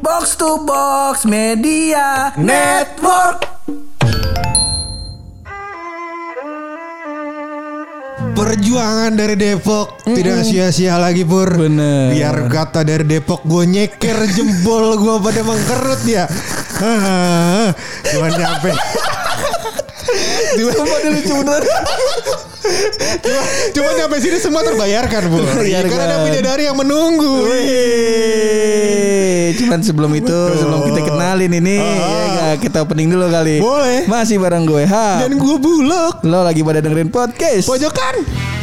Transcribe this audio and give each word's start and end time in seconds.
Box 0.00 0.40
to 0.40 0.64
Box 0.64 1.28
Media 1.28 2.32
Network. 2.40 3.44
Perjuangan 8.32 9.12
dari 9.12 9.36
Depok 9.36 10.00
tidak 10.08 10.48
sia-sia 10.48 10.96
lagi 10.96 11.20
pur. 11.28 11.52
Bener. 11.52 12.16
Biar 12.16 12.48
kata 12.48 12.80
dari 12.80 13.04
Depok 13.04 13.44
gue 13.44 13.68
nyeker 13.68 14.24
jempol 14.40 14.96
gue 14.96 15.16
pada 15.20 15.40
mengkerut 15.44 16.02
ya. 16.08 16.24
Cuma 18.08 18.26
nyampe. 18.32 18.72
Cuma, 20.56 20.96
lucu 21.12 21.34
bener. 21.44 21.62
cuma, 23.20 23.42
cuma 23.76 23.88
nyampe 24.00 24.16
sini 24.18 24.38
semua 24.40 24.64
terbayarkan 24.64 25.22
bu. 25.28 25.38
Terbayarkan. 25.44 25.90
Karena 25.92 26.04
ada 26.08 26.18
bidadari 26.24 26.62
yang 26.66 26.78
menunggu. 26.80 27.46
Wih, 27.46 28.99
Cuman 29.56 29.80
sebelum 29.80 30.12
itu 30.12 30.38
sebelum 30.54 30.80
kita 30.84 31.00
kenalin 31.04 31.52
ini 31.52 31.76
Ah. 31.76 32.52
ya 32.52 32.58
kita 32.58 32.82
opening 32.82 33.08
dulu 33.08 33.26
kali. 33.26 33.58
Boleh. 33.58 34.04
Masih 34.06 34.36
bareng 34.36 34.64
gue 34.64 34.84
ha. 34.84 35.20
Dan 35.20 35.34
gue 35.34 35.56
bulog. 35.56 36.20
Lo 36.22 36.42
lagi 36.42 36.60
pada 36.60 36.78
dengerin 36.78 37.08
podcast. 37.08 37.66
Pojokan. 37.66 38.59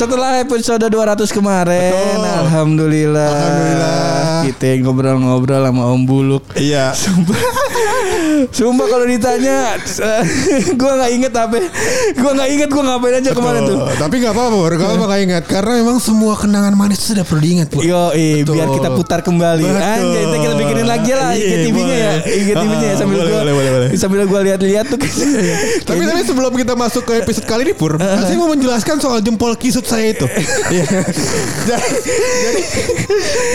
Setelah 0.00 0.40
episode 0.40 0.80
200 0.80 1.28
kemarin, 1.28 1.92
Betul. 1.92 2.24
alhamdulillah. 2.24 3.28
Alhamdulillah. 3.36 4.40
Kita 4.48 4.80
ngobrol-ngobrol 4.80 5.60
sama 5.68 5.92
Om 5.92 6.02
Buluk. 6.08 6.44
Iya. 6.56 6.96
Sumpah 6.96 7.36
Sumpah 8.56 8.86
kalau 8.88 9.04
ditanya 9.04 9.76
Gue 10.80 10.92
gak 10.96 11.10
inget 11.12 11.32
apa 11.36 11.60
Gue 12.16 12.32
gak 12.32 12.48
inget 12.48 12.68
gue 12.72 12.82
ngapain 12.82 13.20
aja 13.20 13.30
kemarin 13.36 13.68
tuh 13.68 13.76
Betul. 13.84 13.96
Tapi 14.00 14.14
gak 14.24 14.32
apa-apa 14.32 14.56
Pur. 14.56 14.72
Gak 14.80 14.90
apa 14.96 15.04
gak 15.04 15.20
ingat 15.20 15.42
Karena 15.44 15.72
memang 15.84 15.96
semua 16.00 16.32
kenangan 16.40 16.72
manis 16.72 17.04
sudah 17.04 17.20
perlu 17.20 17.44
diingat. 17.44 17.68
Yo, 17.84 18.16
eh, 18.16 18.40
Betul. 18.40 18.56
biar 18.56 18.68
kita 18.72 18.88
putar 18.96 19.20
kembali. 19.20 19.64
Betul. 19.68 19.76
Anjay, 19.84 20.22
itu 20.24 20.36
kita 20.40 20.54
bikinin 20.56 20.88
lagi 20.88 21.12
lah 21.12 21.30
Iya, 21.36 21.44
IGTV-nya 21.44 21.96
ya. 21.96 22.12
IGTV-nya 22.24 22.86
ya 22.88 22.88
Ah, 22.90 22.96
sambil 22.96 23.16
boleh, 23.20 23.28
gua 23.28 23.40
boleh, 23.44 23.54
boleh, 23.54 23.70
boleh. 23.76 23.88
sambil 24.00 24.20
gua 24.24 24.40
lihat-lihat 24.40 24.84
tuh. 24.88 24.98
Tapi 25.88 26.02
tapi 26.08 26.22
sebelum 26.24 26.52
kita 26.56 26.72
masuk 26.72 27.02
ke 27.04 27.12
episode 27.20 27.44
kali 27.44 27.68
ini 27.68 27.74
Pur 27.76 28.00
Saya 28.00 28.36
mau 28.40 28.48
menjelaskan 28.48 28.96
soal 28.98 29.20
jempol 29.20 29.52
kisut 29.60 29.84
saya 29.90 30.06
itu. 30.14 30.26
Iya. 30.70 30.86
jadi, 31.66 31.90
jadi, 32.46 32.62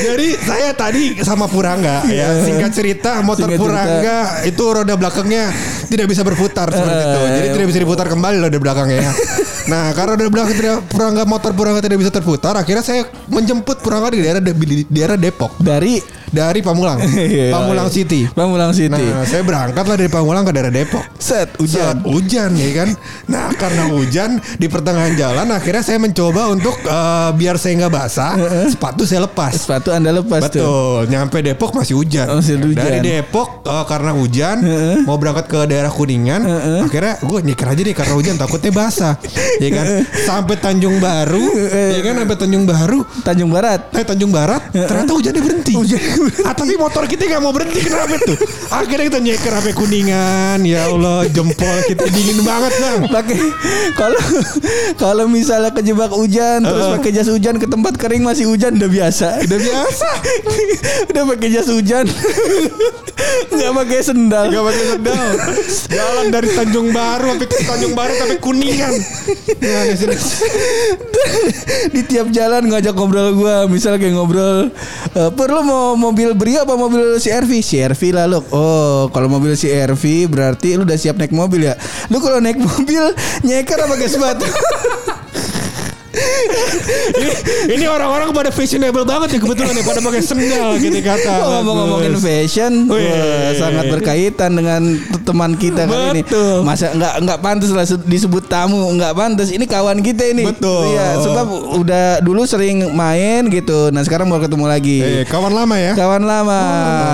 jadi 0.03 0.27
saya 0.43 0.69
tadi 0.75 1.03
sama 1.23 1.47
Purangga 1.47 2.03
ya. 2.11 2.43
Singkat 2.43 2.71
cerita 2.75 3.23
motor 3.23 3.47
Singkat 3.47 3.55
cerita. 3.55 3.63
Purangga 3.63 4.17
itu 4.43 4.63
roda 4.67 4.93
belakangnya 4.99 5.43
tidak 5.87 6.11
bisa 6.11 6.21
berputar 6.27 6.67
seperti 6.75 7.01
itu. 7.07 7.19
Jadi 7.39 7.47
tidak 7.55 7.67
bisa 7.71 7.79
diputar 7.79 8.05
kembali 8.11 8.35
roda 8.43 8.57
belakangnya 8.59 8.99
ya. 8.99 9.13
Nah 9.71 9.95
karena 9.95 10.19
roda 10.19 10.27
belakang 10.27 10.55
tidak, 10.59 10.77
Purangga 10.91 11.23
motor 11.23 11.51
Purangga 11.55 11.81
tidak 11.81 11.97
bisa 12.03 12.11
terputar 12.11 12.53
Akhirnya 12.59 12.83
saya 12.83 13.07
menjemput 13.31 13.79
Purangga 13.79 14.11
di 14.11 14.19
daerah, 14.25 14.41
di 14.43 14.83
daerah 14.91 15.15
Depok. 15.15 15.55
Dari 15.61 16.03
Dari 16.35 16.59
Pamulang 16.59 16.99
Iya, 17.15 17.55
Pamulang 17.55 17.87
iya. 17.87 17.95
City 17.95 18.21
Pamulang 18.27 18.71
City. 18.75 18.91
Nah 18.91 19.23
saya 19.23 19.41
berangkat 19.41 19.85
lah 19.87 19.95
dari 19.95 20.11
Pamulang 20.11 20.43
ke 20.43 20.51
daerah 20.51 20.73
Depok 20.73 21.03
Set 21.15 21.55
hujan 21.55 22.03
hujan. 22.03 22.51
hujan 22.51 22.51
ya 22.59 22.69
kan 22.75 22.89
nah 23.25 23.47
karena 23.55 23.87
hujan 23.89 24.29
di 24.59 24.67
pertengahan 24.67 25.15
jalan 25.15 25.47
akhirnya 25.49 25.81
saya 25.81 25.97
mencoba 25.97 26.51
untuk 26.51 26.75
eh, 26.83 27.29
biar 27.33 27.55
saya 27.55 27.73
nggak 27.79 27.93
basah 27.93 28.31
sepatu 28.67 29.07
saya 29.07 29.23
lepas 29.23 29.55
Sepatu 29.55 29.95
Anda 29.95 30.11
lepas 30.11 30.51
tuh. 30.51 30.59
Betul, 30.59 30.99
nyampe 31.07 31.37
Depok 31.39 31.71
masih 31.71 31.95
hujan. 31.95 32.27
Oh, 32.27 32.43
masih 32.43 32.59
hujan. 32.59 32.75
Dari 32.75 32.99
Depok 32.99 33.63
eh, 33.63 33.85
karena 33.87 34.11
hujan 34.11 34.57
mau 35.05 35.15
berangkat 35.15 35.45
ke 35.47 35.59
daerah 35.65 35.87
Kuningan, 35.87 36.41
akhirnya 36.83 37.21
gue 37.21 37.39
nyeker 37.45 37.67
aja 37.71 37.81
deh 37.81 37.95
karena 37.95 38.13
hujan 38.17 38.35
takutnya 38.35 38.71
basah, 38.73 39.13
ya 39.61 39.69
kan? 39.71 39.85
Sampai 40.25 40.59
Tanjung 40.59 40.97
Baru, 40.99 41.45
ya 41.69 42.01
kan? 42.01 42.13
Sampai 42.19 42.37
Tanjung 42.37 42.65
Baru, 42.67 42.99
Tanjung 43.23 43.51
Barat. 43.53 43.79
Eh 43.93 44.03
Tanjung 44.03 44.31
Barat 44.33 44.61
ternyata 44.73 45.13
hujannya 45.13 45.41
berhenti. 45.41 45.73
Ah, 46.45 46.53
tapi 46.53 46.77
motor 46.77 47.05
kita 47.05 47.25
nggak 47.25 47.41
mau 47.41 47.53
berhenti 47.53 47.81
kenapa 47.81 48.15
tuh? 48.21 48.37
Akhirnya 48.69 49.05
kita 49.09 49.19
nyeker 49.21 49.53
sampai 49.53 49.73
kuningan. 49.73 50.59
Ya 50.65 50.89
Allah 50.89 51.25
jempol 51.29 51.77
kita 51.89 52.05
dingin 52.09 52.41
banget 52.41 52.73
bang. 52.77 52.99
Pakai 53.09 53.39
kalau 53.99 54.21
kalau 54.97 55.25
misalnya 55.29 55.71
kejebak 55.73 56.11
hujan 56.13 56.65
terus 56.65 56.85
pakai 56.99 57.11
jas 57.13 57.29
hujan 57.29 57.57
ke 57.57 57.67
tempat 57.69 57.93
kering 57.97 58.23
masih 58.25 58.49
hujan 58.49 58.77
udah 58.77 58.89
biasa. 58.89 59.27
Udah 59.45 59.59
biasa. 59.59 60.09
udah 61.13 61.23
pakai 61.35 61.47
jas 61.53 61.69
hujan. 61.69 62.05
nggak 63.55 63.71
pakai 63.73 63.99
sendal. 64.03 64.45
Gak 64.51 64.63
pakai 64.65 64.85
sendal. 64.95 65.27
Jalan 65.89 66.25
dari 66.29 66.49
Tanjung 66.51 66.89
Baru 66.91 67.35
sampai 67.35 67.47
ke 67.47 67.57
Tanjung 67.65 67.93
Baru 67.93 68.13
sampai 68.17 68.37
kuningan. 68.41 68.93
Sih? 69.95 70.09
di 71.93 72.01
tiap 72.05 72.27
jalan 72.31 72.67
ngajak 72.69 72.93
ngobrol 72.95 73.33
gua 73.35 73.65
misal 73.69 73.97
kayak 73.97 74.15
ngobrol 74.15 74.69
eh, 75.15 75.31
perlu 75.33 75.61
mau 75.65 76.04
mobil 76.05 76.37
Brio 76.37 76.61
apa 76.61 76.77
mobil 76.77 77.17
CRV 77.17 77.51
CRV 77.65 78.01
lah 78.13 78.25
lu 78.29 78.39
oh 78.53 79.09
kalau 79.09 79.25
mobil 79.25 79.57
CRV 79.57 80.29
berarti 80.29 80.77
lu 80.77 80.85
udah 80.85 80.97
siap 80.97 81.17
naik 81.17 81.33
mobil 81.33 81.65
ya? 81.65 81.73
Lu 82.13 82.21
kalau 82.21 82.37
naik 82.37 82.61
mobil 82.61 83.01
nyeker 83.41 83.77
apa 83.81 83.97
pakai 83.97 84.09
sepatu 84.09 84.45
ini, 86.45 87.29
ini 87.75 87.85
orang-orang 87.85 88.29
pada 88.31 88.49
fashionable 88.49 89.03
banget 89.03 89.37
ya 89.37 89.39
kebetulan 89.39 89.73
ya 89.73 89.83
pada 89.83 89.99
pakai 89.99 90.21
sendal 90.21 90.67
gitu 90.77 90.99
kata. 90.99 91.33
Oh, 91.35 91.49
ngomong-ngomongin 91.61 92.13
fashion 92.17 92.87
Wih. 92.87 93.03
wah, 93.03 93.51
sangat 93.53 93.85
berkaitan 93.89 94.51
dengan 94.53 94.81
teman 95.21 95.55
kita 95.55 95.85
kali 95.85 96.05
ini. 96.13 96.21
Betul. 96.21 96.61
Masa 96.61 96.91
nggak 96.91 97.13
nggak 97.21 97.39
pantas 97.39 97.71
lah 97.71 97.85
se- 97.85 98.05
disebut 98.05 98.45
tamu, 98.45 98.77
nggak 98.93 99.13
pantas. 99.13 99.49
Ini 99.49 99.65
kawan 99.65 99.99
kita 99.99 100.23
ini. 100.27 100.45
Betul. 100.45 100.93
Iya, 100.93 101.19
sebab 101.19 101.45
udah 101.75 102.05
dulu 102.21 102.45
sering 102.45 102.91
main 102.91 103.49
gitu. 103.49 103.89
Nah, 103.89 104.01
sekarang 104.01 104.25
mau 104.25 104.37
ketemu 104.37 104.65
lagi. 104.65 104.99
Eh, 105.01 105.25
kawan 105.25 105.51
lama 105.51 105.75
ya. 105.75 105.93
Kawan 105.93 106.23
lama. 106.23 106.61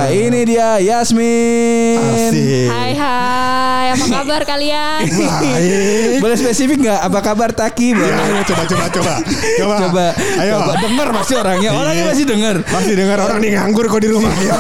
Ini 0.08 0.40
dia 0.44 0.68
Yasmin. 0.80 2.00
Asik. 2.02 2.68
Hai 2.68 2.94
hai, 2.94 3.86
apa 3.94 4.06
kabar 4.10 4.42
kalian? 4.44 5.00
Baik. 5.08 6.20
Boleh 6.20 6.36
spesifik 6.36 6.78
nggak? 6.82 7.00
Apa 7.02 7.20
kabar 7.22 7.50
Taki? 7.52 7.94
Boleh. 7.94 8.12
Ya, 8.12 8.44
coba 8.44 8.64
coba 8.66 8.86
coba. 8.90 9.14
Coba. 9.58 9.76
Coba, 9.82 10.06
Ayo. 10.38 10.54
coba 10.58 10.74
denger 10.80 11.08
pasti 11.14 11.34
orangnya. 11.34 11.70
Orangnya 11.72 12.04
Iya. 12.04 12.10
masih 12.10 12.26
denger. 12.26 12.56
Masih 12.66 12.94
dengar 12.94 13.18
orang 13.20 13.40
nih 13.40 13.52
nganggur 13.54 13.86
kok 13.88 14.00
di 14.00 14.10
rumah. 14.10 14.32
Ayo. 14.34 14.54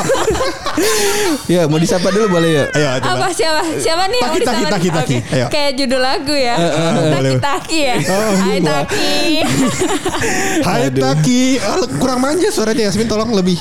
Ya, 1.45 1.67
mau 1.67 1.77
disapa 1.77 2.09
dulu 2.09 2.31
boleh 2.31 2.51
ya? 2.53 2.63
Ayo 2.71 2.87
coba. 3.01 3.13
Apa 3.13 3.27
siapa? 3.29 3.61
Siapa 3.75 4.03
nih 4.07 4.17
yang 4.17 4.31
Taki, 4.31 4.39
mau 4.39 4.47
taki, 4.47 4.63
taki, 4.63 4.89
taki. 4.89 5.17
Oke. 5.17 5.31
Ayo. 5.31 5.45
Kayak 5.49 5.71
judul 5.75 6.01
lagu 6.01 6.33
ya. 6.33 6.55
boleh. 7.11 7.31
Taki 7.33 7.37
taki 7.37 7.79
ya. 7.81 7.95
Oh, 8.07 8.31
Hai 8.37 8.57
taki. 8.59 9.11
Hai. 10.61 10.81
Taki, 10.91 11.41
Ah, 11.59 11.77
kurang 11.93 12.19
manja 12.19 12.47
suaranya 12.47 12.87
Yasmin 12.87 13.05
tolong 13.05 13.31
lebih 13.31 13.57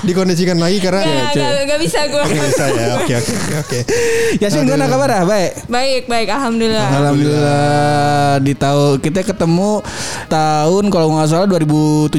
dikondisikan 0.00 0.56
lagi 0.56 0.78
karena 0.78 1.02
Gak, 1.04 1.30
gak, 1.30 1.62
gak 1.66 1.78
bisa 1.78 2.00
gue. 2.04 2.22
Nggak 2.24 2.46
bisa 2.48 2.64
ya. 2.68 2.86
Oke 2.96 3.12
oke 3.14 3.32
oke. 3.60 3.78
Yasmin 4.38 4.64
gimana 4.64 4.86
kabar? 4.86 5.10
ah? 5.12 5.24
Baik. 5.24 5.52
Baik 5.66 6.02
baik, 6.06 6.28
alhamdulillah. 6.28 6.88
Alhamdulillah 6.90 7.72
di 8.40 8.52
tahun 8.52 8.98
kita 8.98 9.22
ketemu 9.24 9.84
tahun 10.26 10.84
kalau 10.88 11.06
nggak 11.12 11.28
salah 11.28 11.46
2017. 11.46 12.10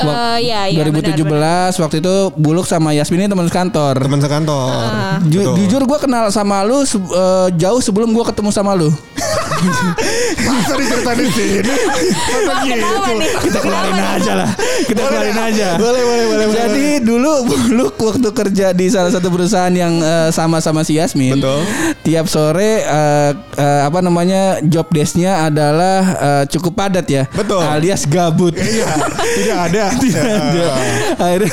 Wak- 0.00 0.18
Eh, 0.32 0.38
iya, 0.42 0.64
iya, 0.66 0.80
2017 0.82 1.22
waktu 1.76 2.00
itu 2.00 2.14
Buluk 2.34 2.64
sama 2.64 2.90
Yasmin 2.90 3.20
ini 3.20 3.28
teman 3.28 3.46
kantor. 3.46 4.00
Teman 4.00 4.18
sekantor. 4.18 4.72
Ju- 5.26 5.44
Betul. 5.44 5.54
jujur 5.60 5.82
gue 5.84 5.98
kenal 6.00 6.24
sama 6.28 6.62
lu 6.62 6.80
eh, 6.80 6.88
jauh 7.54 7.78
sebelum 7.78 8.10
gue 8.10 8.24
ketemu 8.24 8.50
sama 8.50 8.72
lu. 8.72 8.88
Masa 10.40 10.72
diceritain 10.74 11.18
di 11.18 11.28
sini? 11.28 11.58
Masa 11.60 12.52
gitu? 12.64 12.86
Kita 13.42 13.58
keluarin 13.60 13.92
aja 13.98 14.32
lah. 14.34 14.50
Kita 14.82 15.00
keluarin 15.02 15.36
aja. 15.36 15.68
boleh, 15.76 16.00
boleh, 16.00 16.24
boleh, 16.26 16.39
Jadi 16.48 17.04
dulu 17.04 17.32
Buluk 17.50 17.94
waktu 18.00 18.28
kerja 18.32 18.72
di 18.72 18.86
salah 18.88 19.12
satu 19.12 19.28
perusahaan 19.28 19.72
yang 19.72 20.00
eh, 20.00 20.28
sama-sama 20.32 20.80
si 20.86 20.96
Yasmin. 20.96 21.36
Betul. 21.36 21.60
Tiap 22.06 22.26
sore 22.30 22.84
eh, 22.84 23.30
eh, 23.36 23.80
apa 23.84 24.00
namanya 24.00 24.62
job 24.64 24.88
desknya 24.88 25.50
adalah 25.50 26.00
eh, 26.16 26.44
cukup 26.48 26.72
padat 26.78 27.06
ya. 27.10 27.24
Betul. 27.30 27.60
Alias 27.60 28.04
gabut. 28.08 28.54
Iya, 28.70 28.86
tidak 29.34 29.58
ada. 29.66 29.84
Tidak 30.00 30.22
ada. 30.22 30.66
Akhirnya 31.18 31.52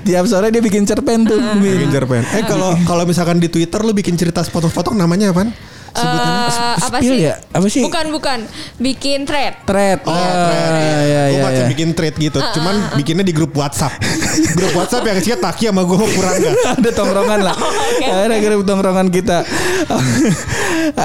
tiap 0.00 0.24
sore 0.24 0.48
dia 0.48 0.62
bikin 0.64 0.88
cerpen 0.88 1.28
tuh. 1.28 1.36
Bikin 1.60 1.92
cerpen. 1.92 2.22
Eh 2.32 2.44
kalau 2.48 2.72
kalau 2.88 3.04
misalkan 3.04 3.36
di 3.36 3.52
Twitter 3.52 3.80
lu 3.84 3.92
bikin 3.92 4.16
cerita 4.16 4.40
sepotong-sepotong 4.40 4.96
namanya 4.96 5.34
apa? 5.34 5.52
Sebutannya 5.92 6.40
Eh, 6.42 6.74
apa 6.80 6.98
spill 6.98 7.12
sih? 7.12 7.20
ya? 7.22 7.34
Apa 7.52 7.66
sih? 7.68 7.82
Bukan 7.82 8.06
bukan. 8.10 8.38
Bikin 8.76 9.18
thread. 9.22 9.52
Thread. 9.62 9.98
Oh, 10.04 10.10
Ah, 10.10 10.48
thread. 10.48 10.70
iya, 11.04 11.22
gue 11.28 11.36
iya, 11.36 11.42
masih 11.42 11.62
iya. 11.62 11.70
bikin 11.70 11.88
thread 11.92 12.14
gitu. 12.16 12.38
Cuman 12.52 12.74
bikinnya 12.94 13.22
di 13.22 13.30
grup 13.30 13.52
WhatsApp. 13.52 13.92
grup 14.56 14.72
WhatsApp 14.72 15.04
yang 15.04 15.16
isinya 15.16 15.38
Taki 15.44 15.68
sama 15.68 15.82
gue 15.82 15.96
Purangga. 15.98 16.50
ada 16.80 16.90
tongkrongan 16.90 17.40
lah. 17.42 17.56
Ada 18.22 18.36
grup 18.38 18.62
tongkrongan 18.64 19.08
kita. 19.08 19.44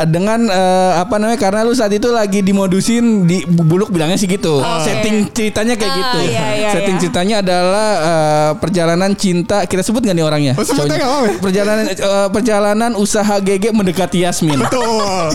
Dengan 0.07 0.39
eh, 0.45 0.91
apa 0.97 1.15
namanya? 1.17 1.37
Karena 1.37 1.61
lu 1.61 1.73
saat 1.73 1.91
itu 1.91 2.09
lagi 2.09 2.39
dimodusin 2.39 3.23
di 3.23 3.43
Buluk 3.47 3.89
bilangnya 3.89 4.15
sih 4.15 4.25
gitu. 4.25 4.59
Oke. 4.59 4.83
Setting 4.83 5.15
ceritanya 5.31 5.73
kayak 5.75 5.89
Ah, 5.89 5.97
gitu. 5.97 6.17
iya, 6.25 6.45
iya, 6.53 6.69
Setting 6.71 6.95
iya. 6.95 7.01
ceritanya 7.01 7.35
adalah 7.41 7.89
eh, 7.97 8.51
perjalanan 8.57 9.11
cinta. 9.13 9.63
Kita 9.63 9.81
sebut 9.81 10.01
nggak 10.01 10.15
nih 10.15 10.25
orangnya? 10.25 10.53
Oh, 10.55 10.63
sebutnya 10.63 11.01
apa-apa. 11.01 11.39
Perjalanan 11.39 11.85
eh, 11.87 12.27
perjalanan 12.31 12.91
usaha 12.95 13.35
GG 13.37 13.65
mendekati 13.71 14.23
Yasmin. 14.23 14.57
Betul. 14.57 14.76
Betul. 14.77 15.33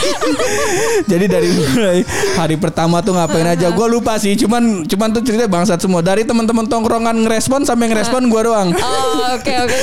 Jadi 1.10 1.24
dari 1.28 1.48
mulai 1.52 2.00
hari 2.36 2.56
pertama 2.56 3.00
tuh 3.04 3.14
ngapain 3.16 3.46
aja 3.46 3.70
gue 3.70 3.86
lupa 3.88 4.16
sih. 4.20 4.34
Cuman 4.38 4.86
cuman 4.86 5.08
tuh 5.12 5.22
cerita 5.24 5.46
bangsat 5.46 5.80
semua. 5.80 6.00
Dari 6.02 6.24
teman-teman 6.24 6.66
tongkrongan 6.66 7.26
ngerespon 7.26 7.64
sampai 7.66 7.90
ngerespon 7.92 8.28
gue 8.28 8.42
doang. 8.42 8.68
Oh 8.72 9.36
oke 9.36 9.52
oke. 9.52 9.76
oke. 9.76 9.78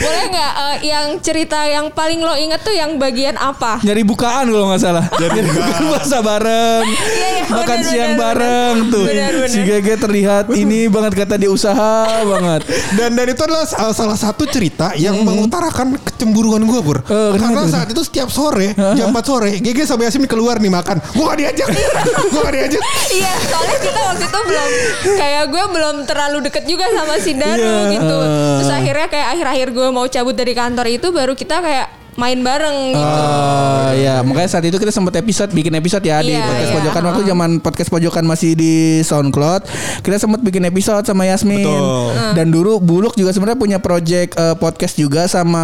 Boleh 0.00 0.24
nggak 0.30 0.52
eh, 0.52 0.76
yang 0.88 1.06
cerita 1.22 1.58
yang 1.64 1.90
paling 1.92 2.20
lo 2.22 2.34
inget 2.36 2.60
tuh 2.62 2.74
yang 2.74 2.96
bagian 2.96 3.36
apa? 3.38 3.80
nyari 3.84 4.02
bukaan 4.04 4.50
kalau 4.50 4.66
nggak 4.72 4.82
salah. 4.82 5.04
Nyari 5.20 5.40
bukaan 5.44 5.82
puasa 5.92 6.18
bareng 6.24 6.84
Iya, 6.88 7.28
iya, 7.28 7.42
makan 7.48 7.78
siang 7.84 8.14
bareng 8.16 8.74
tuh. 8.90 9.04
Si 9.48 9.60
Gege 9.64 9.94
terlihat 9.96 10.44
ini 10.54 10.88
banget 10.90 11.12
kata 11.24 11.34
dia 11.36 11.50
usaha 11.50 12.24
banget. 12.24 12.64
Dan 12.96 13.14
dan 13.14 13.26
itu 13.28 13.40
adalah 13.44 13.64
salah, 13.68 13.94
salah 13.94 14.18
satu 14.18 14.44
cerita 14.48 14.92
yang 14.96 15.20
mengutarakan 15.22 15.96
kecemburuan 16.00 16.62
gue 16.64 16.80
pur. 16.80 16.98
Kenapa 17.04 17.64
Karena 17.64 17.70
saat 17.70 17.88
itu 17.92 18.02
setiap 18.04 18.28
sore 18.32 18.72
jam 18.74 19.12
4 19.12 19.20
sore, 19.24 19.50
Gege 19.60 19.84
sama 19.84 20.07
Yasin 20.08 20.24
keluar 20.24 20.56
nih 20.56 20.72
makan. 20.72 21.04
Gue 21.12 21.24
gak 21.28 21.36
diajak, 21.36 21.68
gue 22.32 22.40
gak 22.40 22.54
diajak. 22.56 22.80
Iya, 23.12 23.32
soalnya 23.44 23.76
kita 23.76 24.00
waktu 24.08 24.24
itu 24.24 24.40
belum 24.40 24.68
kayak 25.20 25.44
gue 25.52 25.64
belum 25.68 25.96
terlalu 26.08 26.38
deket 26.48 26.64
juga 26.64 26.88
sama 26.96 27.20
si 27.20 27.36
Daru 27.36 27.60
Iya, 27.60 27.92
gitu. 27.92 28.18
Terus 28.56 28.72
akhirnya 28.72 29.06
kayak 29.12 29.28
akhir-akhir 29.36 29.68
gue 29.76 29.88
mau 29.92 30.06
cabut 30.08 30.32
dari 30.32 30.56
kantor 30.56 30.86
itu 30.88 31.12
baru 31.12 31.36
kita 31.36 31.60
kayak 31.60 31.97
main 32.18 32.34
bareng 32.36 32.90
gitu. 32.90 32.98
Oh 32.98 33.88
ya 33.94 34.20
makanya 34.20 34.50
saat 34.50 34.66
itu 34.66 34.74
kita 34.74 34.90
sempat 34.90 35.14
episode 35.14 35.48
bikin 35.48 35.70
episode 35.72 36.02
ya 36.02 36.18
di 36.18 36.34
Iya, 36.34 36.42
podcast 36.42 36.66
iya. 36.66 36.76
pojokan 36.76 37.02
waktu 37.04 37.22
zaman 37.24 37.50
podcast 37.58 37.88
pojokan 37.88 38.24
masih 38.26 38.50
di 38.52 38.74
SoundCloud 39.00 39.62
kita 40.02 40.18
sempat 40.18 40.42
bikin 40.42 40.66
episode 40.66 41.06
sama 41.06 41.24
Yasmin 41.24 41.62
Betul. 41.62 42.34
dan 42.34 42.46
dulu 42.48 42.72
Buluk 42.78 43.14
juga 43.14 43.30
sebenarnya 43.30 43.54
punya 43.56 43.78
project 43.78 44.34
eh, 44.34 44.54
podcast 44.54 44.94
juga 44.94 45.24
sama 45.24 45.62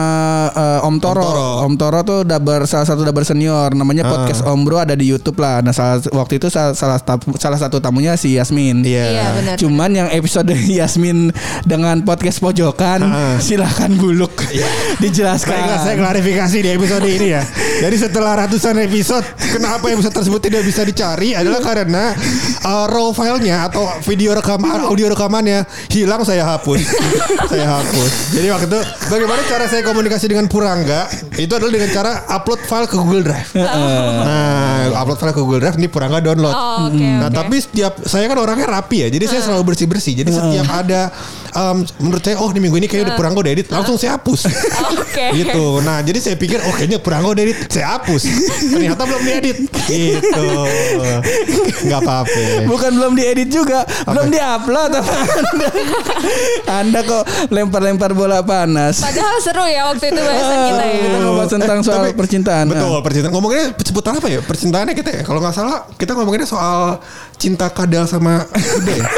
eh, 0.49 0.87
Om 0.87 0.97
Toro. 0.97 1.21
Toro. 1.21 1.51
Om 1.65 1.75
Toro 1.75 1.99
tuh 2.01 2.21
dabar 2.23 2.63
salah 2.65 2.87
satu 2.87 3.03
dabar 3.03 3.23
senior 3.23 3.75
namanya 3.75 4.07
podcast 4.07 4.41
Om 4.41 4.63
Bro 4.63 4.79
ada 4.79 4.95
di 4.95 5.05
YouTube 5.05 5.37
lah 5.37 5.59
nah 5.59 5.75
salah, 5.75 5.99
waktu 6.13 6.39
itu 6.39 6.47
salah 6.47 6.71
salah, 6.73 6.99
tap- 6.99 7.27
salah 7.35 7.59
satu 7.59 7.77
tamunya 7.79 8.15
si 8.15 8.39
Yasmin 8.39 8.81
Iya. 8.81 9.05
Iya, 9.11 9.27
benar. 9.35 9.55
Cuman 9.57 9.91
yang 9.91 10.09
episode 10.09 10.47
Yasmin 10.79 11.35
dengan 11.65 11.99
podcast 12.01 12.39
pojokan 12.39 13.03
Heeh. 13.03 13.35
silahkan 13.39 13.91
Buluk 13.91 14.31
dijelaskan. 15.03 15.51
Baiklah 15.51 15.81
saya 15.81 15.97
klarifikasi 15.97 16.43
di 16.51 16.69
episode 16.69 17.07
ini 17.07 17.33
ya. 17.33 17.43
Jadi 17.85 17.97
setelah 17.97 18.45
ratusan 18.45 18.77
episode, 18.83 19.25
kenapa 19.39 19.89
episode 19.89 20.13
tersebut 20.13 20.41
tidak 20.41 20.63
bisa 20.63 20.85
dicari 20.85 21.33
adalah 21.33 21.59
karena 21.59 22.13
uh, 22.63 22.87
raw 22.87 23.09
filenya 23.11 23.67
atau 23.67 23.83
video 24.05 24.35
rekaman, 24.35 24.85
audio 24.85 25.09
rekamannya 25.09 25.65
hilang 25.89 26.23
saya 26.23 26.45
hapus. 26.45 26.81
saya 27.51 27.67
hapus. 27.67 28.11
Jadi 28.35 28.47
waktu 28.51 28.67
itu 28.69 28.81
bagaimana 29.09 29.41
cara 29.49 29.65
saya 29.67 29.83
komunikasi 29.83 30.29
dengan 30.29 30.47
Purangga? 30.47 31.09
Itu 31.35 31.57
adalah 31.57 31.73
dengan 31.73 31.91
cara 31.91 32.11
upload 32.31 32.61
file 32.63 32.87
ke 32.87 32.95
Google 32.95 33.25
Drive. 33.25 33.51
Nah, 33.57 34.95
upload 35.01 35.19
file 35.19 35.35
ke 35.35 35.41
Google 35.41 35.61
Drive 35.63 35.77
ini 35.77 35.89
Purangga 35.89 36.21
download. 36.21 36.55
Oh, 36.55 36.89
oke, 36.91 37.01
Nah, 37.01 37.29
oke. 37.29 37.37
tapi 37.37 37.57
setiap 37.59 37.93
saya 38.05 38.27
kan 38.27 38.39
orangnya 38.39 38.69
rapi 38.71 39.03
ya. 39.03 39.09
Jadi 39.11 39.25
saya 39.27 39.41
selalu 39.43 39.75
bersih-bersih. 39.75 40.15
Jadi 40.15 40.31
setiap 40.31 40.69
ada 40.71 41.11
um, 41.55 41.83
menurut 42.01 42.23
saya 42.23 42.37
oh 42.39 42.51
di 42.51 42.61
minggu 42.63 42.77
ini 42.79 42.87
kayaknya 42.87 43.13
udah 43.13 43.17
Purangga 43.19 43.39
udah 43.43 43.53
edit, 43.53 43.67
langsung 43.71 43.95
saya 43.95 44.17
hapus 44.19 44.47
Oke. 45.03 45.27
gitu. 45.39 45.83
Nah, 45.83 46.03
jadi 46.03 46.19
saya 46.19 46.34
pikir 46.37 46.59
oh 46.65 46.73
kayaknya 46.75 46.99
Purangga 47.01 47.35
udah 47.35 47.43
edit, 47.45 47.59
saya 47.69 47.99
hapus. 47.99 48.23
Ternyata 48.73 49.03
belum 49.05 49.23
diedit. 49.23 49.59
Gitu. 49.85 50.45
Enggak 51.85 52.01
apa-apa. 52.05 52.41
Bukan 52.69 52.91
belum 52.97 53.13
diedit 53.17 53.49
juga, 53.53 53.85
belum 54.09 54.33
diupload 54.33 54.91
apa 54.97 55.13
anda. 55.15 55.69
Anda 56.65 57.01
kok 57.05 57.25
lempar-lempar 57.53 58.11
bola 58.17 58.41
panas. 58.41 59.01
Padahal 59.01 59.37
seru 59.41 59.65
ya 59.69 59.89
waktu 59.93 60.11
itu 60.11 60.21
bahasan 60.21 60.59
kita 60.73 60.85
ya. 60.85 60.97
Kita 61.05 61.17
ngobrol 61.21 61.49
tentang 61.49 61.79
soal 61.85 62.03
Tapi- 62.09 62.17
percintaan. 62.17 62.65
Betul, 62.71 62.99
percintaan. 63.05 63.33
Ngomonginnya 63.35 63.67
seputar 63.83 64.13
apa 64.17 64.29
ya? 64.31 64.41
Percintaannya 64.41 64.95
kita 64.97 65.11
ya. 65.11 65.23
Kalau 65.23 65.39
nggak 65.43 65.55
salah, 65.55 65.85
kita 65.97 66.17
ngomonginnya 66.17 66.49
soal 66.49 66.99
cinta 67.37 67.67
kadal 67.69 68.05
sama 68.05 68.47
kuda 68.75 68.95
ya. 68.95 69.09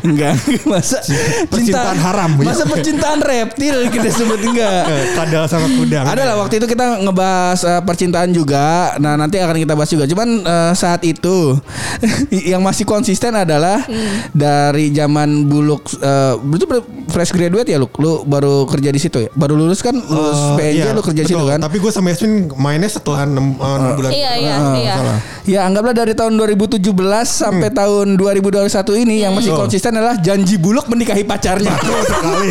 Enggak, 0.00 0.40
masa 0.64 1.04
Percintaan 1.46 1.98
haram, 2.00 2.30
ya. 2.40 2.48
Masa 2.48 2.64
percintaan 2.64 3.20
reptil 3.20 3.92
kita 3.92 4.08
sebut 4.08 4.40
enggak. 4.42 4.82
Eh, 4.96 5.04
kadal 5.12 5.44
sama 5.44 5.68
kuda. 5.68 6.00
Ada 6.06 6.22
lah 6.24 6.36
waktu 6.38 6.56
itu 6.56 6.66
kita 6.66 7.02
ngebahas 7.02 7.60
eh, 7.60 7.82
percintaan 7.82 8.30
juga. 8.30 8.96
Nah 8.96 9.14
nanti 9.14 9.36
akan 9.36 9.52
kita 9.58 9.74
bahas 9.74 9.90
juga. 9.90 10.08
Cuman 10.08 10.28
eh, 10.40 10.72
saat 10.72 11.02
itu 11.02 11.60
yang 12.52 12.64
masih 12.64 12.84
konsisten 12.84 13.34
adalah 13.34 13.84
dari 14.32 14.88
zaman 14.90 15.44
buluk. 15.44 15.84
eh, 15.92 16.34
itu 16.56 16.64
fresh 17.08 17.30
graduate 17.30 17.68
ya 17.68 17.76
lu. 17.76 17.88
Lu 17.98 18.24
baru 18.24 18.64
kerja 18.64 18.88
di 18.88 18.98
situ 18.98 19.20
ya. 19.20 19.30
Baru 19.32 19.54
lulus 19.54 19.80
kan 19.80 19.92
lulus 19.92 20.38
Eh, 20.56 20.56
PNJ 20.56 20.78
iya, 20.78 20.92
lu 20.92 21.02
kerja 21.02 21.20
di 21.20 21.28
situ 21.28 21.44
kan. 21.44 21.58
Tapi 21.58 21.76
gue 21.76 21.90
sama 21.90 22.08
Yasmin 22.10 22.48
mainnya 22.56 22.88
setelah 22.88 23.28
6, 23.28 23.60
bulan. 23.92 24.10
Iya 24.10 24.32
iya 24.34 24.54
Ah, 24.56 24.74
iya. 24.74 24.94
salah. 24.94 25.18
Ya 25.44 25.60
anggaplah 25.62 25.92
dari 25.92 26.12
tahun 26.12 26.32
2017 26.34 26.80
sampai 27.28 27.68
tahun 27.68 28.14
2021 28.14 28.66
ini 29.02 29.22
yang 29.22 29.34
masih 29.34 29.52
Betul. 29.52 29.62
konsisten 29.66 29.92
adalah 29.94 30.16
janji 30.16 30.56
buluk 30.56 30.86
menikahi 30.86 31.26
pacarnya. 31.26 31.74
Betul 31.74 32.00
sekali. 32.06 32.50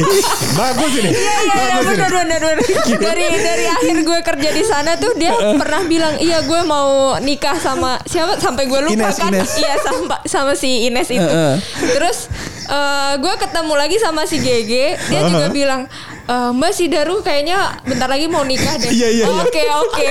Bagus 0.53 0.91
ini. 0.95 1.11
Iya 1.11 1.15
iya 1.15 1.35
iya 1.41 1.55
Bagus 1.55 1.85
ini. 1.85 1.91
benar 1.95 2.11
benar 2.11 2.39
benar. 2.39 2.57
Dari 2.95 3.25
dari 3.39 3.65
akhir 3.65 3.95
gue 4.03 4.19
kerja 4.21 4.49
di 4.51 4.63
sana 4.63 4.91
tuh 4.95 5.11
dia 5.15 5.33
pernah 5.33 5.81
bilang 5.87 6.15
iya 6.19 6.43
gue 6.43 6.61
mau 6.63 7.15
nikah 7.19 7.57
sama 7.57 7.97
siapa 8.05 8.37
sampai 8.37 8.67
gue 8.67 8.79
lupa 8.85 8.93
Ines, 8.93 9.17
kan. 9.17 9.31
Ines. 9.31 9.51
Iya 9.57 9.73
sama 9.81 10.15
sama 10.27 10.53
si 10.53 10.87
Ines 10.87 11.09
itu. 11.09 11.31
Terus 11.95 12.27
eh, 12.67 13.13
gue 13.17 13.33
ketemu 13.39 13.73
lagi 13.73 13.97
sama 13.97 14.27
si 14.27 14.37
GG 14.39 14.71
dia 15.07 15.21
juga 15.25 15.47
bilang 15.49 15.87
"Eh, 16.25 16.51
Mbak 16.51 16.71
si 16.71 16.85
Daru 16.85 17.19
kayaknya 17.19 17.57
bentar 17.81 18.05
lagi 18.05 18.25
mau 18.25 18.41
nikah 18.41 18.75
deh. 18.75 18.89
Iya, 18.89 19.07
iya, 19.11 19.23
iya. 19.23 19.35
Oke 19.37 19.63
oke. 19.75 20.09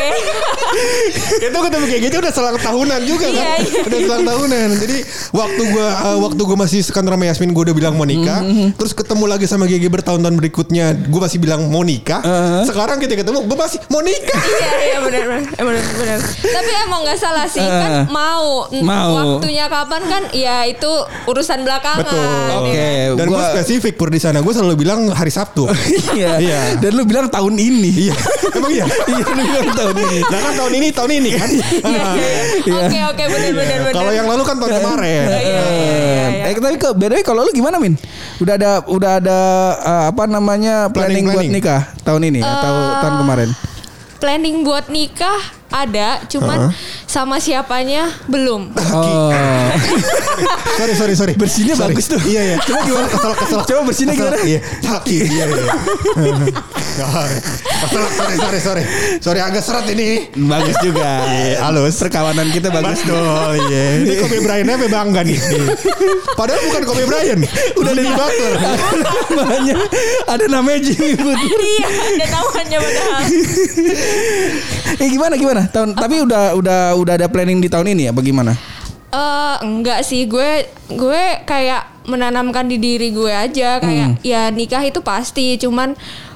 itu 1.45 1.59
ketemu 1.61 1.85
kayak 1.85 2.03
gitu 2.03 2.17
udah 2.19 2.33
selang 2.33 2.57
tahunan 2.57 3.01
juga 3.03 3.27
kan 3.27 3.35
Iya, 3.37 3.55
iya. 3.61 3.81
udah 3.85 3.99
selang 4.01 4.25
tahunan 4.25 4.69
jadi 4.77 4.97
waktu 5.31 5.63
gua 5.69 5.87
uh, 6.05 6.19
waktu 6.21 6.41
gua 6.41 6.59
masih 6.59 6.81
sekantor 6.81 7.15
sama 7.15 7.25
Yasmin 7.25 7.51
gua 7.51 7.63
udah 7.65 7.77
bilang 7.77 7.95
mau 7.95 8.05
nikah 8.05 8.41
terus 8.75 8.93
ketemu 8.93 9.25
lagi 9.27 9.45
sama 9.45 9.65
GG 9.65 9.85
bertahun-tahun 9.89 10.35
berikutnya 10.35 10.87
gua 11.07 11.27
masih 11.27 11.39
bilang 11.39 11.67
mau 11.69 11.83
nikah 11.83 12.21
sekarang 12.65 12.99
kita 12.99 13.15
ketemu 13.17 13.45
gua 13.45 13.59
masih 13.61 13.79
mau 13.89 14.01
nikah 14.01 14.43
Iya 14.55 14.73
iya 14.85 14.99
benar 15.01 15.23
benar 15.25 15.43
Eh, 15.55 15.65
benar 15.65 15.83
benar. 15.95 16.19
Tapi 16.41 16.71
emang 16.81 17.01
nggak 17.03 17.19
salah 17.19 17.47
sih 17.47 17.63
kan 17.63 17.91
Eh. 17.95 18.05
mau 18.09 18.67
N- 18.69 18.83
Mau. 18.83 19.13
waktunya 19.15 19.67
kapan 19.67 20.03
kan 20.05 20.23
ya 20.33 20.65
itu 20.65 20.91
urusan 21.25 21.63
belakangan. 21.63 22.03
Betul. 22.03 22.65
Oke, 22.65 22.89
dan 23.15 23.27
gua 23.27 23.37
gua- 23.37 23.51
spesifik 23.53 23.95
pur 23.95 24.09
di 24.09 24.19
sana 24.19 24.41
gua 24.41 24.53
selalu 24.53 24.75
bilang 24.77 25.07
hari 25.09 25.31
Sabtu 25.31 25.69
Iya. 26.13 26.33
Iya. 26.37 26.61
Dan 26.77 26.91
lu 26.93 27.03
bilang 27.03 27.27
tahun 27.27 27.55
ini. 27.55 28.11
iya 28.11 28.17
emang 28.51 28.71
iya 28.71 28.85
Iya, 29.11 29.25
lu 29.27 29.43
bilang 29.43 29.69
tahun 29.73 29.97
ini. 29.99 30.19
nah 30.23 30.39
kan 30.41 30.53
tahun 30.55 30.73
ini 30.75 30.89
tahun 30.91 31.11
ini 31.15 31.31
kan 31.33 31.49
Iya, 31.49 31.67
iya, 31.83 32.05
iya. 32.61 32.85
Oke 32.85 33.01
oke 33.07 33.23
benar 33.27 33.51
benar 33.53 33.79
benar. 33.81 33.93
kalau 33.93 34.13
yang 34.13 34.27
lalu 34.27 34.43
kan 34.43 34.57
tahun 34.57 34.73
kemarin 34.77 35.25
Iya, 35.25 35.39
iya, 35.41 35.65
iya, 35.71 35.97
iya. 36.05 36.27
Eh 36.45 36.55
tapi 36.55 36.77
ke 36.77 36.89
BDW 36.93 37.21
kalau 37.23 37.41
lu 37.41 37.51
gimana 37.51 37.77
Min? 37.79 37.95
Udah 38.37 38.55
ada 38.55 38.71
udah 38.85 39.13
ada 39.19 39.39
eh, 39.79 40.05
apa 40.11 40.23
namanya 40.27 40.89
planning, 40.89 40.93
Planning, 40.93 41.25
buat 41.27 41.37
planning. 41.41 41.53
nikah 41.55 41.81
tahun 42.03 42.23
ini 42.29 42.41
atau 42.41 42.73
Eh, 42.75 42.95
tahun 43.01 43.15
kemarin? 43.21 43.49
Planning 44.17 44.57
buat 44.63 44.85
nikah 44.89 45.41
ada, 45.75 46.23
cuman 46.25 46.71
sama 47.05 47.37
siapanya 47.37 48.07
belum. 48.25 48.71
Oh. 48.95 49.35
sorry 50.79 50.95
sorry 50.95 51.15
sorry 51.15 51.33
Bersihnya 51.35 51.75
Sorry. 51.75 51.95
bagus 51.95 52.07
tuh. 52.09 52.19
iya 52.25 52.43
iya 52.45 52.57
coba 52.59 52.83
gimana 52.83 53.07
kesel 53.07 53.33
kesel 53.35 53.61
Coba 53.65 53.81
bersihnya 53.87 54.15
Kesel. 54.15 54.27
gimana? 54.27 54.39
iya 54.43 54.59
Taki 54.81 55.17
iya 55.23 55.45
iya 55.47 55.65
kesel 57.83 58.03
sorry 58.09 58.37
sorry 58.37 58.59
sorry 58.61 58.83
sorry 59.19 59.41
agak 59.41 59.63
seret 59.63 59.87
ini 59.91 60.31
bagus 60.37 60.77
juga. 60.81 61.27
halus. 61.61 61.95
Perkawanan 61.97 62.51
kita 62.51 62.71
bagus 62.71 63.03
dong. 63.03 63.55
Iya. 63.55 63.85
Ini 64.01 64.15
Kobe 64.21 64.39
Bryant 64.41 64.69
apa 64.69 64.87
bangga 64.87 65.21
nih? 65.23 65.39
Padahal 66.35 66.61
bukan 66.65 66.83
Kobe 66.85 67.03
Bryant. 67.05 67.41
Udah 67.81 67.93
Jimmy 67.95 68.13
Butler. 68.13 68.53
Namanya 69.31 69.77
ada 70.29 70.45
namanya 70.47 70.79
Jimmy 70.81 71.15
Butler. 71.15 71.59
iya, 71.59 71.87
ada 72.15 72.27
namanya 72.33 72.77
padahal. 72.79 73.23
Eh 74.95 75.09
gimana 75.09 75.35
gimana? 75.35 75.63
Tahun 75.71 75.97
tapi 75.97 76.25
udah 76.25 76.57
udah 76.59 76.81
udah 76.99 77.15
ada 77.17 77.29
planning 77.31 77.61
di 77.61 77.69
tahun 77.71 77.95
ini 77.97 78.11
ya? 78.11 78.13
Bagaimana? 78.13 78.53
Eh 79.15 79.57
enggak 79.63 80.03
sih. 80.03 80.27
Gue 80.27 80.67
gue 80.91 81.23
kayak 81.47 82.05
menanamkan 82.05 82.69
di 82.69 82.77
diri 82.77 83.15
gue 83.15 83.31
aja. 83.31 83.79
Kayak 83.79 84.21
ya 84.27 84.51
nikah 84.51 84.83
itu 84.83 85.01
pasti. 85.01 85.57
Cuman 85.57 85.95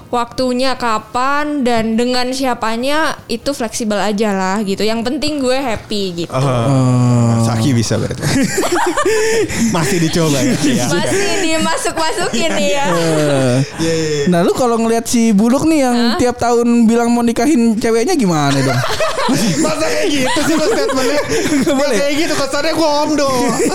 waktunya 0.08 0.72
kapan 0.74 1.60
dan 1.60 1.94
dengan 1.94 2.32
siapanya 2.32 3.16
itu 3.26 3.52
fleksibel 3.52 3.96
aja 3.96 4.32
lah 4.32 4.56
gitu. 4.60 4.80
Yang 4.80 5.04
penting 5.04 5.38
gue 5.38 5.54
happy 5.54 6.24
gitu. 6.24 6.32
Oh. 6.32 7.44
Saki 7.44 7.72
bisa 7.72 7.96
berarti. 7.96 8.20
Masih 9.74 9.98
dicoba 10.00 10.38
ya. 10.38 10.52
Iya. 10.58 10.84
Masih 10.88 11.28
dimasuk-masukin 11.42 12.50
nih 12.54 12.70
ya. 12.72 12.86
Eh, 12.88 13.56
Iya, 13.78 13.92
iya, 13.92 14.08
iya. 14.18 14.26
Nah 14.28 14.40
lu 14.42 14.52
kalau 14.52 14.76
ngelihat 14.76 15.04
si 15.04 15.30
Buluk 15.30 15.64
nih 15.64 15.80
yang 15.82 15.96
tiap 16.16 16.36
tahun 16.36 16.66
bilang 16.84 17.12
mau 17.12 17.22
nikahin 17.22 17.76
ceweknya 17.76 18.14
gimana 18.14 18.56
dong? 18.56 18.80
Masa 19.64 19.84
kayak 19.84 20.08
gitu 20.08 20.40
sih 20.40 20.54
mas 20.56 20.68
statementnya 20.72 21.20
Gak 21.60 21.76
boleh. 21.76 21.96
kayak 22.00 22.14
gitu 22.16 22.32
Kesannya 22.32 22.72
gue 22.72 22.88
omdo 23.04 23.28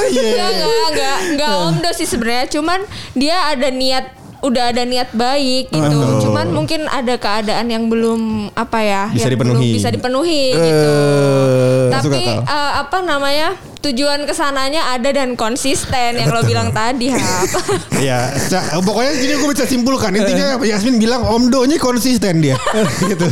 iya. 0.10 0.26
Enggak, 0.26 0.50
enggak, 0.50 0.74
enggak, 0.90 1.18
enggak 1.30 1.52
omdo 1.62 1.90
sih 1.94 2.08
sebenarnya. 2.10 2.46
Cuman 2.50 2.80
dia 3.14 3.38
ada 3.50 3.70
niat 3.70 4.06
udah 4.44 4.76
ada 4.76 4.84
niat 4.84 5.10
baik 5.16 5.72
gitu. 5.72 5.98
Oh. 5.98 6.20
Cuman 6.20 6.52
mungkin 6.52 6.86
ada 6.92 7.16
keadaan 7.16 7.72
yang 7.72 7.88
belum 7.88 8.52
apa 8.52 8.80
ya, 8.84 9.04
Bisa 9.10 9.32
yang 9.32 9.40
dipenuhi. 9.40 9.56
belum 9.56 9.78
bisa 9.80 9.90
dipenuhi 9.90 10.44
gitu. 10.52 10.92
Eh, 10.92 11.90
Tapi 11.90 12.22
eh, 12.44 12.72
apa 12.78 12.98
namanya? 13.00 13.50
Tujuan 13.84 14.24
ke 14.24 14.32
sananya 14.32 14.96
ada 14.96 15.12
dan 15.12 15.36
konsisten 15.36 16.16
yang 16.16 16.32
lo 16.32 16.40
bilang 16.48 16.72
tadi, 16.72 17.12
Hap. 17.12 17.52
Iya, 18.00 18.32
pokoknya 18.80 19.12
gini 19.20 19.36
gue 19.36 19.50
bisa 19.52 19.68
simpulkan 19.68 20.16
intinya 20.16 20.56
Yasmin 20.64 21.04
bilang 21.04 21.28
omdonya 21.28 21.76
konsisten 21.76 22.40
dia, 22.40 22.56
gitu. 23.12 23.28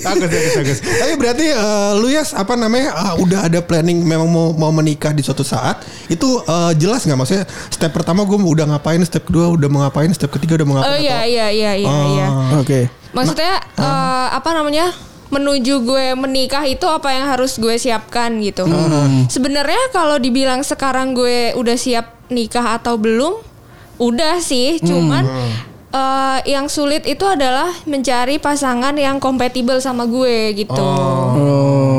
bagus, 0.00 0.28
bagus, 0.32 0.52
bagus. 0.56 0.78
Tapi 0.80 1.12
berarti 1.20 1.46
eh, 1.52 1.92
lu 2.00 2.08
ya 2.08 2.24
apa 2.32 2.56
namanya 2.56 2.96
ah, 2.96 3.14
udah 3.20 3.52
ada 3.52 3.60
planning 3.60 4.00
memang 4.00 4.32
mau 4.32 4.56
mau 4.56 4.72
menikah 4.72 5.12
di 5.12 5.20
suatu 5.20 5.44
saat 5.44 5.84
itu 6.08 6.40
eh, 6.40 6.72
jelas 6.80 7.04
nggak 7.04 7.18
maksudnya 7.20 7.44
step 7.68 7.92
pertama 7.92 8.24
gue 8.24 8.36
udah 8.40 8.64
ngapain, 8.64 9.04
step 9.04 9.28
kedua 9.30 9.46
udah 9.48 9.68
mau 9.68 9.80
ngapain, 9.80 10.10
step 10.10 10.28
ketiga 10.28 10.58
udah 10.58 10.66
mau 10.66 10.74
Oh 10.74 10.82
ngapain? 10.82 11.00
iya 11.00 11.14
atau- 11.16 11.28
iya 11.28 11.46
iya 11.48 11.72
iya 11.76 11.88
Oh. 11.88 12.04
iya. 12.10 12.26
Oke. 12.58 12.80
Maksudnya 13.10 13.54
eh, 13.72 14.26
apa 14.30 14.50
namanya? 14.52 14.90
menuju 15.30 15.86
gue 15.86 16.18
menikah 16.18 16.66
itu 16.66 16.82
apa 16.84 17.14
yang 17.14 17.22
harus 17.24 17.54
gue 17.54 17.78
siapkan 17.78 18.34
gitu. 18.40 18.66
Sebenarnya 19.30 19.78
kalau 19.90 20.18
dibilang 20.18 20.58
sekarang 20.60 21.14
gue 21.14 21.54
udah 21.54 21.78
siap 21.78 22.18
nikah 22.26 22.74
atau 22.74 22.98
belum, 22.98 23.38
udah 23.96 24.42
sih. 24.42 24.82
Cuman 24.82 25.22
eh, 25.88 26.38
yang 26.48 26.66
sulit 26.66 27.06
itu 27.06 27.22
adalah 27.22 27.70
mencari 27.84 28.38
pasangan 28.38 28.90
yang 28.92 29.18
kompatibel 29.18 29.78
sama 29.78 30.02
gue 30.04 30.50
gitu. 30.56 30.74
Oh, 30.74 31.30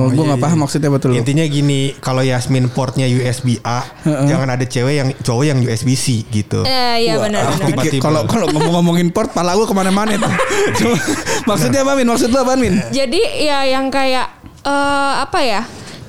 gue 0.09 0.23
nggak 0.25 0.41
paham 0.41 0.65
maksudnya 0.65 0.89
betul. 0.89 1.13
Intinya 1.13 1.45
gini, 1.45 1.93
kalau 2.01 2.25
Yasmin 2.25 2.71
portnya 2.73 3.05
USB 3.05 3.61
A, 3.61 3.85
jangan 4.03 4.49
ada 4.49 4.65
cewek 4.65 4.95
yang 4.97 5.09
cowok 5.21 5.43
yang 5.45 5.59
USB 5.61 5.93
C 5.93 6.25
gitu. 6.25 6.65
Eh, 6.65 7.05
iya 7.05 7.21
benar 7.21 7.53
kalau 8.01 8.25
kalau 8.25 8.47
ngomong-ngomongin 8.49 9.13
port, 9.13 9.29
pala 9.35 9.53
gue 9.53 9.67
ke 9.67 9.75
mana-mana 9.75 10.17
tuh. 10.17 10.31
Maksudnya 11.49 11.85
apa 11.85 11.93
Min? 11.93 12.07
Maksud 12.09 12.33
lu 12.33 12.39
apa 12.41 12.57
Min? 12.57 12.81
Jadi 12.89 13.21
ya 13.45 13.67
yang 13.67 13.93
kayak 13.93 14.27
eh, 14.65 15.13
apa 15.21 15.39
ya? 15.45 15.61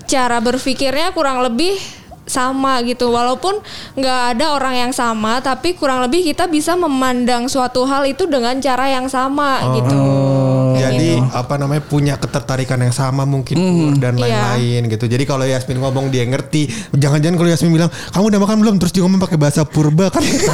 Cara 0.08 0.40
berpikirnya 0.44 1.12
kurang 1.16 1.40
lebih 1.40 1.76
sama 2.22 2.80
gitu 2.86 3.10
walaupun 3.10 3.58
nggak 3.98 4.20
ada 4.36 4.54
orang 4.54 4.88
yang 4.88 4.92
sama 4.94 5.42
tapi 5.42 5.74
kurang 5.74 6.00
lebih 6.06 6.22
kita 6.22 6.46
bisa 6.46 6.78
memandang 6.78 7.50
suatu 7.50 7.82
hal 7.84 8.06
itu 8.06 8.30
dengan 8.30 8.56
cara 8.62 8.88
yang 8.88 9.10
sama 9.10 9.58
gitu 9.76 9.92
Kayak 9.92 10.51
Jadi 10.84 11.10
gitu. 11.14 11.30
apa 11.32 11.54
namanya 11.56 11.82
punya 11.82 12.14
ketertarikan 12.16 12.78
yang 12.78 12.90
sama 12.90 13.22
mungkin 13.24 13.54
Hmm. 13.54 13.68
umur 13.68 13.92
dan 13.96 14.14
Iya. 14.14 14.22
lain-lain 14.22 14.82
gitu. 14.88 15.04
Jadi 15.06 15.24
kalau 15.24 15.44
Yasmin 15.44 15.78
ngomong 15.78 16.08
dia 16.08 16.24
ngerti. 16.24 16.66
Jangan-jangan 16.92 17.36
kalau 17.36 17.50
Yasmin 17.50 17.72
bilang 17.72 17.90
kamu 18.08 18.24
udah 18.28 18.40
makan 18.40 18.56
belum 18.58 18.74
terus 18.76 18.90
dia 18.90 19.02
ngomong 19.02 19.20
pakai 19.20 19.36
bahasa 19.36 19.62
purba 19.62 20.08
kan 20.08 20.22
gitu. 20.26 20.50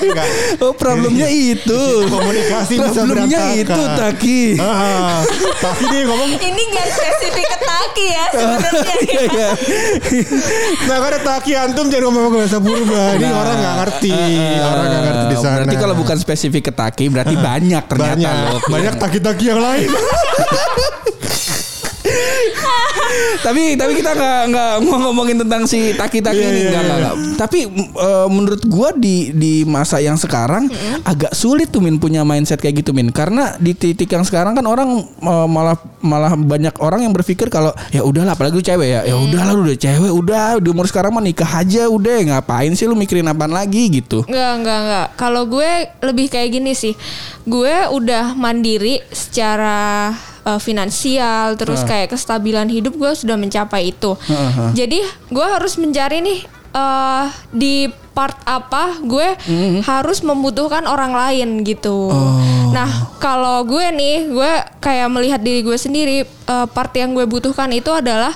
Enggak. 0.00 0.26
Oh, 0.60 0.72
problemnya 0.72 1.28
itu. 1.28 1.80
Komunikasi 2.14 2.74
Problemnya 2.76 3.40
itu 3.54 3.82
Taki. 3.94 4.42
Ah, 4.56 5.22
tapi 5.56 5.82
dia 5.86 6.02
ngomong 6.04 6.30
ini 6.32 6.62
nggak 6.66 6.88
spesifik 6.90 7.46
ke 7.46 7.58
taki 7.60 8.06
ya 8.06 8.24
sebenarnya 8.28 8.94
Iya, 9.04 9.20
iya. 9.24 9.48
Nah 10.84 10.96
kan 10.96 11.08
ada 11.08 11.20
taki 11.20 11.52
antum 11.54 11.86
jangan 11.86 12.04
ngomong 12.08 12.22
pakai 12.26 12.38
bahasa 12.40 12.58
purba. 12.58 13.02
Ini 13.14 13.24
Nah, 13.24 13.36
orang 13.36 13.56
nggak 13.56 13.74
ngerti. 13.76 14.12
orang 14.56 14.84
nggak 14.84 15.02
ngerti 15.02 15.24
di 15.24 15.36
sana. 15.36 15.54
Berarti 15.56 15.76
kalau 15.76 15.94
bukan 15.94 16.16
spesifik 16.16 16.62
ke 16.62 16.72
Taki, 16.74 17.04
berarti 17.08 17.34
banyak 17.36 17.83
ternyata 17.88 18.16
banyak 18.16 18.34
loh. 18.50 18.60
banyak 18.70 18.94
taki-taki 19.00 19.44
yang 19.52 19.60
lain. 19.60 19.88
tapi 23.46 23.74
tapi 23.74 23.92
kita 23.98 24.10
nggak 24.14 24.40
nggak 24.50 24.72
mau 24.86 24.98
ngomongin 25.10 25.36
tentang 25.44 25.66
si 25.68 25.92
taki-taki 25.94 26.40
Iya, 26.40 26.48
ini 26.50 26.60
iya, 26.60 26.70
nggak 26.70 26.82
nggak, 26.84 26.98
nggak. 26.98 27.14
Tapi 27.40 27.58
eh, 27.94 28.26
menurut 28.28 28.62
gua 28.68 28.90
di 28.94 29.30
di 29.32 29.62
masa 29.64 29.98
yang 30.02 30.18
sekarang 30.18 30.68
agak 31.04 31.32
sulit 31.32 31.70
tuh 31.70 31.80
min 31.80 31.96
punya 31.98 32.26
mindset 32.26 32.60
kayak 32.60 32.84
gitu 32.84 32.92
min 32.92 33.10
karena 33.14 33.56
di 33.60 33.72
titik 33.72 34.10
yang 34.10 34.24
sekarang 34.26 34.52
kan 34.56 34.64
orang 34.66 35.02
eh, 35.04 35.46
malah 35.48 35.76
malah 36.04 36.32
banyak 36.36 36.74
orang 36.80 37.06
yang 37.08 37.12
berpikir 37.16 37.48
kalau 37.48 37.72
ya 37.94 38.04
udahlah 38.04 38.36
apalagi 38.36 38.54
lu 38.58 38.64
cewek 38.64 38.88
ya 38.88 39.00
ya 39.08 39.16
udahlah 39.16 39.52
lu 39.56 39.62
udah 39.68 39.78
cewek 39.78 40.12
udah 40.12 40.44
di 40.60 40.68
umur 40.68 40.86
sekarang 40.88 41.12
mah 41.14 41.24
nikah 41.24 41.48
aja 41.48 41.88
udah 41.88 42.14
ngapain 42.34 42.72
sih 42.76 42.84
lu 42.84 42.98
mikirin 42.98 43.26
apaan 43.30 43.54
lagi 43.54 43.88
gitu. 43.88 44.26
Enggak, 44.26 44.52
enggak, 44.60 44.78
enggak. 44.84 45.06
Kalau 45.16 45.42
gue 45.46 45.70
lebih 46.02 46.26
kayak 46.28 46.50
gini 46.52 46.72
sih. 46.74 46.94
Gue 47.44 47.72
udah 47.92 48.32
mandiri 48.34 49.04
secara 49.12 50.10
uh, 50.44 50.60
finansial, 50.60 51.56
terus 51.58 51.82
kayak 51.82 52.12
kestabilan 52.12 52.68
hidup 52.68 52.94
gue 52.94 53.12
sudah 53.16 53.34
mencapai 53.34 53.90
itu. 53.90 54.14
Heeh. 54.28 54.70
Jadi 54.76 55.00
gue 55.32 55.46
harus 55.46 55.74
mencari 55.80 56.20
nih 56.22 56.40
eh 56.74 57.26
di 57.54 57.86
part 58.14 58.34
apa 58.46 58.98
gue 59.02 59.38
harus 59.82 60.22
membutuhkan 60.22 60.86
orang 60.86 61.14
lain 61.14 61.62
gitu. 61.66 62.10
Nah, 62.74 63.14
kalau 63.22 63.62
gue 63.62 63.90
nih, 63.94 64.26
gue 64.30 64.52
kayak 64.82 65.08
melihat 65.10 65.40
diri 65.42 65.62
gue 65.62 65.78
sendiri 65.78 66.26
eh, 66.26 66.66
part 66.70 66.90
yang 66.94 67.14
gue 67.14 67.26
butuhkan 67.26 67.70
itu 67.70 67.90
adalah 67.94 68.34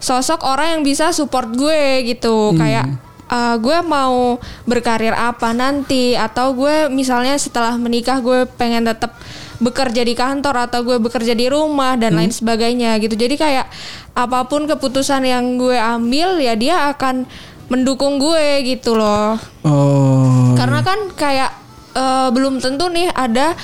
sosok 0.00 0.44
orang 0.44 0.80
yang 0.80 0.82
bisa 0.84 1.12
support 1.12 1.52
gue 1.56 2.04
gitu. 2.04 2.56
Kayak 2.56 3.00
uh, 3.30 3.56
gue 3.56 3.78
mau 3.86 4.36
berkarir 4.66 5.14
apa 5.14 5.54
nanti 5.54 6.18
atau 6.18 6.52
gue 6.52 6.90
misalnya 6.90 7.38
setelah 7.38 7.78
menikah 7.78 8.18
gue 8.18 8.44
pengen 8.58 8.90
tetap 8.90 9.14
bekerja 9.60 10.02
di 10.02 10.16
kantor 10.16 10.66
atau 10.66 10.80
gue 10.82 10.96
bekerja 10.96 11.36
di 11.36 11.46
rumah 11.52 11.94
dan 12.00 12.16
lain 12.16 12.32
sebagainya 12.32 12.96
gitu. 12.98 13.14
Jadi 13.14 13.36
kayak 13.36 13.68
apa 14.16 14.48
pun 14.48 14.64
keputusan 14.64 15.22
yang 15.28 15.60
gue 15.60 15.76
ambil 15.76 16.40
ya 16.40 16.56
dia 16.56 16.90
akan 16.90 17.28
mendukung 17.70 18.18
gue 18.18 18.66
gitu 18.66 18.98
loh. 18.98 19.38
Oh. 19.62 20.56
karena 20.58 20.80
kan 20.82 20.98
kayak 21.14 21.52
eh, 21.94 22.28
belum 22.34 22.58
tentu 22.58 22.90
nih 22.90 23.08
ada 23.14 23.54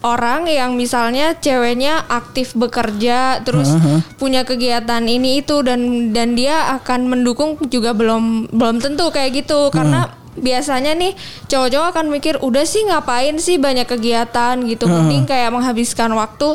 orang 0.00 0.48
yang 0.48 0.74
misalnya 0.80 1.36
ceweknya 1.36 2.08
aktif 2.08 2.56
bekerja 2.56 3.44
terus 3.44 3.68
punya 4.16 4.48
kegiatan 4.48 5.04
ini 5.04 5.44
itu 5.44 5.60
dan 5.60 6.12
dan 6.16 6.32
dia 6.32 6.72
akan 6.80 7.08
mendukung 7.12 7.60
juga 7.68 7.92
belum 7.92 8.48
belum 8.48 8.80
tentu 8.80 9.12
kayak 9.12 9.44
gitu. 9.44 9.68
Karena 9.68 10.08
biasanya 10.32 10.92
nih 10.92 11.12
cowok-cowok 11.46 11.88
akan 11.90 12.06
mikir 12.08 12.38
udah 12.38 12.62
sih 12.62 12.84
ngapain 12.84 13.34
sih 13.36 13.56
banyak 13.56 13.84
kegiatan? 13.84 14.54
gitu. 14.62 14.86
Mending 14.86 15.24
kayak 15.24 15.50
menghabiskan 15.50 16.10
waktu 16.12 16.54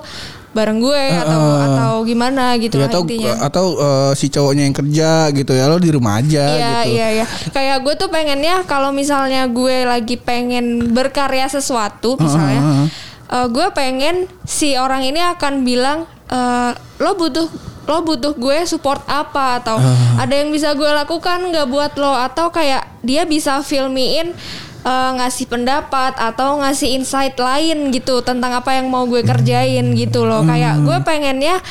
bareng 0.51 0.79
gue 0.79 1.03
atau 1.19 1.41
atau 1.59 1.93
gimana 2.01 2.55
gitu 2.55 2.79
Ya, 2.79 2.87
lah 2.87 2.89
atau 2.89 3.03
intinya. 3.03 3.33
atau 3.43 3.65
eh, 3.75 4.11
si 4.15 4.31
cowoknya 4.31 4.63
yang 4.63 4.71
kerja 4.73 5.09
gitu 5.29 5.51
ya 5.51 5.67
lo 5.67 5.75
di 5.75 5.91
rumah 5.91 6.23
aja 6.23 6.47
Iya 6.47 6.71
gitu. 6.81 6.95
iya 6.95 7.07
iya. 7.13 7.25
Kayak 7.51 7.83
gue 7.83 7.93
tuh 7.97 8.07
pengennya 8.07 8.63
kalau 8.63 8.95
misalnya 8.95 9.51
gue 9.51 9.83
lagi 9.83 10.15
pengen 10.15 10.95
berkarya 10.95 11.51
sesuatu 11.51 12.15
misalnya, 12.15 12.87
eh, 13.27 13.47
gue 13.51 13.67
pengen 13.75 14.31
si 14.41 14.79
orang 14.79 15.03
ini 15.03 15.19
akan 15.19 15.67
bilang 15.67 16.07
eh, 16.25 16.71
lo 16.95 17.11
butuh 17.13 17.51
lo 17.85 18.01
butuh 18.01 18.31
gue 18.33 18.63
support 18.63 19.03
apa? 19.05 19.59
Atau 19.59 19.75
ada 20.15 20.31
yang 20.31 20.49
bisa 20.49 20.71
gue 20.71 20.87
lakukan 20.87 21.51
nggak 21.51 21.67
buat 21.67 21.91
lo? 21.95 22.15
Atau 22.15 22.47
kayak 22.49 22.94
dia 23.05 23.23
bisa 23.29 23.61
filmiin 23.61 24.33
eh, 24.83 25.11
ngasih 25.21 25.45
pendapat 25.45 26.17
atau 26.17 26.59
ngasih 26.65 26.97
insight 26.97 27.37
lain 27.37 27.93
gitu 27.93 28.25
tentang 28.25 28.57
apa 28.57 28.73
yang 28.75 28.89
mau 28.89 29.05
gue 29.05 29.21
kerjain 29.21 29.93
gitu 29.93 30.25
loh. 30.25 30.41
Kayak 30.43 30.81
gue 30.81 30.97
pengennya 31.05 31.61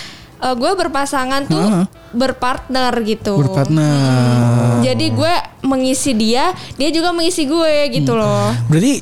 eh, 0.41 0.55
gue 0.55 0.73
berpasangan 0.79 1.51
tuh 1.51 1.69
berpartner 2.15 2.95
gitu 3.03 3.35
Berpartner. 3.37 4.81
jadi 4.81 5.07
gue 5.11 5.35
mengisi 5.65 6.13
dia, 6.13 6.53
dia 6.77 6.93
juga 6.93 7.09
mengisi 7.11 7.49
gue 7.49 7.89
gitu 7.89 8.13
loh. 8.13 8.53
Berarti 8.69 9.01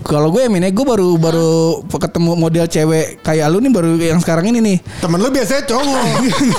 kalau 0.00 0.30
gue 0.30 0.46
Min, 0.46 0.62
gue 0.62 0.86
baru 0.86 1.18
baru 1.18 1.50
ketemu 1.82 2.38
model 2.38 2.62
cewek 2.64 3.26
kayak 3.26 3.50
lu 3.50 3.58
nih 3.58 3.72
baru 3.74 3.90
yang 3.98 4.22
sekarang 4.22 4.46
ini 4.46 4.62
nih. 4.62 4.78
Temen 5.02 5.18
lu 5.18 5.34
biasanya 5.34 5.66
cowok. 5.66 6.06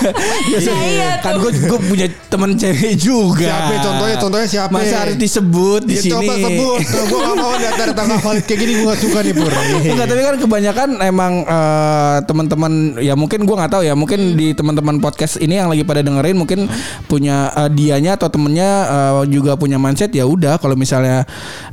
Biasa, 0.52 0.70
iya 0.84 1.10
kan 1.24 1.40
gue 1.40 1.52
gue 1.64 1.80
punya 1.80 2.08
temen 2.28 2.60
cewek 2.60 3.00
juga. 3.00 3.48
Siapa 3.48 3.74
contohnya? 3.80 4.16
Contohnya 4.20 4.48
siapa? 4.52 4.74
Masa 4.76 4.96
harus 5.08 5.16
disebut 5.16 5.82
di 5.88 5.96
Ya, 5.96 6.02
sini. 6.04 6.12
coba 6.12 6.34
sebut. 6.36 6.80
Gue 7.08 7.20
gak 7.24 7.36
mau 7.40 7.54
datang 7.56 7.90
tanggal 7.96 8.20
valid 8.20 8.44
kayak 8.44 8.60
gini 8.60 8.72
gue 8.76 8.86
gak 8.86 9.00
suka 9.00 9.20
nih 9.24 9.32
Pur. 9.34 9.52
Enggak 9.88 10.08
tapi 10.08 10.22
kan 10.22 10.36
kebanyakan 10.38 10.90
emang 11.02 11.34
eh, 11.48 12.18
teman-teman 12.28 12.72
ya 13.00 13.16
mungkin 13.16 13.48
gue 13.48 13.56
nggak 13.56 13.72
tahu 13.72 13.84
ya 13.88 13.96
mungkin 13.96 14.36
di 14.36 14.52
teman-teman 14.52 15.00
podcast 15.00 15.40
ini 15.40 15.56
yang 15.56 15.72
lagi 15.72 15.87
pada 15.88 16.04
dengerin 16.04 16.36
mungkin 16.36 16.68
punya 17.08 17.50
eh, 17.56 17.72
dianya 17.72 18.20
atau 18.20 18.28
temennya 18.28 18.70
eh, 18.86 19.24
juga 19.32 19.56
punya 19.56 19.80
mindset 19.80 20.12
ya 20.12 20.28
udah 20.28 20.60
kalau 20.60 20.76
misalnya 20.76 21.24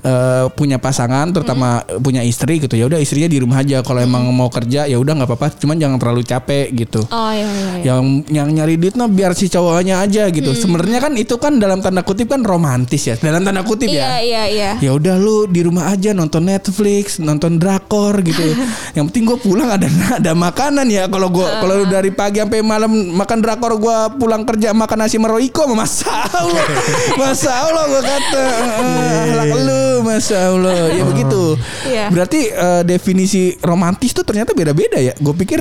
eh, 0.06 0.46
punya 0.54 0.78
pasangan 0.78 1.34
terutama 1.34 1.82
punya 1.98 2.22
istri 2.22 2.62
gitu 2.62 2.78
ya 2.78 2.86
udah 2.86 3.02
istrinya 3.02 3.26
di 3.26 3.42
rumah 3.42 3.60
aja. 3.60 3.82
Kalau 3.82 3.98
emang 3.98 4.30
mau 4.30 4.46
kerja 4.48 4.86
ya 4.86 4.96
udah 4.96 5.12
nggak 5.18 5.28
apa-apa 5.28 5.58
cuman 5.58 5.76
jangan 5.76 5.98
terlalu 5.98 6.22
capek 6.22 6.70
gitu. 6.72 7.02
Oh 7.10 7.32
iya 7.34 7.48
iya. 7.48 7.66
iya. 7.74 7.82
yang 7.82 8.04
yang 8.30 8.48
nyari 8.54 8.78
duit 8.78 8.94
nah 8.94 9.10
biar 9.10 9.34
si 9.34 9.50
cowoknya 9.50 10.04
aja 10.04 10.30
gitu. 10.30 10.54
Sebenarnya 10.54 11.02
kan 11.02 11.12
itu 11.18 11.34
kan 11.40 11.58
dalam 11.58 11.82
tanda 11.82 12.06
kutip 12.06 12.30
kan 12.30 12.46
romantis 12.46 13.02
ya 13.04 13.18
dalam 13.18 13.42
tanda 13.42 13.66
kutip 13.66 13.90
Iya 13.90 13.98
ya. 13.98 14.08
Iya 14.20 14.42
iya. 14.48 14.70
ya 14.78 14.90
udah 14.94 15.16
lu 15.18 15.48
di 15.50 15.60
rumah 15.64 15.90
aja 15.90 16.14
nonton 16.14 16.46
Netflix 16.46 17.18
nonton 17.18 17.58
drakor 17.58 18.20
gitu. 18.22 18.54
Yang 18.96 19.04
penting 19.10 19.24
gue 19.26 19.38
pulang 19.40 19.70
ada 19.72 19.88
ada 20.20 20.32
makanan 20.36 20.86
ya. 20.92 21.08
Kalau 21.08 21.28
gue 21.32 21.46
kalau 21.46 21.74
lu 21.82 21.86
dari 21.88 22.10
pagi 22.12 22.38
sampai 22.44 22.60
malam 22.60 22.90
makan 23.16 23.38
drakor 23.40 23.72
gue 23.80 23.96
pulang 24.12 24.44
kerja 24.44 24.72
makan 24.72 24.98
nasi 25.00 25.16
meroiko 25.16 25.64
masa 25.72 26.10
Allah. 26.28 26.66
Masa 27.20 27.50
Allah 27.52 27.84
gue 27.86 28.02
kata. 28.02 28.44
"Ah, 28.44 29.24
lu 29.54 29.82
masa 30.02 30.50
Allah. 30.50 30.90
Ya 30.90 31.02
begitu. 31.04 31.56
Iya. 31.86 32.06
berarti 32.10 32.50
eh, 32.50 32.82
definisi 32.82 33.54
romantis 33.60 34.12
tuh 34.12 34.22
ternyata 34.22 34.52
beda-beda 34.52 34.98
ya? 34.98 35.14
Gue 35.16 35.34
pikir 35.34 35.60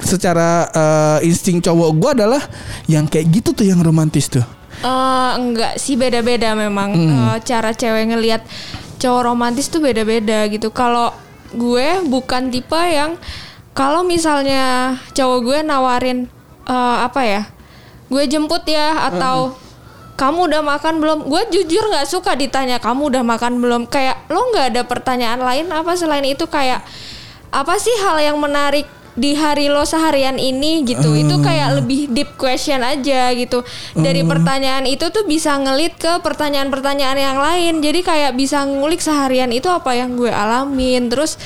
secara 0.00 0.68
eh, 0.70 1.28
insting 1.28 1.58
cowok 1.58 1.90
gue 1.96 2.10
adalah 2.22 2.42
yang 2.86 3.04
kayak 3.06 3.28
gitu 3.30 3.52
tuh 3.52 3.66
yang 3.66 3.80
romantis 3.80 4.28
tuh. 4.28 4.44
Eh, 4.82 5.32
enggak 5.38 5.78
sih 5.78 5.94
beda-beda 5.94 6.56
memang. 6.56 6.90
Eh, 6.94 7.36
cara 7.44 7.70
cewek 7.70 8.12
ngelihat 8.12 8.42
cowok 8.98 9.22
romantis 9.26 9.66
tuh 9.68 9.82
beda-beda 9.82 10.46
gitu. 10.48 10.70
Kalau 10.70 11.10
gue 11.52 12.00
bukan 12.08 12.48
tipe 12.48 12.80
yang 12.80 13.20
kalau 13.72 14.04
misalnya 14.04 14.96
cowok 15.12 15.38
gue 15.42 15.58
nawarin 15.62 16.18
eh, 16.64 16.96
apa 17.02 17.20
ya, 17.24 17.42
gue 18.12 18.24
jemput 18.28 18.60
ya 18.68 19.08
atau 19.08 19.56
kamu 20.20 20.52
udah 20.52 20.62
makan 20.62 21.00
belum? 21.00 21.18
Gue 21.26 21.42
jujur 21.48 21.88
nggak 21.88 22.04
suka 22.04 22.36
ditanya 22.36 22.76
kamu 22.76 23.08
udah 23.08 23.24
makan 23.24 23.58
belum. 23.64 23.88
Kayak 23.88 24.28
lo 24.28 24.52
nggak 24.52 24.66
ada 24.76 24.82
pertanyaan 24.84 25.40
lain 25.40 25.72
apa 25.72 25.96
selain 25.96 26.22
itu? 26.28 26.44
Kayak 26.44 26.84
apa 27.48 27.74
sih 27.80 27.92
hal 28.04 28.20
yang 28.20 28.36
menarik 28.36 28.84
di 29.16 29.32
hari 29.32 29.72
lo 29.72 29.82
seharian 29.88 30.36
ini? 30.36 30.84
Gitu. 30.84 31.16
Itu 31.16 31.40
kayak 31.40 31.80
lebih 31.80 32.12
deep 32.12 32.36
question 32.36 32.84
aja 32.84 33.32
gitu. 33.32 33.64
Dari 33.96 34.22
pertanyaan 34.22 34.84
itu 34.84 35.08
tuh 35.08 35.24
bisa 35.24 35.56
ngelit 35.56 35.96
ke 35.96 36.20
pertanyaan-pertanyaan 36.20 37.18
yang 37.18 37.38
lain. 37.40 37.74
Jadi 37.80 38.00
kayak 38.04 38.36
bisa 38.36 38.62
ngulik 38.68 39.00
seharian 39.00 39.48
itu 39.48 39.72
apa 39.72 39.96
yang 39.96 40.14
gue 40.14 40.28
alamin. 40.28 41.08
Terus 41.08 41.40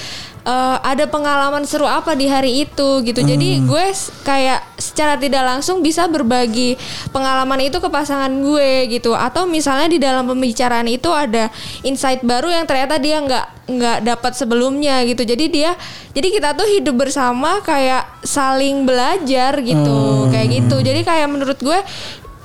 eh, 0.47 0.77
ada 0.81 1.05
pengalaman 1.11 1.67
seru 1.67 1.85
apa 1.85 2.15
di 2.15 2.31
hari 2.31 2.63
itu 2.63 3.03
gitu. 3.03 3.21
Jadi 3.27 3.67
gue 3.67 3.87
kayak 4.23 4.63
secara 4.79 5.19
tidak 5.19 5.43
langsung 5.43 5.83
bisa 5.83 6.07
berbagi 6.07 6.79
pengalaman 7.11 7.67
itu 7.67 7.83
ke 7.83 7.89
pasangan 7.91 8.31
gue 8.31 8.87
gitu. 8.95 9.13
Atau 9.13 9.51
misalnya 9.51 9.91
di 9.91 9.99
dalam 9.99 10.31
pembicaraan 10.31 10.87
itu 10.87 11.11
ada 11.11 11.51
insight 11.83 12.23
baru 12.23 12.55
yang 12.55 12.65
ternyata 12.65 13.03
dia 13.03 13.19
nggak 13.19 13.47
nggak 13.67 13.99
dapat 14.07 14.33
sebelumnya 14.39 15.03
gitu. 15.03 15.27
Jadi 15.27 15.45
dia 15.51 15.75
jadi 16.15 16.29
kita 16.31 16.55
tuh 16.55 16.71
hidup 16.71 16.95
bersama 16.95 17.59
kayak 17.67 18.07
saling 18.23 18.87
belajar 18.87 19.59
gitu. 19.59 20.31
Kayak 20.31 20.49
gitu. 20.63 20.77
Jadi 20.81 21.01
kayak 21.03 21.27
menurut 21.27 21.59
gue 21.59 21.79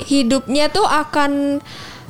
hidupnya 0.02 0.74
tuh 0.74 0.86
akan 0.86 1.62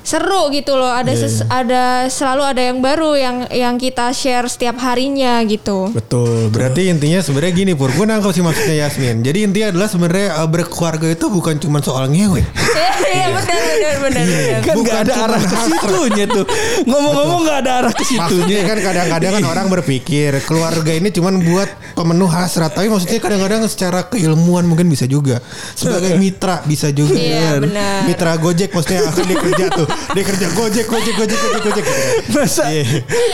seru 0.02 0.50
gitu 0.50 0.74
loh 0.74 0.90
ada 0.90 1.14
ses- 1.14 1.46
ada 1.46 2.08
selalu 2.08 2.44
ada 2.44 2.62
yang 2.62 2.80
baru 2.80 3.14
yang 3.14 3.36
yang 3.50 3.76
kita 3.78 4.10
share 4.12 4.46
setiap 4.46 4.78
harinya 4.80 5.42
gitu 5.44 5.90
Betul. 5.92 6.50
Berarti 6.50 6.90
intinya 6.90 7.20
sebenarnya 7.20 7.54
gini 7.54 7.72
Pur. 7.74 7.92
Gue 7.92 8.06
nangkep 8.06 8.32
sih 8.32 8.44
maksudnya 8.44 8.86
Yasmin. 8.86 9.22
Jadi 9.22 9.40
intinya 9.44 9.68
adalah 9.72 9.88
sebenarnya 9.88 10.28
uh, 10.40 10.50
berkeluarga 10.50 11.08
itu 11.08 11.26
bukan 11.28 11.56
cuma 11.58 11.80
soal 11.80 12.10
ngewe. 12.10 12.42
iya 13.12 13.28
benar 13.28 13.60
benar 13.60 13.96
benar 14.00 14.24
benar 14.24 14.60
kan 14.64 14.76
Bukan 14.76 14.88
nggak 14.88 15.00
ada 15.04 15.14
cuma 15.14 15.26
arah 15.28 15.42
ke 15.44 15.58
situnya 15.68 16.26
tuh 16.32 16.46
ngomong-ngomong 16.88 17.40
nggak 17.44 17.58
ada 17.66 17.72
arah 17.84 17.94
ke 17.94 18.04
situnya 18.08 18.60
kan 18.64 18.78
kadang-kadang 18.80 19.32
kan 19.36 19.44
orang 19.46 19.68
berpikir 19.68 20.32
keluarga 20.48 20.92
ini 20.96 21.10
cuman 21.12 21.34
buat 21.44 21.70
pemenuh 21.94 22.30
hasrat. 22.32 22.72
Tapi 22.72 22.88
maksudnya 22.88 23.20
kadang-kadang 23.20 23.62
secara 23.68 24.08
keilmuan 24.08 24.64
mungkin 24.64 24.88
bisa 24.88 25.06
juga. 25.06 25.44
Sebagai 25.76 26.16
mitra 26.16 26.64
bisa 26.64 26.88
juga. 26.90 27.16
Iya, 27.20 27.60
benar. 27.60 28.08
Mitra 28.08 28.32
Gojek 28.40 28.72
maksudnya 28.72 29.12
akan 29.12 29.24
dia 29.28 29.38
kerja 29.38 29.66
tuh. 29.76 29.88
Dia 30.12 30.24
kerja 30.24 30.48
Gojek, 30.52 30.86
Gojek, 30.86 31.14
Gojek, 31.16 31.38
Gojek, 31.38 31.62
Gojek. 31.62 31.84
gitu 31.84 31.88
kan. 31.88 31.96
masa 32.34 32.66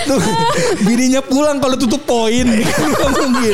tuh 0.05 0.21
bininya 0.79 1.21
pulang 1.21 1.57
kalau 1.57 1.75
tutup 1.75 2.01
poin 2.01 2.45
kan 2.45 2.85
nggak 2.85 3.09
mungkin 3.11 3.53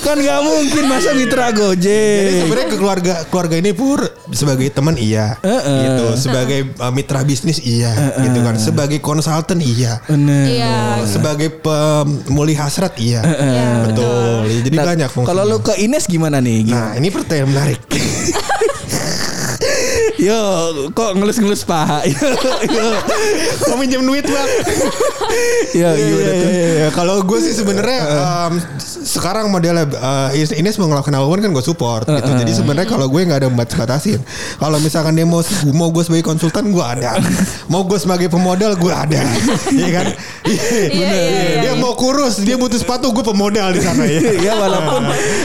kan 0.00 0.16
nggak 0.16 0.40
mungkin 0.40 0.82
masa 0.86 1.10
mitra 1.12 1.50
Jadi 1.50 1.58
gojek 1.60 2.30
sebenarnya 2.40 2.68
ke 2.68 2.76
keluarga 2.76 3.14
keluarga 3.26 3.54
ini 3.56 3.72
pur 3.72 4.00
sebagai 4.30 4.70
teman 4.70 4.94
iya, 4.94 5.34
Heeh. 5.40 5.78
gitu. 5.84 6.06
Sebagai 6.16 6.60
uh, 6.76 6.90
mitra 6.90 7.20
bisnis 7.20 7.58
iya, 7.58 7.90
gitu 8.16 8.38
kan. 8.38 8.54
Sebagai 8.54 8.98
konsultan 9.00 9.58
iya. 9.58 9.98
Bener. 10.06 10.46
iya 10.46 10.74
Sebagai 11.02 11.50
pemulih 11.50 12.54
hasrat 12.54 12.94
iya. 12.96 13.20
Iya, 13.20 13.68
Betul. 13.84 14.46
Jadi 14.62 14.68
Nah, 14.72 14.84
banyak 14.86 15.08
fungsinya. 15.08 15.28
kalau 15.28 15.42
lu 15.44 15.58
ke 15.58 15.74
Ines 15.76 16.06
gimana 16.06 16.38
nih 16.38 16.62
Nah, 16.62 16.64
gimana? 16.64 16.90
ini 16.94 17.08
pertanyaan 17.08 17.48
menarik. 17.48 17.80
yo 20.20 20.40
kok 20.92 21.16
ngelus-ngelus 21.16 21.64
paha 21.64 22.04
yo 22.08 22.86
Mau 23.66 23.76
minjem 23.76 24.04
duit, 24.04 24.24
Bang. 24.24 24.48
yo 25.72 25.88
gimana 25.90 26.30
tuh 26.30 26.50
Iya, 26.50 26.68
iya. 26.76 26.88
Kalau 26.92 27.24
gue 27.24 27.38
sih 27.40 27.54
sebenarnya 27.54 28.00
um, 28.48 28.54
sekarang 29.00 29.48
modelnya 29.48 29.88
uh, 29.96 30.28
Ines 30.34 30.76
mau 30.76 30.88
ngelakuin 30.92 31.16
apa 31.16 31.26
pun 31.26 31.40
kan 31.40 31.50
gue 31.50 31.64
support 31.64 32.04
gitu. 32.04 32.30
Jadi 32.30 32.52
sebenarnya 32.52 32.88
kalau 32.88 33.06
gue 33.08 33.20
nggak 33.24 33.40
ada 33.46 33.48
batas 33.52 33.76
batasin. 33.76 34.20
Kalau 34.60 34.76
misalkan 34.80 35.16
dia 35.16 35.24
mau 35.24 35.40
mau 35.72 35.88
gue 35.88 36.04
sebagai 36.04 36.24
konsultan 36.24 36.70
gue 36.72 36.84
ada. 36.84 37.16
Mau 37.70 37.86
gue 37.86 37.98
sebagai 38.02 38.28
pemodal 38.28 38.74
gue 38.76 38.92
ada. 38.92 39.22
Iya 39.70 39.88
kan? 39.94 40.06
Iya, 40.40 40.62
iya, 40.90 41.06
iya. 41.06 41.58
Dia 41.62 41.72
mau 41.78 41.94
kurus, 41.94 42.42
dia 42.42 42.58
butuh 42.58 42.80
sepatu 42.80 43.12
gue 43.14 43.22
pemodal 43.22 43.70
di 43.76 43.80
sana 43.84 44.02
ya. 44.08 44.20
ya 44.50 44.52
walaupun 44.58 45.02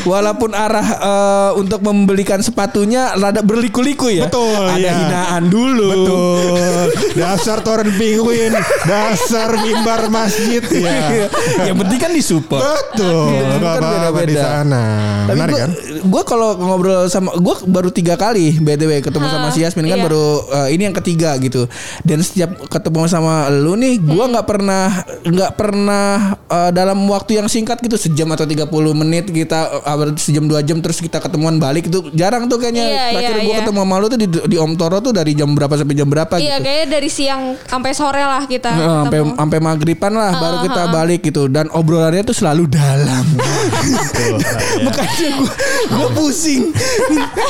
walaupun 0.08 0.52
arah 0.56 0.88
eh, 0.88 1.52
untuk 1.62 1.84
membelikan 1.86 2.42
sepatunya 2.42 3.14
rada 3.14 3.46
berliku-liku 3.46 4.10
ya. 4.10 4.26
Betul, 4.28 4.66
Ada 4.66 4.80
iya. 4.80 4.94
hinaan 4.96 5.44
dulu. 5.52 5.90
Betul. 5.92 6.84
Dasar 7.16 7.62
toren 7.62 7.92
penguin, 7.96 8.54
dasar 8.88 9.54
mimbar 9.62 10.10
masjid 10.10 10.64
ya. 10.66 11.30
Yang 11.70 11.76
penting 11.86 12.00
kan 12.02 12.12
disupport. 12.14 12.62
Betul. 12.64 13.45
Kan 13.48 13.60
Gak 13.62 13.76
apa-apa 13.78 14.22
di 14.24 14.36
sana. 14.36 14.84
Tapi 15.26 15.34
Menarik 15.36 15.54
gue, 15.54 15.62
kan? 15.62 15.72
gue 16.06 16.24
kalau 16.24 16.50
ngobrol 16.56 17.06
sama 17.06 17.34
gue 17.34 17.56
baru 17.66 17.90
tiga 17.90 18.14
kali 18.14 18.56
btw 18.56 19.02
ketemu 19.02 19.26
sama 19.26 19.48
si 19.50 19.60
Yasmin 19.60 19.86
kan 19.86 19.98
iya. 19.98 20.06
baru 20.06 20.26
eh, 20.46 20.68
ini 20.72 20.84
yang 20.84 20.96
ketiga 20.96 21.34
gitu. 21.38 21.66
Dan 22.02 22.22
setiap 22.22 22.50
ketemu 22.68 23.06
sama 23.06 23.34
lu 23.50 23.74
nih, 23.74 23.98
gue 23.98 24.14
Hmm. 24.16 24.32
nggak 24.32 24.46
pernah 24.46 24.86
nggak 25.22 25.52
pernah 25.54 26.08
eh, 26.46 26.72
dalam 26.72 26.98
waktu 27.06 27.38
yang 27.38 27.48
singkat 27.48 27.80
gitu 27.80 27.96
sejam 27.96 28.30
atau 28.30 28.44
30 28.44 28.70
menit 28.94 29.26
kita 29.28 29.82
eh, 29.82 30.14
sejam 30.16 30.46
dua 30.46 30.62
jam 30.62 30.80
terus 30.80 30.98
kita 30.98 31.18
ketemuan 31.18 31.58
balik 31.58 31.88
itu 31.88 32.10
jarang 32.12 32.46
tuh 32.46 32.58
kayaknya. 32.58 32.86
Iya, 32.86 33.04
Terakhir 33.12 33.36
iya, 33.36 33.42
gue 33.42 33.52
iya. 33.52 33.60
ketemu 33.62 33.80
sama 33.80 33.96
lu 33.96 34.08
tuh 34.08 34.20
di, 34.20 34.28
di 34.28 34.58
Om 34.58 34.74
Toro 34.76 34.98
tuh 35.00 35.12
dari 35.12 35.32
jam 35.34 35.50
berapa 35.50 35.74
sampai 35.74 35.94
jam 35.94 36.06
berapa 36.06 36.34
iya 36.38 36.58
gitu. 36.58 36.64
kayaknya 36.64 36.88
dari 36.90 37.10
siang 37.10 37.42
sampai 37.62 37.92
sore 37.92 38.22
lah 38.22 38.44
kita 38.44 38.68
Nah, 38.68 39.04
sampai 39.04 39.20
ketemu. 39.20 39.34
sampai 39.36 39.60
maghriban 39.60 40.14
lah 40.14 40.32
baru 40.34 40.58
kita 40.64 40.82
balik 40.90 41.20
gitu 41.22 41.42
dan 41.48 41.66
obrolannya 41.70 42.24
tuh 42.24 42.34
selalu 42.34 42.68
dalam. 42.68 43.26
Makanya 44.82 45.30
gue 45.38 45.50
gue 45.90 46.10
pusing. 46.14 46.62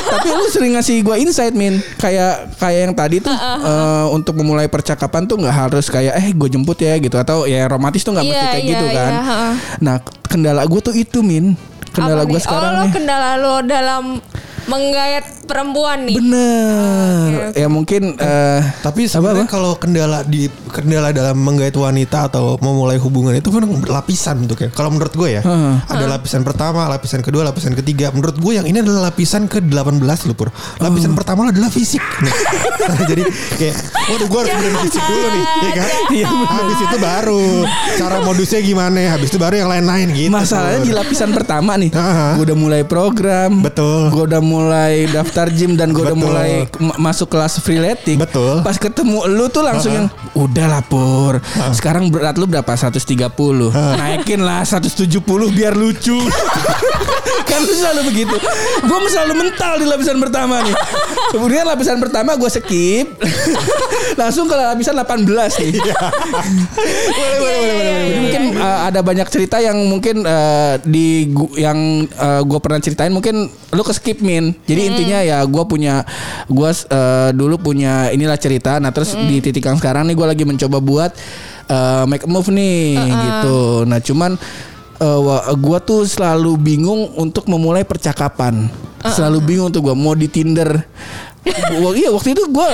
Tapi 0.06 0.28
lu 0.28 0.46
sering 0.48 0.72
ngasih 0.76 1.02
gue 1.02 1.16
insight 1.18 1.54
min 1.54 1.78
kayak 1.96 2.56
kayak 2.56 2.80
yang 2.88 2.94
tadi 2.94 3.16
tuh 3.20 3.32
eh, 3.32 4.06
untuk 4.12 4.36
memulai 4.36 4.66
percakapan 4.66 5.24
tuh 5.24 5.40
nggak 5.40 5.56
harus 5.56 5.86
kayak 5.88 6.14
eh 6.16 6.30
gue 6.32 6.48
jemput 6.48 6.78
ya 6.78 6.96
gitu 6.96 7.16
atau 7.16 7.44
ya 7.44 7.66
romantis 7.66 8.02
tuh 8.02 8.12
nggak 8.12 8.24
Iya, 8.24 8.32
mesti 8.32 8.46
kayak 8.46 8.64
iya, 8.64 8.70
gitu 8.72 8.86
kan. 8.90 9.10
iya, 9.10 9.22
heeh. 9.22 9.52
Nah 9.80 9.96
kendala 10.26 10.62
gue 10.64 10.80
tuh 10.80 10.94
itu 10.94 11.18
min 11.22 11.54
kendala 11.90 12.22
gue 12.24 12.36
nih? 12.36 12.44
sekarang 12.44 12.70
oh, 12.70 12.76
lo 12.76 12.84
nih. 12.84 12.92
kendala 12.92 13.28
lo 13.38 13.54
dalam 13.62 14.04
menggayat 14.66 15.46
perempuan 15.46 16.02
nih 16.04 16.18
Bener. 16.18 17.30
Oke, 17.30 17.44
oke. 17.54 17.58
Ya 17.62 17.68
mungkin 17.70 18.02
eh 18.18 18.60
Tapi 18.82 19.06
sebenarnya 19.06 19.46
kalau 19.46 19.78
kendala 19.78 20.26
di 20.26 20.50
kendala 20.74 21.14
dalam 21.14 21.38
menggait 21.38 21.72
wanita 21.72 22.28
atau 22.28 22.58
memulai 22.58 22.98
hubungan 22.98 23.32
itu 23.32 23.48
kan 23.54 23.62
lapisan 23.86 24.42
bentuknya. 24.44 24.68
Kalau 24.74 24.90
menurut 24.90 25.14
gue 25.14 25.38
ya, 25.38 25.42
Heeh. 25.46 25.74
ada 25.86 26.04
lapisan 26.10 26.42
pertama, 26.42 26.90
lapisan 26.90 27.22
kedua, 27.22 27.46
lapisan 27.46 27.72
ketiga. 27.78 28.10
Menurut 28.10 28.36
gue 28.36 28.52
yang 28.58 28.66
ini 28.66 28.82
adalah 28.82 29.08
lapisan 29.08 29.46
ke-18 29.46 30.02
loh 30.26 30.36
Pur. 30.36 30.50
Lapisan 30.82 31.14
pertama 31.14 31.48
adalah 31.48 31.70
fisik. 31.70 32.02
Nih. 32.20 32.34
Jadi 33.10 33.22
kayak 33.56 33.76
waduh 34.10 34.26
gue 34.28 34.38
harus 34.42 34.52
benerin 34.52 34.78
fisik 34.82 35.04
dulu 35.06 35.26
nih, 35.30 35.44
ya 35.46 35.70
kan? 35.72 35.88
Iya. 36.10 36.26
Habis 36.28 36.78
itu 36.82 36.96
baru 36.98 37.44
cara 37.96 38.16
modusnya 38.26 38.60
gimana, 38.60 38.98
habis 39.14 39.28
itu 39.30 39.38
baru 39.38 39.54
yang 39.62 39.70
lain-lain 39.70 40.06
gitu. 40.12 40.30
Masalahnya 40.34 40.82
Pur. 40.82 40.86
di 40.90 40.92
lapisan 40.92 41.30
pertama 41.32 41.78
nih, 41.78 41.90
gue 42.36 42.42
udah 42.42 42.58
mulai 42.58 42.82
program, 42.82 43.62
Betul. 43.62 44.10
gue 44.10 44.24
udah 44.26 44.42
mulai 44.42 44.55
daftar 45.10 45.46
gym 45.52 45.76
dan 45.76 45.92
gue 45.92 46.02
udah 46.02 46.18
mulai 46.18 46.50
ma- 46.80 47.10
masuk 47.10 47.32
kelas 47.32 47.60
freeletics. 47.60 48.20
Betul. 48.20 48.62
Pas 48.62 48.76
ketemu 48.76 49.26
lu 49.28 49.46
tuh 49.48 49.62
langsung 49.64 49.92
yang 49.92 50.06
udah 50.36 50.66
lapor. 50.68 51.40
Sekarang 51.72 52.08
berat 52.08 52.36
lu 52.40 52.48
berapa? 52.48 52.68
130. 52.76 53.32
Naikin 53.72 54.40
lah 54.44 54.62
170 54.62 55.06
biar 55.52 55.74
lucu. 55.74 56.16
kan 57.50 57.60
lu 57.62 57.72
selalu 57.72 58.00
begitu. 58.12 58.36
Gue 58.84 58.98
selalu 59.08 59.34
mental 59.46 59.72
di 59.80 59.86
lapisan 59.86 60.18
pertama 60.18 60.60
nih. 60.66 60.74
Kemudian 61.32 61.64
lapisan 61.64 61.98
pertama 62.02 62.34
gue 62.34 62.50
skip. 62.50 63.06
Langsung 64.20 64.50
ke 64.50 64.54
lapisan 64.54 64.98
18 64.98 65.24
nih. 65.24 65.70
Iya. 65.78 65.96
boleh, 67.18 67.38
boleh, 67.40 67.58
boleh, 67.58 67.74
boleh, 67.74 67.94
Jadi 67.96 68.18
mungkin 68.20 68.42
uh, 68.60 68.78
ada 68.90 69.00
banyak 69.00 69.28
cerita 69.30 69.56
yang 69.62 69.78
mungkin 69.88 70.26
uh, 70.26 70.76
di 70.82 71.30
yang 71.56 72.08
gue 72.46 72.60
pernah 72.60 72.82
ceritain 72.82 73.14
mungkin 73.14 73.48
lu 73.72 73.82
ke 73.82 73.92
skip 73.94 74.18
min. 74.20 74.45
Jadi 74.66 74.80
intinya 74.92 75.18
ya 75.24 75.38
gue 75.46 75.64
punya 75.64 76.04
gue 76.46 76.70
uh, 76.70 77.30
dulu 77.32 77.56
punya 77.72 78.12
inilah 78.12 78.36
cerita. 78.36 78.76
Nah 78.78 78.92
terus 78.92 79.16
di 79.16 79.40
titik 79.40 79.64
yang 79.64 79.78
sekarang 79.80 80.06
nih 80.06 80.14
gue 80.14 80.26
lagi 80.26 80.44
mencoba 80.46 80.78
buat 80.78 81.10
uh, 81.70 82.04
make 82.06 82.26
a 82.26 82.30
move 82.30 82.50
nih 82.52 82.98
gitu. 83.00 83.88
Nah 83.88 83.98
cuman 84.02 84.36
uh, 85.00 85.20
wa- 85.20 85.46
gua 85.56 85.78
tuh 85.80 86.04
selalu 86.08 86.56
bingung 86.56 87.12
untuk 87.16 87.48
memulai 87.48 87.84
percakapan. 87.84 88.68
Selalu 89.06 89.38
bingung 89.44 89.70
tuh 89.70 89.86
gua 89.86 89.94
mau 89.94 90.18
di 90.18 90.26
Tinder. 90.26 90.82
Wah, 91.80 91.92
iya 91.94 92.10
waktu 92.10 92.34
itu 92.34 92.42
gua 92.50 92.68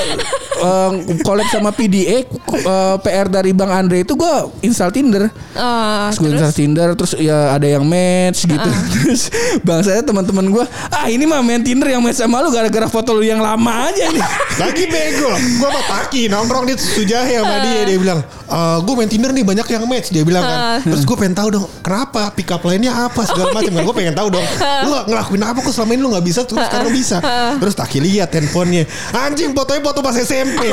uh, 0.62 0.90
collab 1.22 1.48
sama 1.52 1.70
PDA 1.70 2.24
uh, 2.64 2.96
PR 3.00 3.28
dari 3.28 3.52
Bang 3.52 3.68
Andre 3.68 4.02
itu 4.02 4.16
gua 4.16 4.48
install 4.64 4.90
Tinder. 4.90 5.28
Eh, 5.28 6.06
Terus 6.12 6.18
gue 6.18 6.28
install 6.32 6.54
Tinder 6.56 6.88
terus 6.96 7.12
ya 7.20 7.52
ada 7.52 7.68
yang 7.68 7.84
match 7.84 8.48
gitu. 8.48 8.68
Terus 9.02 9.28
bang 9.60 9.80
saya 9.84 10.00
teman-teman 10.00 10.48
gua, 10.48 10.64
ah 10.88 11.06
ini 11.08 11.28
mah 11.28 11.44
main 11.44 11.60
Tinder 11.60 11.88
yang 11.92 12.00
match 12.00 12.20
sama 12.20 12.40
lu 12.40 12.48
gara-gara 12.48 12.88
foto 12.88 13.12
lu 13.12 13.24
yang 13.24 13.40
lama 13.40 13.92
aja 13.92 14.08
nih. 14.08 14.24
Lagi 14.62 14.84
bego. 14.88 15.32
Gue 15.60 15.68
sama 15.68 15.82
Paki 15.88 16.28
nongkrong 16.32 16.64
di 16.68 16.74
Sujahe 16.76 17.40
sama 17.40 17.56
dia. 17.64 17.80
Dia 17.88 17.98
bilang, 17.98 18.20
e, 18.48 18.58
gue 18.84 18.94
main 18.96 19.10
Tinder 19.10 19.30
nih 19.32 19.44
banyak 19.44 19.66
yang 19.68 19.84
match. 19.88 20.08
Dia 20.12 20.24
bilang 20.24 20.44
kan. 20.44 20.58
Terus 20.84 21.02
gue 21.04 21.16
pengen 21.16 21.34
tahu 21.36 21.48
dong, 21.52 21.64
kenapa 21.80 22.32
pick 22.32 22.48
up 22.52 22.62
lainnya 22.64 22.92
apa 22.92 23.24
segala 23.24 23.52
macam. 23.52 23.72
Kan 23.72 23.82
gue 23.84 23.96
pengen 23.96 24.14
tahu 24.16 24.28
dong. 24.32 24.46
Lu 24.86 24.90
ngelakuin 25.08 25.42
apa 25.44 25.58
kok 25.60 25.72
selama 25.72 25.92
ini 25.96 26.00
lu 26.00 26.08
nggak 26.12 26.26
bisa 26.26 26.40
terus 26.44 26.60
sekarang 26.68 26.92
bisa. 26.92 27.16
Terus 27.58 27.74
Taki 27.76 27.98
lihat 28.00 28.28
handphonenya. 28.62 28.84
Anjing 29.12 29.50
fotonya 29.52 29.82
foto 29.82 29.98
pas 30.00 30.14
SMP. 30.14 30.70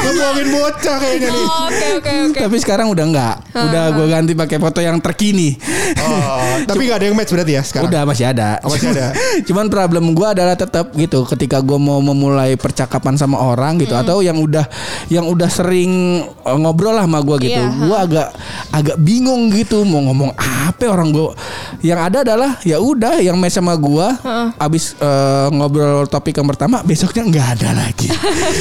Ngomongin 0.00 0.46
bocah 0.54 0.96
kayaknya 1.02 1.28
nih. 1.34 1.46
Oh, 1.46 1.66
Oke 1.66 1.86
oke 1.98 2.10
oke. 2.30 2.38
Tapi 2.38 2.56
sekarang 2.62 2.86
udah 2.94 3.04
enggak. 3.06 3.34
Udah 3.50 3.84
gua 3.94 4.06
ganti 4.06 4.32
pakai 4.38 4.58
foto 4.62 4.78
yang 4.78 5.02
terkini. 5.02 5.58
Oh, 6.06 6.62
tapi 6.66 6.86
gak 6.86 7.02
ada 7.02 7.06
yang 7.10 7.16
match 7.18 7.34
berarti 7.34 7.52
ya 7.58 7.62
sekarang. 7.66 7.90
Udah 7.90 8.02
masih 8.06 8.30
ada. 8.30 8.62
Oh, 8.62 8.70
masih 8.70 8.94
ada. 8.94 9.10
Cuman 9.48 9.66
problem 9.66 10.14
gua 10.14 10.34
adalah 10.34 10.54
tetap 10.54 10.94
gitu 10.94 11.26
ketika 11.26 11.58
gua 11.62 11.82
mau 11.82 11.98
memulai 11.98 12.54
percakapan 12.54 13.18
sama 13.18 13.42
orang 13.42 13.82
gitu 13.82 13.94
atau 13.98 14.22
yang 14.22 14.38
udah 14.38 14.66
yang 15.10 15.26
udah 15.26 15.50
sering 15.50 16.22
uh, 16.46 16.58
ngobrol 16.58 16.94
lah 16.94 17.10
sama 17.10 17.18
gua 17.22 17.36
gitu. 17.42 17.58
Iya, 17.58 17.74
Gua 17.90 17.96
agak 18.06 18.28
agak 18.70 18.96
bingung 19.02 19.50
gitu 19.50 19.82
mau 19.82 19.98
ngomong 20.10 20.30
apa 20.38 20.86
orang 20.86 21.10
gua. 21.10 21.34
Yang 21.82 22.00
ada 22.06 22.18
adalah 22.22 22.50
ya 22.62 22.78
udah 22.78 23.18
yang 23.18 23.34
match 23.34 23.58
sama 23.58 23.74
gua 23.74 24.14
abis 24.62 24.79
uh, 24.96 25.48
ngobrol 25.50 26.06
topik 26.06 26.36
yang 26.36 26.48
pertama 26.48 26.80
besoknya 26.80 27.22
nggak 27.24 27.46
ada 27.58 27.70
lagi. 27.76 28.08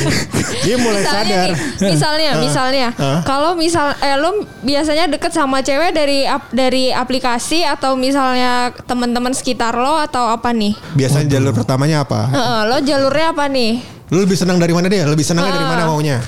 Dia 0.65 0.75
mulai 0.75 1.01
misalnya 1.01 1.23
sadar. 1.23 1.49
nih, 1.49 1.91
misalnya, 1.91 2.31
misalnya, 2.37 2.87
Hah? 2.93 3.19
kalau 3.23 3.55
misal, 3.55 3.95
eh 3.99 4.15
lo 4.15 4.43
biasanya 4.59 5.07
deket 5.07 5.31
sama 5.31 5.63
cewek 5.63 5.91
dari 5.91 6.27
ap- 6.27 6.51
dari 6.51 6.91
aplikasi 6.91 7.63
atau 7.63 7.95
misalnya 7.95 8.75
teman-teman 8.83 9.31
sekitar 9.31 9.73
lo 9.73 9.97
atau 9.97 10.27
apa 10.27 10.51
nih? 10.51 10.75
Biasanya 10.93 11.39
jalur 11.39 11.55
pertamanya 11.55 12.03
apa? 12.03 12.27
Heeh, 12.27 12.59
lo 12.67 12.77
jalurnya 12.83 13.31
apa 13.31 13.45
nih? 13.47 13.79
Lu 14.09 14.25
lebih 14.25 14.35
senang 14.35 14.57
dari 14.57 14.73
mana 14.73 14.89
dia? 14.89 15.05
Lebih 15.05 15.23
senangnya 15.23 15.55
dari 15.55 15.67
mana 15.67 15.87
maunya? 15.87 16.19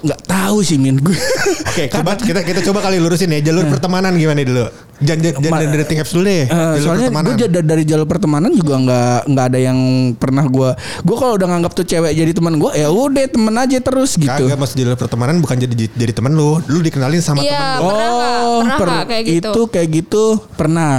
nggak 0.00 0.20
tahu 0.24 0.64
sih 0.64 0.80
min 0.80 0.96
gue. 0.96 1.12
Oke, 1.70 1.92
coba 1.92 2.16
kita 2.16 2.40
kita 2.40 2.60
coba 2.64 2.88
kali 2.88 2.96
lurusin 2.96 3.28
ya 3.36 3.40
jalur 3.44 3.68
pertemanan 3.68 4.16
gimana 4.16 4.40
dulu? 4.40 4.64
Jangan 5.00 5.20
jangan 5.34 5.60
dari 5.62 5.78
dating 5.80 5.98
apps 5.98 6.12
dulu 6.12 6.22
deh. 6.22 6.44
Eh, 6.44 6.46
jalur 6.50 6.78
soalnya 6.78 7.08
gue 7.10 7.62
dari 7.62 7.84
jalur 7.84 8.04
pertemanan 8.04 8.50
juga 8.50 8.74
nggak 8.76 9.18
nggak 9.26 9.44
ada 9.46 9.58
yang 9.58 9.78
pernah 10.14 10.44
gue 10.44 10.70
gue 11.00 11.16
kalau 11.16 11.34
udah 11.34 11.48
nganggap 11.48 11.72
tuh 11.72 11.84
cewek 11.84 12.12
jadi 12.12 12.30
teman 12.30 12.56
gue 12.56 12.70
ya 12.74 12.88
udah 12.88 13.24
temen 13.26 13.54
aja 13.54 13.78
terus 13.78 14.14
gitu 14.14 14.28
Kagak 14.28 14.56
mas 14.56 14.72
jalur 14.72 14.94
pertemanan 14.94 15.40
bukan 15.40 15.56
jadi 15.58 15.74
jadi 15.90 16.12
teman 16.12 16.32
lu. 16.32 16.60
Lu 16.66 16.78
dikenalin 16.78 17.18
sama 17.18 17.40
teman 17.40 17.50
Iya, 17.50 17.66
lu. 17.76 17.88
pernah 17.88 18.08
nggak? 18.10 18.36
Pernah 18.60 18.76
per- 18.76 18.88
nggak 18.90 19.06
kayak 19.06 19.24
gitu? 19.24 19.50
itu 19.50 19.62
kayak 19.66 19.88
gitu 19.90 20.24
pernah 20.54 20.94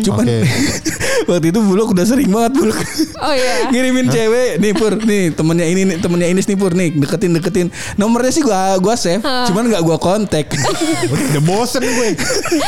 cuman 0.00 0.24
Oke. 0.24 0.38
waktu 1.28 1.46
itu 1.48 1.58
buluk 1.60 1.88
udah 1.92 2.04
sering 2.04 2.28
banget 2.28 2.52
buluk 2.54 2.78
Oh 3.18 3.32
iya. 3.32 3.54
ngirimin 3.72 4.06
cewek 4.06 4.50
nih 4.58 4.72
pur 4.72 4.92
nih 4.96 5.24
temennya 5.32 5.66
ini 5.66 5.82
nih 5.84 5.96
temennya 5.98 6.28
ini 6.28 6.40
nih 6.40 6.56
pur 6.56 6.72
nih 6.72 6.88
deketin 6.96 7.30
deketin 7.32 7.66
nomornya 7.94 8.30
sih 8.30 8.42
gua 8.42 8.78
gua 8.78 8.94
save 8.94 9.18
cuman 9.20 9.66
nggak 9.66 9.82
gua 9.82 9.96
kontak 9.96 10.46
Udah 11.32 11.42
bosen 11.42 11.82
gue. 11.82 12.14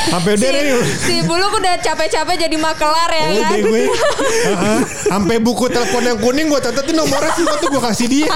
Sampai 0.08 0.34
udah 0.34 0.48
Si, 0.96 1.14
Buluk 1.22 1.52
udah 1.54 1.74
capek-capek 1.76 2.36
jadi 2.40 2.56
makelar 2.56 3.10
ya 3.10 3.24
Udah 3.30 3.42
kan? 3.44 3.58
gue. 3.60 3.82
Heeh. 4.48 4.78
Sampai 5.06 5.36
buku 5.38 5.68
telepon 5.68 6.02
yang 6.02 6.18
kuning 6.18 6.46
gue 6.46 6.60
catetin 6.60 6.94
nomornya 6.94 7.32
sih 7.32 7.42
waktu 7.42 7.66
gue 7.66 7.82
kasih 7.82 8.06
dia. 8.06 8.28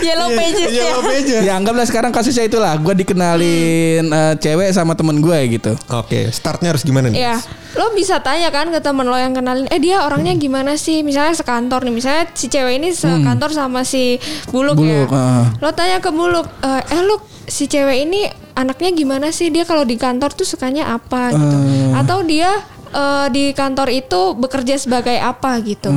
Yellow 0.00 0.28
pages 0.32 0.68
Iya, 0.68 0.82
ya. 0.82 0.92
apa 0.94 1.10
aja. 1.10 1.36
ya 1.40 1.52
anggaplah 1.54 1.84
sekarang 1.84 2.10
kasusnya 2.10 2.44
itulah 2.44 2.72
gua 2.78 2.94
dikenalin 2.94 4.04
eh, 4.06 4.34
cewek 4.38 4.70
sama 4.70 4.94
temen 4.94 5.18
gue 5.18 5.38
gitu 5.50 5.72
Oke, 5.90 6.30
startnya 6.30 6.70
harus 6.70 6.82
gimana 6.82 7.08
nih? 7.08 7.18
Ya, 7.18 7.36
lo 7.74 7.90
bisa 7.92 8.20
tanya 8.20 8.48
kan 8.48 8.68
ke 8.68 8.78
temen 8.78 9.04
lo 9.04 9.14
yang 9.14 9.32
kenalin, 9.32 9.66
eh 9.66 9.78
dia 9.78 10.02
orangnya 10.02 10.34
gimana 10.34 10.74
sih? 10.74 11.02
Misalnya 11.02 11.34
sekantor 11.34 11.82
nih, 11.82 11.92
misalnya 11.92 12.24
si 12.32 12.46
cewek 12.46 12.78
ini 12.78 12.92
sekantor 12.92 13.50
sama 13.50 13.82
si 13.82 14.16
Buluk, 14.48 14.78
ya. 14.78 15.04
Buluk, 15.04 15.10
ah. 15.10 15.44
Lo 15.58 15.70
tanya 15.72 15.98
ke 15.98 16.10
Buluk, 16.10 16.46
eh, 16.60 16.82
eh 16.88 17.02
lu 17.02 17.18
si 17.48 17.64
cewek 17.66 18.04
ini 18.04 18.28
anaknya 18.54 18.90
gimana 18.92 19.28
sih? 19.32 19.48
Dia 19.48 19.64
kalau 19.64 19.82
di 19.82 19.96
kantor 19.96 20.36
tuh 20.36 20.46
sukanya 20.46 20.94
apa 20.94 21.32
gitu? 21.32 21.56
Atau 21.96 22.22
dia 22.28 22.52
eh, 22.92 23.26
di 23.32 23.50
kantor 23.56 23.88
itu 23.90 24.36
bekerja 24.36 24.76
sebagai 24.78 25.16
apa 25.18 25.58
gitu? 25.64 25.90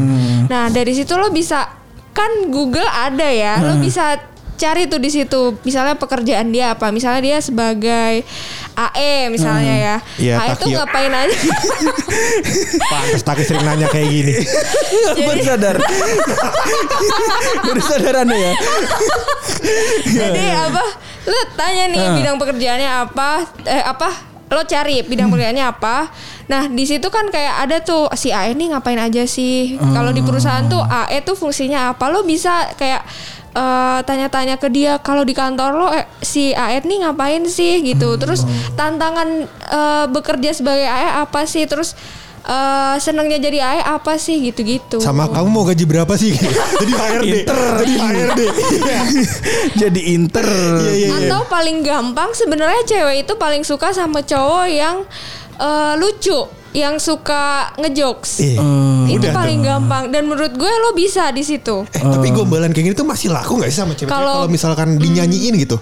Nah 0.47 0.71
dari 0.71 0.95
situ 0.95 1.13
lo 1.19 1.29
bisa 1.29 1.67
kan 2.11 2.51
Google 2.51 2.87
ada 2.87 3.27
ya, 3.31 3.59
lo 3.63 3.79
bisa 3.79 4.31
cari 4.61 4.85
tuh 4.85 5.01
di 5.01 5.09
situ 5.09 5.57
misalnya 5.65 5.97
pekerjaan 5.97 6.53
dia 6.53 6.77
apa? 6.77 6.93
Misalnya 6.93 7.21
dia 7.25 7.37
sebagai 7.41 8.21
AE 8.77 9.33
misalnya 9.33 9.73
ya. 9.73 9.95
Iya, 10.21 10.35
AE 10.37 10.53
tuh 10.61 10.69
ngapain 10.69 11.09
aja? 11.09 11.33
Pantes 12.93 13.25
Taki 13.25 13.41
sering 13.41 13.65
nanya 13.65 13.89
kayak 13.89 14.07
gini. 14.13 14.33
baru 15.27 15.41
sadar. 15.41 15.75
Baru 17.65 17.81
sadar 17.81 18.15
anda 18.21 18.37
ya. 18.37 18.53
Jadi 20.05 20.45
apa 20.53 20.85
lo 21.21 21.39
tanya 21.53 21.85
nih 21.87 22.01
Ah. 22.01 22.15
bidang 22.15 22.37
pekerjaannya 22.37 22.89
apa? 23.05 23.29
Eh 23.63 23.83
apa? 23.83 24.09
Lo 24.47 24.61
cari 24.63 24.99
bidang 25.01 25.29
pekerjaannya 25.29 25.63
apa? 25.63 26.09
Nah 26.45 26.67
di 26.67 26.83
situ 26.83 27.07
kan 27.07 27.29
kayak 27.29 27.55
ada 27.61 27.77
tuh 27.79 28.11
si 28.13 28.29
AE 28.29 28.51
nih 28.51 28.73
ngapain 28.73 28.97
aja 28.97 29.23
sih? 29.23 29.77
Kalau 29.77 30.11
di 30.11 30.19
perusahaan 30.19 30.65
tuh 30.65 30.81
AE 30.81 31.21
tuh 31.21 31.35
fungsinya 31.35 31.93
apa? 31.93 32.11
Lo 32.11 32.21
bisa 32.21 32.67
kayak 32.75 33.05
eh, 33.51 33.99
tanya-tanya 34.03 34.55
ke 34.55 34.67
dia 34.67 34.99
kalau 34.99 35.23
di 35.23 35.31
kantor 35.31 35.71
lo 35.71 35.87
eh, 35.91 36.03
si 36.19 36.51
AE 36.51 36.83
nih 36.83 37.05
ngapain 37.05 37.47
sih? 37.47 37.79
Gitu. 37.79 38.17
Terus 38.17 38.43
tantangan 38.75 39.47
eh, 39.47 40.05
bekerja 40.09 40.51
sebagai 40.51 40.83
AE 40.83 41.09
apa 41.21 41.45
sih? 41.45 41.63
Terus 41.63 41.95
eh, 42.43 42.95
senangnya 42.97 43.37
jadi 43.39 43.57
AE 43.59 43.81
apa 43.91 44.15
sih 44.15 44.41
gitu-gitu 44.41 44.97
Sama 44.97 45.27
kamu 45.27 45.47
mau 45.47 45.63
gaji 45.63 45.83
berapa 45.83 46.13
sih? 46.13 46.33
Jadi 46.77 46.91
HRD. 46.91 47.35
Jadi 47.77 47.93
HRD. 47.95 48.41
Jadi 49.77 50.01
inter 50.11 50.45
Iya, 50.45 50.91
iya, 50.91 51.07
iya. 51.07 51.09
Atau 51.27 51.45
paling 51.47 51.81
gampang 51.81 52.31
sebenarnya 52.31 52.81
cewek 52.83 53.23
itu 53.23 53.33
paling 53.35 53.61
suka 53.61 53.91
sama 53.91 54.21
cowok 54.21 54.67
yang 54.67 55.05
eh, 55.55 55.93
lucu, 55.95 56.39
yang 56.71 56.97
suka 56.97 57.69
ngejokes. 57.77 58.41
Eh, 58.41 58.57
itu 59.07 59.21
udah 59.21 59.31
paling 59.31 59.59
dong. 59.59 59.85
gampang 59.85 60.03
dan 60.09 60.25
menurut 60.25 60.51
gue 60.51 60.71
lo 60.79 60.91
bisa 60.91 61.29
di 61.29 61.41
situ. 61.41 61.85
Eh, 61.91 62.01
tapi 62.01 62.31
gombalan 62.31 62.69
kayak 62.69 62.85
gini 62.87 62.95
tuh 62.95 63.05
masih 63.05 63.29
laku 63.29 63.59
gak 63.59 63.69
sih 63.69 63.79
sama 63.79 63.93
cewek 63.93 64.09
Kalau- 64.09 64.41
kalau 64.41 64.49
misalkan 64.49 64.97
dinyanyiin 64.97 65.55
gitu? 65.57 65.77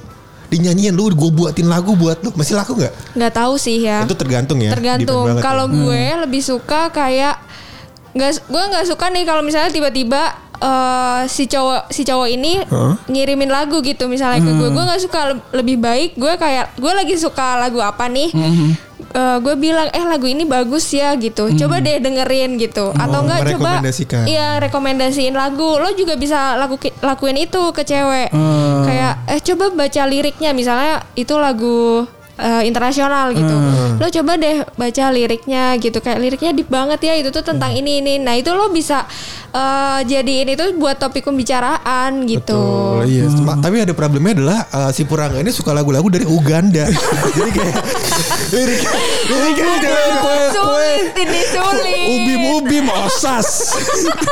Dinyanyiin 0.50 0.94
lu 0.98 1.14
gue 1.14 1.30
buatin 1.30 1.70
lagu 1.70 1.94
buat 1.94 2.18
lu 2.26 2.34
masih 2.34 2.58
laku 2.58 2.74
nggak? 2.74 2.94
nggak 3.14 3.34
tahu 3.34 3.54
sih 3.62 3.86
ya. 3.86 4.02
Itu 4.02 4.18
tergantung 4.18 4.58
ya. 4.60 4.74
Tergantung. 4.74 5.30
banget 5.30 5.44
Kalau 5.46 5.66
ya. 5.70 5.74
gue 5.78 6.04
lebih 6.26 6.42
suka 6.42 6.90
kayak 6.90 7.38
nggak 8.18 8.32
gue 8.50 8.64
nggak 8.74 8.86
suka 8.90 9.06
nih 9.14 9.24
kalau 9.30 9.46
misalnya 9.46 9.70
tiba-tiba 9.70 10.49
eh, 10.60 11.22
si 11.26 11.44
cowok 11.46 11.88
si 11.88 12.04
cowok 12.04 12.28
ini 12.28 12.64
Hah? 12.64 12.96
ngirimin 13.06 13.48
lagu 13.48 13.80
gitu 13.80 14.06
misalnya 14.06 14.40
ke 14.40 14.52
gue. 14.52 14.70
Gue 14.70 14.84
nggak 14.84 15.02
suka 15.02 15.20
Le- 15.28 15.46
lebih 15.54 15.78
baik 15.78 16.16
gue 16.16 16.34
kayak 16.36 16.76
gue 16.76 16.92
lagi 16.92 17.16
suka 17.16 17.58
lagu 17.58 17.80
apa 17.80 18.06
nih? 18.06 18.30
Eh, 19.10 19.38
gue 19.42 19.56
bilang 19.58 19.90
eh 19.90 20.06
lagu 20.06 20.26
ini 20.26 20.46
bagus 20.46 20.86
ya 20.90 21.16
gitu. 21.16 21.50
Coba 21.58 21.80
deh 21.80 21.98
dengerin 21.98 22.56
gitu. 22.56 22.94
Atau 22.94 23.26
enggak 23.26 23.42
coba 23.58 23.72
iya 24.28 24.48
rekomendasiin 24.60 25.34
lagu. 25.34 25.76
Lo 25.76 25.90
juga 25.94 26.14
bisa 26.14 26.54
lagu 26.54 26.78
lakuin 27.02 27.40
itu 27.40 27.62
ke 27.72 27.82
cewek. 27.82 28.30
Kayak 28.86 29.14
eh 29.26 29.40
coba 29.42 29.66
baca 29.74 30.02
liriknya 30.06 30.54
misalnya 30.54 31.02
itu 31.16 31.34
lagu 31.36 32.06
eh, 32.38 32.64
internasional 32.64 33.34
gitu 33.34 33.56
lo 34.00 34.08
coba 34.10 34.32
deh 34.34 34.56
baca 34.74 35.06
liriknya 35.10 35.64
gitu 35.76 36.00
kayak 36.00 36.20
liriknya 36.20 36.52
deep 36.54 36.68
banget 36.68 37.00
ya 37.02 37.14
itu 37.16 37.30
tuh 37.30 37.44
tentang 37.44 37.70
ini 37.70 38.00
ini 38.00 38.16
nah 38.16 38.32
itu 38.32 38.48
lo 38.50 38.68
bisa 38.70 39.04
eh, 39.50 40.00
jadiin 40.04 40.50
itu 40.50 40.66
buat 40.74 40.96
topik 40.96 41.22
pembicaraan 41.22 42.24
gitu. 42.24 42.56
Betul, 42.96 43.04
iya. 43.06 43.28
Ma- 43.40 43.60
Tapi 43.60 43.82
ada 43.82 43.92
problemnya 43.92 44.34
adalah 44.34 44.60
uh, 44.70 44.90
si 44.90 45.04
Purangga 45.04 45.38
ini 45.38 45.50
suka 45.50 45.72
lagu-lagu 45.72 46.08
dari 46.08 46.24
Uganda. 46.24 46.88
Jadi 47.36 47.50
kayak 47.52 47.76
lirik 48.50 48.82
liriknya 49.26 49.74
jangan 49.80 50.12
Sulit 50.50 51.12
ini 51.14 51.42
sulit. 51.46 52.08
Ubim 52.10 52.42
ubim 52.56 52.86
osas. 52.90 53.74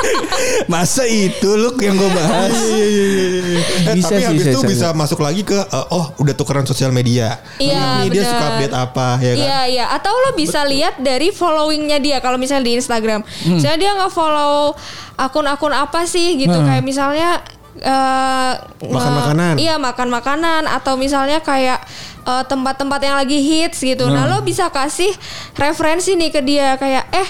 Masa 0.71 1.03
itu 1.03 1.49
lu 1.49 1.73
yang 1.77 1.95
gue 1.95 2.09
bahas? 2.09 2.53
Eh, 2.53 3.93
Bisa 3.93 4.09
tapi 4.09 4.21
sih, 4.21 4.27
habis 4.27 4.41
saya 4.41 4.53
itu 4.53 4.61
sadar. 4.61 4.71
bisa 4.71 4.87
masuk 4.93 5.19
lagi 5.19 5.41
ke 5.41 5.57
uh, 5.57 5.85
oh 5.89 6.05
udah 6.17 6.33
tukeran 6.33 6.63
sosial 6.63 6.89
media. 6.89 7.39
Iya, 7.57 8.03
Ini 8.03 8.09
dia 8.09 8.21
benar. 8.21 8.31
suka 8.31 8.45
update 8.47 8.75
apa 8.75 9.07
ya 9.17 9.33
kan? 9.33 9.37
Iya 9.39 9.56
iya 9.65 9.89
atau 9.89 10.13
lo 10.13 10.37
bisa 10.37 10.61
lihat 10.67 11.01
dari 11.01 11.33
followingnya 11.33 11.97
dia 11.97 12.17
kalau 12.21 12.37
misalnya 12.37 12.69
di 12.69 12.77
Instagram. 12.77 13.25
Hmm. 13.25 13.57
Misalnya 13.57 13.79
dia 13.81 13.91
nggak 13.97 14.13
follow 14.13 14.77
akun-akun 15.17 15.73
apa 15.73 16.05
sih 16.05 16.37
gitu 16.37 16.53
kayak 16.53 16.85
misalnya 16.85 17.41
eh, 17.81 18.53
Makan 18.85 19.13
makanan. 19.17 19.53
Iya 19.57 19.75
makan 19.81 20.07
makanan 20.13 20.63
atau 20.69 20.93
misalnya 20.99 21.41
kayak 21.41 21.81
eh, 22.27 22.43
tempat-tempat 22.45 22.99
yang 23.01 23.17
lagi 23.17 23.41
hits 23.41 23.81
gitu. 23.81 24.05
Nah 24.05 24.29
lo 24.29 24.45
bisa 24.45 24.69
kasih 24.69 25.09
referensi 25.57 26.13
nih 26.13 26.29
ke 26.29 26.41
dia 26.45 26.77
kayak 26.77 27.09
eh 27.09 27.29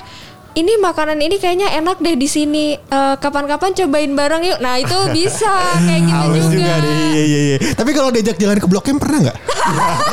ini 0.58 0.74
makanan 0.76 1.20
ini 1.20 1.38
kayaknya 1.38 1.70
enak 1.76 1.98
deh 1.98 2.16
di 2.16 2.26
sini. 2.26 2.74
Eh, 2.74 3.16
kapan-kapan 3.16 3.72
cobain 3.76 4.12
bareng 4.12 4.42
yuk. 4.44 4.58
Nah 4.58 4.76
itu 4.76 4.98
bisa 5.12 5.54
kayak 5.86 6.02
gitu 6.04 6.26
juga. 6.34 6.50
juga 6.52 6.74
deh. 6.80 6.94
Iya 7.08 7.24
iya 7.24 7.40
iya. 7.48 7.58
Tapi 7.72 7.92
kalau 7.92 8.10
diajak 8.10 8.36
jalan 8.36 8.58
ke 8.58 8.66
Blok 8.66 8.86
M 8.88 8.98
pernah 8.98 9.20
nggak? 9.24 9.38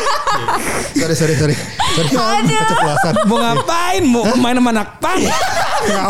sorry 0.95 1.15
sorry 1.15 1.35
sorry. 1.35 1.57
Sorry. 2.05 2.55
Keceplosan. 2.55 3.15
Mau 3.25 3.39
ngapain? 3.39 4.03
Mau 4.05 4.23
main 4.37 4.55
sama 4.55 4.71
anak 4.71 4.89
pang? 4.99 5.21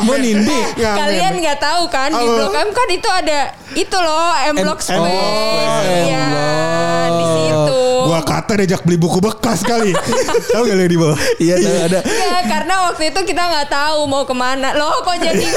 Mau 0.02 0.16
nindi? 0.16 0.58
Kalian 0.76 1.38
nggak 1.38 1.58
tahu 1.58 1.82
kan 1.88 2.10
di? 2.10 2.24
Blok 2.26 2.54
M 2.54 2.68
kan 2.70 2.88
itu 2.90 3.08
ada 3.08 3.40
itu 3.72 3.96
loh 3.96 4.30
M 4.44 4.54
Block 4.56 4.80
M- 4.80 4.84
Square. 4.84 4.98
Oh, 4.98 5.80
Iya, 5.84 6.24
Block. 6.24 7.10
di 7.12 7.24
situ. 7.28 7.83
Gua 8.14 8.22
kata 8.22 8.62
diajak 8.62 8.86
beli 8.86 8.94
buku 8.94 9.18
bekas 9.18 9.66
kali. 9.66 9.90
Tahu 10.54 10.62
gak 10.70 10.76
lu 10.78 10.86
di 10.86 10.94
bawah? 10.94 11.18
Iya 11.42 11.58
tahu 11.58 11.76
ada. 11.82 11.98
Iya, 12.06 12.38
karena 12.46 12.74
waktu 12.86 13.10
itu 13.10 13.20
kita 13.26 13.42
nggak 13.42 13.66
tahu 13.74 14.06
mau 14.06 14.22
ke 14.22 14.30
mana. 14.30 14.70
Loh 14.78 15.02
kok 15.02 15.18
jadi? 15.18 15.42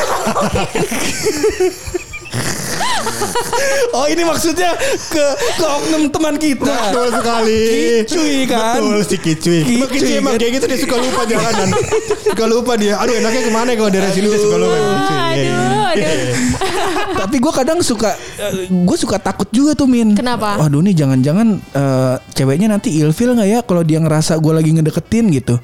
Oh 3.93 4.05
ini 4.09 4.25
maksudnya 4.25 4.73
ke 5.09 5.25
ke 5.57 5.65
oknum 5.65 6.09
teman 6.09 6.35
kita. 6.41 6.65
Betul 6.89 7.07
sekali. 7.13 7.61
Kicuy 8.03 8.49
kan? 8.49 8.81
Betul 8.81 8.97
si 9.05 9.17
Kicuy. 9.21 9.61
Kicuy 9.63 9.87
Kicuy 9.89 10.13
emang 10.17 10.33
kan? 10.35 10.41
kayak 10.41 10.51
gitu 10.57 10.65
dia 10.65 10.79
suka 10.81 10.95
lupa 10.97 11.21
jalanan. 11.29 11.69
suka 12.25 12.45
lupa 12.49 12.73
dia. 12.73 12.97
Aduh 12.97 13.13
enaknya 13.21 13.41
ke 13.47 13.51
mana 13.53 13.69
ya 13.73 13.77
kalau 13.79 13.91
dari 13.93 14.09
sini 14.13 14.27
dia 14.33 14.41
suka 14.41 14.57
lupa. 14.57 14.75
emang 14.75 14.97
Kicuy. 14.97 15.17
Iya, 15.17 15.41
iya. 15.45 15.53
Aduh, 15.53 15.61
aduh. 15.61 15.76
Tapi 17.21 17.35
gue 17.37 17.53
kadang 17.53 17.79
suka, 17.81 18.13
gue 18.67 18.97
suka 18.97 19.17
takut 19.17 19.47
juga 19.49 19.73
tuh 19.73 19.89
Min. 19.89 20.13
Kenapa? 20.13 20.59
Waduh 20.61 20.81
nih 20.83 20.95
jangan-jangan 20.95 21.47
eh, 21.57 22.15
ceweknya 22.33 22.71
nanti 22.71 22.97
ilfil 22.99 23.33
nggak 23.33 23.49
ya 23.49 23.59
kalau 23.63 23.81
dia 23.81 23.99
ngerasa 24.01 24.37
gue 24.37 24.53
lagi 24.53 24.71
ngedeketin 24.73 25.25
gitu. 25.33 25.55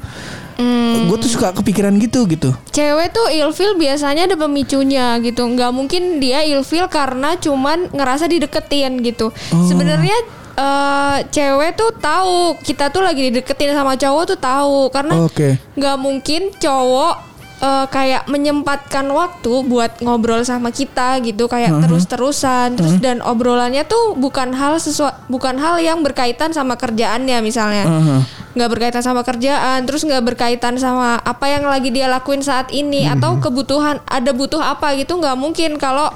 Hmm. 0.57 1.09
Gue 1.09 1.17
tuh 1.17 1.29
suka 1.29 1.49
kepikiran 1.53 1.97
gitu 1.97 2.25
gitu. 2.29 2.53
Cewek 2.69 3.09
tuh 3.09 3.27
ilfil 3.33 3.75
biasanya 3.77 4.29
ada 4.29 4.37
pemicunya 4.37 5.17
gitu. 5.19 5.43
Nggak 5.49 5.71
mungkin 5.73 6.21
dia 6.21 6.45
ilfil 6.45 6.85
karena 6.89 7.35
cuman 7.37 7.89
ngerasa 7.89 8.29
dideketin 8.29 9.01
gitu. 9.01 9.33
Oh. 9.33 9.65
Sebenarnya 9.65 10.15
eh, 10.57 11.17
cewek 11.33 11.73
tuh 11.73 11.89
tahu 11.97 12.57
kita 12.61 12.93
tuh 12.93 13.01
lagi 13.01 13.33
dideketin 13.33 13.73
sama 13.73 13.97
cowok 13.97 14.23
tuh 14.35 14.39
tahu 14.39 14.93
karena 14.93 15.25
nggak 15.73 15.97
mungkin 15.97 16.53
cowok 16.61 17.32
eh, 17.63 17.85
kayak 17.87 18.27
menyempatkan 18.27 19.07
waktu 19.07 19.53
buat 19.63 20.03
ngobrol 20.03 20.43
sama 20.43 20.75
kita 20.75 21.23
gitu 21.23 21.47
kayak 21.47 21.87
terus-terusan 21.87 22.75
terus 22.75 22.99
dan 22.99 23.23
obrolannya 23.23 23.87
tuh 23.87 24.19
bukan 24.19 24.51
hal 24.51 24.75
sesuatu 24.77 25.15
bukan 25.31 25.55
hal 25.55 25.79
yang 25.79 26.03
berkaitan 26.03 26.51
sama 26.51 26.75
kerjaannya 26.75 27.39
misalnya. 27.39 27.85
Uh-huh. 27.87 28.21
nggak 28.53 28.69
berkaitan 28.69 29.01
sama 29.01 29.25
kerjaan 29.25 29.81
terus 29.89 30.05
nggak 30.05 30.21
berkaitan 30.29 30.77
sama 30.77 31.17
apa 31.25 31.49
yang 31.49 31.65
lagi 31.65 31.89
dia 31.89 32.05
lakuin 32.05 32.45
saat 32.45 32.69
ini 32.69 33.09
atau 33.09 33.41
kebutuhan 33.41 33.97
ada 34.05 34.29
butuh 34.29 34.61
apa 34.61 34.93
gitu 34.93 35.17
nggak 35.17 35.33
mungkin 35.33 35.81
kalau 35.81 36.13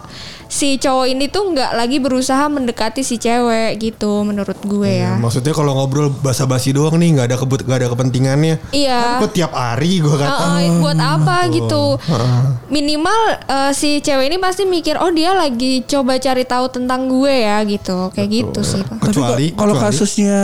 si 0.47 0.75
cowok 0.75 1.05
ini 1.07 1.27
tuh 1.27 1.51
nggak 1.51 1.71
lagi 1.73 1.97
berusaha 1.97 2.47
mendekati 2.47 3.01
si 3.01 3.15
cewek 3.15 3.77
gitu 3.77 4.23
menurut 4.23 4.55
gue 4.59 4.91
ya 4.97 5.15
Maksudnya 5.17 5.51
kalau 5.51 5.75
ngobrol 5.75 6.07
basa-basi 6.09 6.71
doang 6.71 6.95
nih 6.95 7.13
nggak 7.13 7.27
ada 7.27 7.37
kebut 7.37 7.59
nggak 7.61 7.79
ada 7.79 7.89
kepentingannya. 7.91 8.55
iya 8.71 9.19
Kok 9.19 9.31
tiap 9.31 9.51
hari 9.51 9.99
gue 9.99 10.09
kata. 10.09 10.31
Uh, 10.33 10.57
uh, 10.57 10.79
buat 10.79 10.97
apa 10.97 11.37
gitu 11.49 11.83
minimal 12.67 13.19
uh, 13.45 13.71
si 13.71 13.99
cewek 13.99 14.27
ini 14.27 14.37
pasti 14.37 14.63
mikir 14.63 14.95
oh 14.95 15.09
dia 15.09 15.31
lagi 15.31 15.83
coba 15.83 16.15
cari 16.17 16.43
tahu 16.43 16.67
tentang 16.69 17.07
gue 17.07 17.33
ya 17.33 17.63
gitu 17.63 18.11
kayak 18.11 18.29
gitu 18.29 18.59
sih 18.61 18.81
Pak. 18.81 19.03
Kecuali 19.03 19.51
Kalau 19.51 19.75
kasusnya 19.75 20.39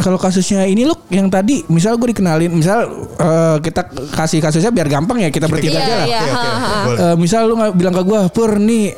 kalau 0.00 0.16
kasusnya 0.16 0.64
ini 0.64 0.84
loh 0.84 0.96
yang 1.08 1.28
tadi 1.28 1.64
misal 1.66 1.96
gue 1.96 2.12
dikenalin 2.12 2.50
misal 2.50 2.84
eh, 3.14 3.56
kita 3.58 3.82
kasih 4.12 4.38
kasusnya 4.38 4.68
biar 4.68 4.86
gampang 4.86 5.18
ya 5.18 5.28
kita 5.28 5.46
bertiga 5.46 5.74
Iya, 5.76 5.82
aja 5.82 5.94
lah. 5.94 6.06
iya. 6.06 6.20
Misal 7.14 7.46
lu 7.46 7.56
nggak 7.56 7.72
bilang 7.74 7.94
ke 7.94 8.02
gue 8.02 8.20
pur 8.30 8.50
nih 8.56 8.92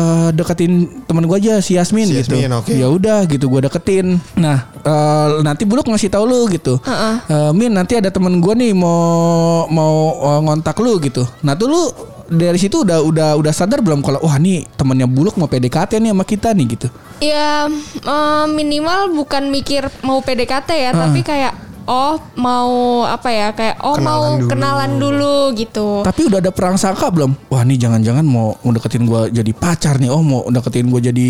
eh, 0.00 0.28
deketin 0.32 1.04
temen 1.04 1.28
gue 1.28 1.36
aja 1.36 1.60
si 1.60 1.76
Yasmin, 1.76 2.08
Si 2.08 2.24
gitu. 2.24 2.40
Yasmin, 2.40 2.52
oke. 2.56 2.72
ya 2.72 2.88
udah 2.88 3.28
gitu 3.28 3.52
gue 3.52 3.60
deketin. 3.68 4.16
Nah 4.40 4.72
eh, 4.80 5.28
nanti 5.44 5.68
buluk 5.68 5.84
ngasih 5.84 6.08
tahu 6.08 6.24
lu 6.24 6.48
gitu. 6.48 6.80
Eh, 6.80 7.52
Min 7.52 7.76
nanti 7.76 8.00
ada 8.00 8.08
temen 8.08 8.40
gue 8.40 8.54
nih 8.56 8.72
mau 8.72 9.68
mau 9.68 9.94
eh, 10.32 10.40
ngontak 10.48 10.80
lu 10.80 10.96
gitu. 11.04 11.28
Nah 11.44 11.52
tuh 11.52 11.68
lu 11.68 11.82
dari 12.30 12.58
situ 12.62 12.86
udah 12.86 13.02
udah 13.02 13.28
udah 13.34 13.52
sadar 13.52 13.82
belum 13.82 14.06
kalau 14.06 14.22
wah 14.22 14.38
nih 14.38 14.62
temennya 14.78 15.10
buluk 15.10 15.34
mau 15.34 15.50
PDKT 15.50 15.98
nih 15.98 16.14
sama 16.14 16.22
kita 16.22 16.54
nih 16.54 16.66
gitu? 16.78 16.86
Ya 17.20 17.66
uh, 18.06 18.46
minimal 18.46 19.10
bukan 19.12 19.50
mikir 19.50 19.90
mau 20.06 20.22
PDKT 20.22 20.70
ya 20.78 20.90
tapi 20.94 21.26
kayak 21.26 21.52
oh 21.86 22.16
mau 22.36 22.70
apa 23.04 23.28
ya 23.28 23.48
kayak 23.52 23.80
oh 23.80 23.96
Kenalan 23.96 24.08
mau 24.08 24.24
dulu. 24.36 24.48
kenalan 24.50 24.90
dulu 24.96 25.36
gitu 25.54 25.88
Tapi 26.02 26.20
udah 26.26 26.38
ada 26.40 26.50
perang 26.50 26.76
sangka 26.76 27.08
belum? 27.08 27.32
Wah 27.48 27.62
nih 27.62 27.78
jangan-jangan 27.78 28.24
mau 28.24 28.52
deketin 28.60 29.04
gue 29.04 29.30
jadi 29.30 29.52
pacar 29.52 29.96
nih. 29.96 30.10
Oh 30.10 30.20
mau 30.20 30.44
deketin 30.46 30.88
gue 30.88 31.00
jadi 31.12 31.28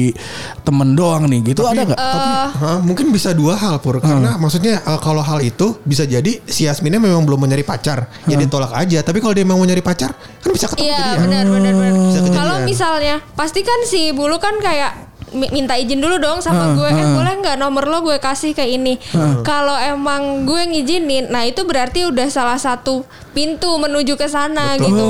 temen 0.62 0.94
doang 0.94 1.26
nih. 1.26 1.40
Gitu 1.44 1.62
ada 1.62 1.82
nggak? 1.84 1.98
Tapi 1.98 2.30
Hah, 2.60 2.78
mungkin 2.80 3.10
bisa 3.10 3.30
dua 3.32 3.54
hal 3.54 3.78
pur 3.78 4.00
karena 4.00 4.36
maksudnya 4.36 4.80
uh, 4.84 4.98
kalau 4.98 5.20
hal 5.20 5.38
itu 5.40 5.76
bisa 5.82 6.04
jadi 6.04 6.40
si 6.46 6.64
Yasminnya 6.64 6.98
memang 6.98 7.22
belum 7.24 7.36
mau 7.36 7.48
nyari 7.48 7.62
pacar 7.62 8.08
ya 8.24 8.34
dia 8.34 8.46
tolak 8.46 8.72
aja 8.72 9.00
tapi 9.02 9.18
kalau 9.18 9.34
dia 9.34 9.44
memang 9.44 9.60
mau 9.60 9.68
nyari 9.68 9.82
pacar 9.82 10.12
kan 10.14 10.50
bisa 10.50 10.70
ketemu 10.70 10.88
Iya 10.88 10.96
jadi 10.96 11.10
ya. 11.10 11.20
benar 11.24 11.44
benar 11.48 11.72
benar. 11.74 11.92
Bisa 11.92 12.18
kejadian. 12.20 12.36
Kalau 12.36 12.56
misalnya 12.62 13.14
pasti 13.34 13.60
kan 13.60 13.80
si 13.84 14.10
bulu 14.10 14.36
kan 14.38 14.54
kayak 14.58 15.09
minta 15.34 15.78
izin 15.78 16.02
dulu 16.02 16.18
dong 16.18 16.38
sama 16.42 16.74
gue. 16.74 16.90
Eh 16.90 17.06
boleh 17.14 17.34
nggak 17.42 17.56
nomor 17.58 17.84
lo 17.86 17.98
gue 18.02 18.18
kasih 18.18 18.54
ke 18.54 18.64
ini. 18.66 18.98
Kalau 19.46 19.76
emang 19.78 20.44
gue 20.44 20.62
ngizinin, 20.70 21.30
nah 21.30 21.46
itu 21.46 21.62
berarti 21.64 22.06
udah 22.06 22.28
salah 22.30 22.58
satu 22.58 23.02
pintu 23.30 23.70
menuju 23.78 24.18
ke 24.18 24.26
sana 24.26 24.74
gitu. 24.74 25.06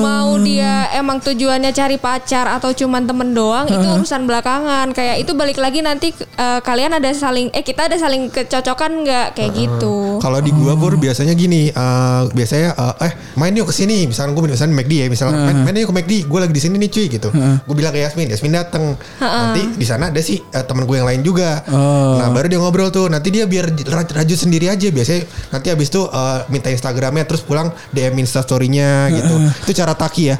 Mau 0.00 0.38
dia 0.38 0.86
emang 0.94 1.18
tujuannya 1.18 1.74
cari 1.74 1.98
pacar 1.98 2.46
atau 2.46 2.70
cuman 2.70 3.02
temen 3.04 3.34
doang 3.34 3.66
itu 3.66 3.82
urusan 3.82 4.22
belakangan. 4.26 4.94
Kayak 4.94 5.26
itu 5.26 5.32
balik 5.34 5.58
lagi 5.58 5.82
nanti 5.82 6.14
eh, 6.14 6.60
kalian 6.62 6.94
ada 6.94 7.10
saling 7.10 7.50
eh 7.50 7.66
kita 7.66 7.90
ada 7.90 7.96
saling 7.98 8.30
kecocokan 8.30 9.02
nggak 9.02 9.26
kayak 9.34 9.52
gitu. 9.54 10.18
Kalau 10.22 10.38
di 10.38 10.50
gua 10.52 10.78
pur 10.78 10.94
biasanya 10.94 11.34
gini, 11.34 11.70
eh, 11.70 12.22
biasanya 12.30 12.70
eh, 12.76 12.94
eh 13.08 13.12
main 13.34 13.54
yuk 13.56 13.70
ke 13.70 13.74
sini. 13.74 14.06
Misalkan 14.06 14.36
gue 14.36 14.52
misalnya 14.52 14.74
McD 14.76 14.92
ya, 14.92 15.06
misalnya 15.08 15.34
main, 15.48 15.56
main 15.64 15.76
yuk 15.80 15.90
ke 15.90 15.96
McD. 15.96 16.12
Gue 16.28 16.38
lagi 16.42 16.54
di 16.54 16.62
sini 16.62 16.76
nih 16.78 16.90
cuy 16.92 17.06
gitu. 17.10 17.28
Gue 17.66 17.74
bilang 17.74 17.90
ke 17.90 18.00
Yasmin, 18.04 18.28
Yasmin 18.30 18.52
dateng. 18.54 18.94
Nanti 19.18 19.74
di 19.74 19.86
sana 19.88 20.12
ada 20.12 20.20
sih 20.20 20.38
eh, 20.38 20.64
teman 20.68 20.84
gue 20.84 20.96
yang 21.00 21.08
lain 21.08 21.24
juga. 21.24 21.64
Oh. 21.72 22.20
Nah 22.20 22.28
baru 22.30 22.46
dia 22.46 22.60
ngobrol 22.60 22.92
tuh. 22.92 23.08
Nanti 23.10 23.32
dia 23.32 23.48
biar 23.48 23.72
ra- 23.90 24.12
rajut 24.22 24.38
sendiri 24.38 24.70
aja. 24.70 24.86
Biasanya 24.92 25.22
nanti 25.50 25.66
habis 25.72 25.88
itu 25.88 26.04
eh, 26.04 26.38
minta 26.52 26.68
Instagramnya 26.68 27.24
terus 27.24 27.40
pulang 27.40 27.55
DM 27.92 28.14
Insta 28.20 28.44
storynya 28.44 29.08
gitu. 29.12 29.34
Itu 29.64 29.72
cara 29.72 29.96
taki 29.96 30.34
ya. 30.34 30.36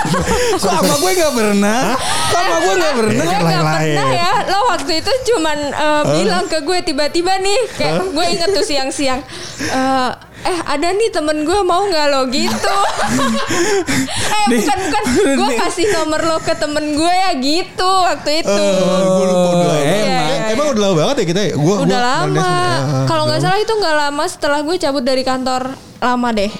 Kok 0.62 0.70
sama 0.70 0.94
gue 1.00 1.10
nggak 1.16 1.32
pernah? 1.34 1.80
Kok 2.30 2.40
sama 2.40 2.58
gue 2.60 2.74
nggak 2.78 2.94
pernah? 2.94 3.12
gue 3.24 3.26
gak 3.26 3.42
pernah 3.42 4.08
ya 4.14 4.32
lo 4.48 4.58
waktu 4.70 4.92
itu 5.00 5.12
cuman 5.32 5.58
uh, 5.72 6.02
bilang 6.14 6.44
ke 6.46 6.58
gue 6.62 6.78
tiba-tiba 6.84 7.32
nih 7.40 7.60
kayak 7.74 8.12
gue 8.12 8.24
inget 8.30 8.50
tuh 8.52 8.64
siang-siang 8.64 9.20
eh 9.60 10.10
eh 10.44 10.58
ada 10.62 10.88
nih 10.90 11.08
temen 11.08 11.42
gue 11.42 11.60
mau 11.62 11.82
nggak 11.82 12.06
lo 12.06 12.22
gitu 12.26 12.76
eh 14.30 14.44
Nih. 14.46 14.60
bukan 14.60 14.78
bukan 14.84 15.04
gue 15.38 15.48
kasih 15.58 15.86
nomor 15.90 16.20
lo 16.22 16.38
ke 16.38 16.52
temen 16.54 16.84
gue 16.92 17.14
ya 17.14 17.30
gitu 17.34 17.90
waktu 18.04 18.30
itu 18.38 18.64
Gue 18.74 19.26
lupa 19.26 19.50
udah 19.50 19.66
lama. 19.66 19.80
Iya, 19.80 19.88
Eh, 19.90 20.04
iya, 20.04 20.36
Emang 20.50 20.66
udah 20.68 20.82
lama 20.82 20.94
banget 20.98 21.16
ya 21.16 21.26
kita 21.26 21.40
ya? 21.42 21.52
Gua, 21.56 21.76
udah 21.80 21.88
gua- 21.90 22.04
lama 22.04 22.44
Ah, 22.44 23.04
kalau 23.04 23.24
nggak 23.24 23.40
salah 23.40 23.58
itu 23.58 23.72
nggak 23.72 23.96
lama 23.98 24.24
setelah 24.26 24.60
gue 24.60 24.76
cabut 24.76 25.02
dari 25.02 25.22
kantor 25.22 25.62
lama 25.98 26.28
deh 26.30 26.52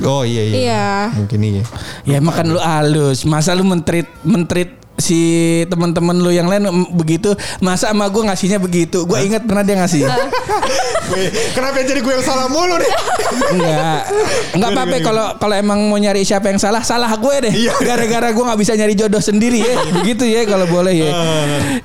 Oh 0.00 0.22
iya 0.22 0.42
iya. 0.42 0.54
Iya. 0.56 0.88
Mungkin 1.14 1.40
iya. 1.42 1.62
Ya 2.06 2.18
makan 2.18 2.46
lu 2.50 2.58
halus. 2.58 3.20
Masa 3.22 3.52
lu 3.52 3.60
mentrit 3.62 4.08
mentrit 4.22 4.79
si 5.02 5.20
teman-teman 5.66 6.16
lu 6.16 6.30
yang 6.30 6.46
lain 6.46 6.68
begitu 6.94 7.32
masa 7.58 7.90
sama 7.90 8.06
gue 8.08 8.22
ngasihnya 8.22 8.62
begitu? 8.62 9.02
Gue 9.04 9.24
ingat 9.26 9.44
pernah 9.44 9.64
dia 9.66 9.76
ngasih. 9.80 10.06
Kenapa 11.56 11.82
jadi 11.82 12.00
gue 12.00 12.12
yang 12.12 12.24
salah 12.24 12.46
mulu 12.46 12.78
nih? 12.78 12.92
enggak. 13.56 14.00
Enggak 14.54 14.70
apa-apa 14.70 14.96
kalau 15.02 15.26
kalau 15.40 15.54
emang 15.58 15.78
mau 15.90 15.98
nyari 15.98 16.22
siapa 16.22 16.52
yang 16.52 16.60
salah 16.62 16.82
salah 16.86 17.10
gue 17.18 17.50
deh. 17.50 17.54
Iya. 17.66 17.74
gara-gara 17.82 18.30
gue 18.30 18.44
nggak 18.44 18.60
bisa 18.60 18.72
nyari 18.78 18.94
jodoh 18.94 19.22
sendiri 19.22 19.58
ya. 19.58 19.76
Begitu 20.00 20.24
ya 20.28 20.46
kalau 20.46 20.66
boleh 20.70 20.94
ya. 20.94 21.10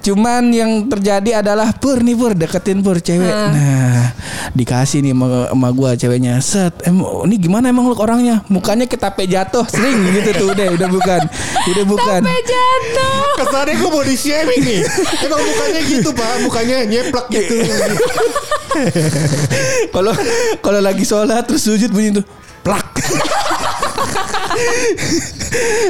Cuman 0.05 0.53
yang 0.53 0.85
terjadi 0.85 1.41
adalah 1.41 1.73
pur 1.73 1.99
nih 2.03 2.15
pur 2.15 2.31
deketin 2.37 2.85
pur 2.85 3.01
cewek. 3.01 3.31
Nah 3.31 4.13
dikasih 4.53 5.01
nih 5.01 5.13
sama, 5.15 5.27
sama 5.49 5.69
gue 5.73 5.89
ceweknya. 5.97 6.33
Set 6.43 6.73
em 6.85 7.01
ini 7.25 7.35
gimana 7.41 7.71
emang 7.71 7.89
lu 7.89 7.95
orangnya? 7.97 8.45
Mukanya 8.51 8.85
kita 8.85 9.09
jatuh 9.15 9.65
sering 9.65 9.97
gitu 10.13 10.29
tuh. 10.37 10.47
Udah 10.53 10.67
udah 10.75 10.87
bukan. 10.91 11.21
Udah 11.71 11.85
bukan. 11.87 12.21
Jatuh. 12.25 13.04
Kesannya 13.35 13.73
gue 13.75 13.89
body 13.91 14.15
shaming 14.15 14.61
nih. 14.63 14.81
Emang 15.27 15.41
mukanya 15.43 15.81
gitu 15.83 16.09
pak, 16.15 16.33
mukanya 16.43 16.77
nyeplak 16.87 17.27
gitu. 17.31 17.55
Kalau 19.91 20.13
kalau 20.59 20.79
lagi 20.83 21.03
sholat 21.07 21.43
terus 21.47 21.63
sujud 21.63 21.91
bunyi 21.91 22.19
tuh 22.19 22.25
plak. 22.65 22.87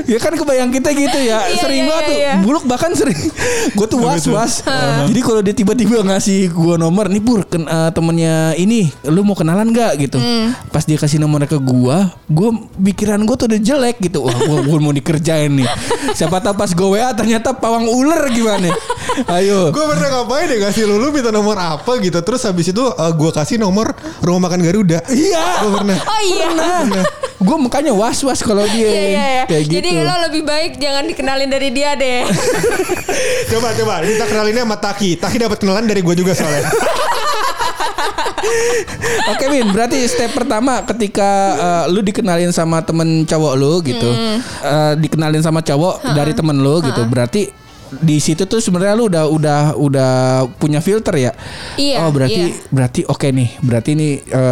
ya 0.05 0.17
kan 0.21 0.33
kebayang 0.33 0.69
kita 0.73 0.89
gitu 0.93 1.19
ya 1.21 1.45
Iya, 1.47 1.61
sering 1.61 1.85
iya, 1.85 1.89
banget 1.89 2.03
iya, 2.03 2.09
tuh 2.09 2.17
iya. 2.17 2.33
buluk 2.41 2.63
bahkan 2.65 2.91
sering 2.93 3.17
gue 3.73 3.87
tuh 3.87 3.99
was 4.01 4.25
was 4.25 4.61
jadi 5.09 5.19
kalau 5.21 5.41
dia 5.41 5.53
tiba-tiba 5.53 6.01
ngasih 6.01 6.49
gue 6.49 6.75
nomor 6.77 7.09
nih 7.09 7.21
pur 7.21 7.45
ken, 7.45 7.65
eh, 7.65 7.89
temennya 7.93 8.57
ini 8.57 8.89
lu 9.05 9.21
mau 9.21 9.37
kenalan 9.37 9.69
nggak 9.69 9.93
gitu 10.01 10.17
Hmm. 10.17 10.57
pas 10.73 10.81
dia 10.81 10.97
kasih 10.97 11.21
nomornya 11.21 11.45
ke 11.45 11.59
gue 11.61 11.97
gue 12.33 12.49
pikiran 12.89 13.21
gue 13.23 13.35
tuh 13.37 13.45
udah 13.45 13.59
jelek 13.61 14.01
gitu 14.01 14.25
wah 14.25 14.33
gue, 14.33 14.79
mau 14.81 14.89
dikerjain 14.89 15.53
nih 15.53 15.69
siapa 16.17 16.41
tahu 16.41 16.55
pas 16.57 16.71
gue 16.73 16.87
wa 16.87 17.13
ternyata 17.13 17.53
pawang 17.53 17.85
ular 17.85 18.25
gimana 18.33 18.73
ayo 19.37 19.69
gue 19.69 19.83
pernah 19.85 20.09
ngapain 20.21 20.45
deh 20.49 20.59
kasih 20.59 20.89
lu, 20.89 20.97
lu 20.97 21.13
minta 21.13 21.29
nomor 21.31 21.55
apa 21.55 21.87
gitu. 22.03 22.19
Terus 22.19 22.41
habis 22.43 22.67
itu 22.67 22.83
gue 22.89 23.31
kasih 23.31 23.55
nomor 23.55 23.95
rumah 24.19 24.49
makan 24.49 24.59
Garuda. 24.59 24.99
iya 25.07 25.63
Gue 25.63 25.71
pernah. 25.79 25.97
Oh 26.03 26.21
iya. 26.25 26.47
Gue 27.35 27.57
makanya 27.59 27.91
was 27.91 28.23
was 28.23 28.39
kalau 28.39 28.63
dia 28.65 28.87
Iya 28.87 29.03
iya 29.11 29.25
iya. 29.27 29.43
kayak 29.45 29.63
gitu 29.67 29.75
Jadi 29.83 29.89
lo 30.01 30.15
lebih 30.25 30.41
baik 30.41 30.71
jangan 30.79 31.03
dikenalin 31.05 31.49
dari 31.51 31.69
dia 31.69 31.93
deh. 31.93 32.23
coba 33.51 33.75
coba 33.75 33.93
kita 34.01 34.25
kenalinnya 34.25 34.63
sama 34.63 34.77
Taki. 34.79 35.09
Taki 35.19 35.37
dapat 35.37 35.57
kenalan 35.59 35.85
dari 35.85 36.01
gue 36.01 36.15
juga 36.15 36.31
soalnya. 36.33 36.65
Oke 39.25 39.45
Min, 39.49 39.73
berarti 39.73 40.05
step 40.05 40.37
pertama 40.37 40.85
ketika 40.85 41.29
uh, 41.57 41.83
lu 41.89 42.05
dikenalin 42.05 42.53
sama 42.53 42.81
temen 42.85 43.25
cowok 43.25 43.53
lu 43.57 43.81
gitu, 43.81 44.05
Hmm. 44.05 44.37
uh, 44.61 44.93
dikenalin 44.95 45.41
sama 45.41 45.65
cowok 45.65 46.13
dari 46.13 46.31
temen 46.31 46.61
lu 46.61 46.77
gitu, 46.81 47.01
berarti 47.09 47.49
di 47.91 48.17
situ 48.17 48.43
tuh 48.43 48.57
sebenarnya 48.57 48.93
lu 48.93 49.05
udah 49.05 49.23
udah 49.27 49.61
udah 49.75 50.11
punya 50.55 50.79
filter 50.79 51.13
ya. 51.19 51.31
Iya, 51.75 52.01
Oh 52.01 52.09
berarti 52.09 52.41
iya. 52.49 52.65
berarti 52.67 53.01
oke 53.03 53.27
nih, 53.29 53.49
berarti 53.59 53.91
nih 53.93 54.11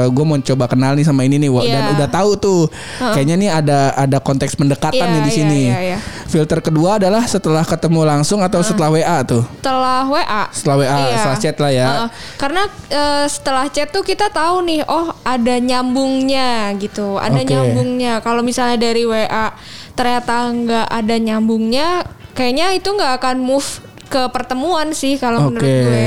gue 0.10 0.24
mau 0.24 0.38
coba 0.38 0.66
kenal 0.66 0.94
nih 0.94 1.04
sama 1.04 1.24
ini 1.24 1.38
nih, 1.38 1.50
Wak. 1.50 1.64
dan 1.64 1.82
Iya. 1.84 1.92
udah 1.96 2.08
tahu 2.10 2.32
tuh, 2.36 2.62
kayaknya 3.00 3.36
nih 3.36 3.50
ada 3.50 3.80
ada 3.94 4.18
konteks 4.18 4.54
pendekatan 4.54 5.02
Iya, 5.02 5.14
nih 5.14 5.22
di 5.22 5.32
iya, 5.32 5.38
sini. 5.38 5.62
iya, 5.66 5.80
iya. 5.96 6.00
Filter 6.24 6.60
kedua 6.60 6.98
adalah 6.98 7.24
setelah 7.24 7.62
ketemu 7.62 8.02
langsung 8.04 8.42
atau 8.42 8.62
setelah 8.62 8.90
WA 8.90 9.18
tuh. 9.22 9.46
Setelah 9.62 10.02
WA. 10.06 10.44
Setelah 10.50 10.76
WA, 10.82 10.98
setelah 11.14 11.38
chat 11.38 11.58
lah 11.58 11.72
ya. 11.72 11.88
Heeh. 11.88 12.10
karena 12.36 12.62
eh, 12.90 13.26
setelah 13.28 13.66
chat 13.70 13.90
tuh 13.90 14.02
kita 14.02 14.30
tahu 14.30 14.66
nih, 14.66 14.82
oh 14.86 15.14
ada 15.22 15.56
nyambungnya 15.58 16.74
gitu, 16.78 17.18
ada 17.18 17.38
Oke. 17.38 17.48
nyambungnya. 17.48 18.20
Kalau 18.20 18.42
misalnya 18.42 18.78
dari 18.80 19.06
WA 19.06 19.54
ternyata 19.94 20.50
nggak 20.50 20.88
ada 20.90 21.16
nyambungnya, 21.18 21.88
kayaknya 22.34 22.74
itu 22.74 22.90
nggak 22.90 23.22
akan 23.22 23.38
move 23.42 23.68
ke 24.10 24.30
pertemuan 24.30 24.94
sih 24.94 25.18
kalau 25.18 25.50
Oke. 25.50 25.58
menurut 25.58 25.74
gue. 25.90 26.06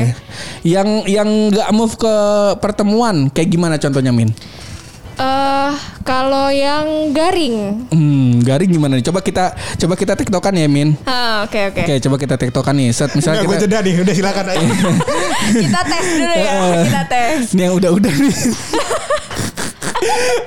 Yang 0.62 0.88
yang 1.11 1.29
nggak 1.51 1.70
move 1.75 1.94
ke 1.99 2.14
pertemuan 2.62 3.27
kayak 3.35 3.51
gimana 3.51 3.75
contohnya 3.83 4.14
Min? 4.14 4.31
Eh 5.16 5.72
kalau 6.05 6.53
yang 6.53 7.11
garing, 7.11 7.88
Hmm, 7.88 8.38
garing 8.44 8.68
gimana 8.68 9.01
nih? 9.01 9.05
Coba 9.11 9.25
kita 9.25 9.57
coba 9.57 9.96
kita 9.96 10.12
tektokan 10.14 10.55
ya 10.55 10.68
Min. 10.68 10.94
Ah, 11.03 11.42
oke 11.49 11.72
oke. 11.72 11.83
Oke, 11.83 11.94
coba 12.05 12.16
kita 12.20 12.35
tektokan 12.37 12.75
nih. 12.77 12.92
Set 12.92 13.11
misalnya 13.16 13.42
kita 13.42 13.64
jeda 13.66 13.79
nih. 13.81 13.94
Udah 14.05 14.14
silakan 14.14 14.44
aja. 14.55 14.61
kita 15.66 15.81
tes 15.88 16.07
dulu 16.20 16.35
ya, 16.37 16.53
kita 16.85 17.03
tes. 17.11 17.38
ini 17.57 17.62
yang 17.64 17.75
udah-udah 17.75 18.12
nih. 18.12 18.35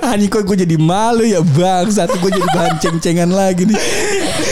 Ani 0.01 0.25
kok 0.25 0.41
gue 0.41 0.57
jadi 0.57 0.75
malu 0.75 1.21
ya 1.21 1.39
bang. 1.39 1.85
Satu 1.87 2.17
gue 2.17 2.31
jadi 2.31 2.47
bahan 2.49 2.75
ceng-cengan 2.77 3.29
lagi 3.29 3.63
nih. 3.63 3.77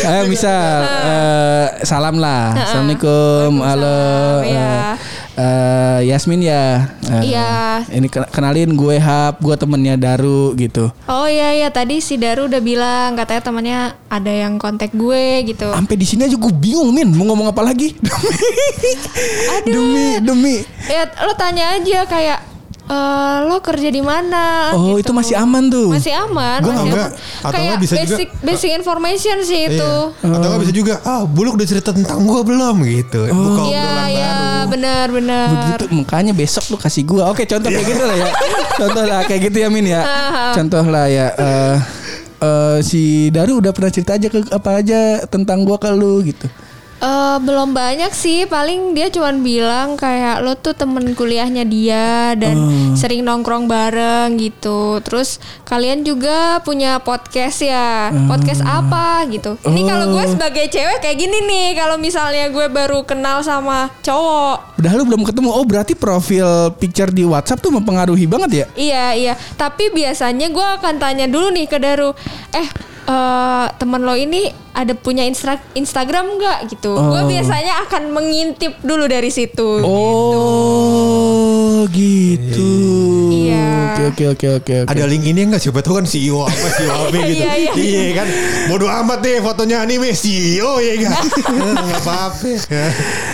Ayo 0.04 0.24
misal 0.28 0.84
eh, 0.84 1.66
Salam 1.82 2.18
lah. 2.18 2.54
Assalamualaikum. 2.54 3.52
Halo. 3.60 4.00
Eh, 4.44 4.94
eh, 5.34 6.00
Yasmin 6.06 6.42
ya? 6.42 6.86
Eh, 7.10 7.24
Iya. 7.28 7.52
Ini 7.88 8.08
ken- 8.08 8.30
kenalin 8.30 8.74
gue 8.74 8.98
Hap 8.98 9.40
Gue 9.40 9.56
temennya 9.56 9.96
Daru 9.96 10.54
gitu. 10.56 10.92
Oh 11.08 11.26
iya 11.26 11.54
iya. 11.54 11.70
Tadi 11.70 11.98
si 11.98 12.16
Daru 12.16 12.46
udah 12.46 12.60
bilang 12.60 13.16
katanya 13.16 13.42
temannya 13.42 13.80
ada 14.08 14.30
yang 14.30 14.60
kontak 14.60 14.92
gue 14.92 15.48
gitu. 15.48 15.72
Sampai 15.72 15.96
di 15.96 16.06
sini 16.06 16.28
aja 16.28 16.36
gue 16.36 16.54
bingung 16.54 16.92
Min. 16.92 17.10
Mau 17.10 17.26
ngomong 17.26 17.50
apa 17.50 17.64
lagi? 17.64 17.96
Aduh. 19.58 19.72
Demi 19.72 20.08
Demi. 20.22 20.56
Ya 20.86 21.08
lo 21.24 21.34
tanya 21.34 21.74
aja 21.74 22.04
kayak 22.06 22.40
eh 22.88 23.38
lo 23.44 23.60
kerja 23.60 23.90
di 23.90 24.00
mana? 24.00 24.72
Oh 24.72 24.96
gitu. 24.96 25.04
itu 25.04 25.12
masih 25.12 25.36
aman 25.36 25.68
tuh 25.68 25.92
Masih 25.92 26.16
aman. 26.16 26.60
Enggak. 26.64 26.80
aman. 26.80 27.10
Atau 27.44 27.52
Kayak 27.54 27.76
bisa 27.78 27.94
juga- 27.94 28.04
basic 28.16 28.30
basic 28.40 28.72
information 28.74 29.38
sih 29.44 29.62
itu. 29.68 29.94
Iya. 30.18 30.32
Atau 30.32 30.48
nggak 30.48 30.62
bisa 30.64 30.74
juga. 30.74 30.94
Ah, 31.04 31.24
buluk 31.24 31.56
udah 31.56 31.68
cerita 31.68 31.92
tentang 31.92 32.24
gue 32.24 32.42
belum 32.42 32.76
gitu. 32.84 33.28
Buka 33.28 33.62
Iya 33.68 33.92
iya 34.08 34.34
benar 34.66 35.08
benar. 35.10 35.48
Begitu 35.50 35.84
makanya 35.94 36.32
besok 36.32 36.64
lu 36.70 36.78
kasih 36.78 37.04
gua. 37.04 37.28
Oke, 37.28 37.44
contoh 37.44 37.68
kayak 37.68 37.88
gitu 37.88 38.04
lah 38.04 38.16
ya. 38.16 38.30
Contoh 38.80 39.04
lah 39.04 39.20
kayak 39.26 39.42
gitu 39.50 39.58
ya 39.58 39.68
Min 39.68 39.84
ya. 39.84 40.02
Contoh 40.54 40.86
lah 40.86 41.06
ya 41.08 41.28
eh 41.34 41.76
eh, 42.40 42.78
si 42.82 43.02
Daru 43.30 43.58
udah 43.58 43.74
pernah 43.74 43.90
cerita 43.90 44.14
aja 44.14 44.28
ke 44.28 44.48
apa 44.48 44.70
aja 44.78 45.00
tentang 45.26 45.66
gua 45.66 45.76
ke 45.76 45.90
lu 45.92 46.22
gitu. 46.22 46.48
Eh, 46.98 47.38
belum 47.38 47.72
banyak 47.72 48.10
sih. 48.10 48.44
Paling 48.44 48.92
dia 48.92 49.08
cuman 49.08 49.40
bilang 49.40 49.94
kayak 49.94 50.42
lo 50.42 50.54
tuh 50.54 50.74
temen 50.74 51.14
kuliahnya 51.14 51.62
dia 51.62 52.34
dan 52.34 52.58
Oh. 52.58 52.98
sering 52.98 53.22
nongkrong 53.22 53.70
bareng 53.70 54.34
gitu. 54.36 54.98
Terus 55.06 55.38
kalian 55.62 56.02
juga 56.02 56.58
punya 56.62 56.98
podcast 56.98 57.62
ya? 57.62 58.10
Podcast 58.26 58.66
apa 58.66 59.22
gitu? 59.30 59.62
Ini 59.62 59.82
kalau 59.86 60.10
gue 60.10 60.26
Oh. 60.26 60.32
sebagai 60.34 60.66
cewek 60.68 60.98
kayak 60.98 61.18
gini 61.18 61.38
nih. 61.46 61.68
Kalau 61.76 62.02
misalnya 62.02 62.50
gue 62.50 62.66
baru 62.66 63.06
kenal 63.06 63.46
sama 63.46 63.94
cowok. 64.02 64.82
Udah 64.82 64.92
lu 64.94 65.06
belum 65.06 65.22
ketemu. 65.22 65.50
Oh, 65.50 65.62
berarti 65.62 65.94
profil 65.94 66.74
picture 66.76 67.14
di 67.14 67.22
WhatsApp 67.22 67.62
tuh 67.62 67.70
mempengaruhi 67.72 68.26
banget 68.26 68.50
ya? 68.52 68.66
iya 68.74 69.06
iya. 69.14 69.34
Tapi 69.54 69.94
biasanya 69.94 70.50
gue 70.50 70.68
akan 70.82 70.98
tanya 70.98 71.30
dulu 71.30 71.54
nih 71.54 71.70
ke 71.70 71.78
Daru. 71.78 72.18
Eh 72.50 72.66
eh, 73.08 73.68
temen 73.74 74.00
lo 74.00 74.14
ini 74.14 74.48
ada 74.72 74.94
punya 74.94 75.24
instra- 75.24 75.64
Instagram 75.74 76.36
nggak 76.36 76.58
gitu 76.70 76.94
gue 76.94 77.18
Oh. 77.18 77.26
biasanya 77.26 77.74
akan 77.82 78.12
mengintip 78.12 78.76
dulu 78.80 79.06
dari 79.06 79.30
situ 79.30 79.82
Oh, 79.82 81.86
gitu. 81.88 82.68
Iya. 82.68 82.97
Oke, 84.00 84.24
oke, 84.28 84.48
oke, 84.56 84.74
oke. 84.84 84.88
Ada 84.88 85.04
link 85.04 85.26
ini 85.26 85.42
enggak 85.44 85.60
siapa 85.60 85.80
tahu 85.80 85.98
kan 85.98 86.06
CEO 86.06 86.44
apa 86.44 86.68
CEO 86.70 86.94
apa 87.04 87.18
gitu. 87.20 87.42
Iya, 87.42 87.54
iya. 87.74 88.02
kan. 88.14 88.28
Bodoh 88.68 88.86
amat 88.88 89.20
deh 89.20 89.38
fotonya 89.40 89.78
anime 89.80 90.12
CEO 90.12 90.78
ya 90.78 90.94
kan. 91.02 91.12
Enggak 91.48 91.98
apa-apa. 92.02 92.52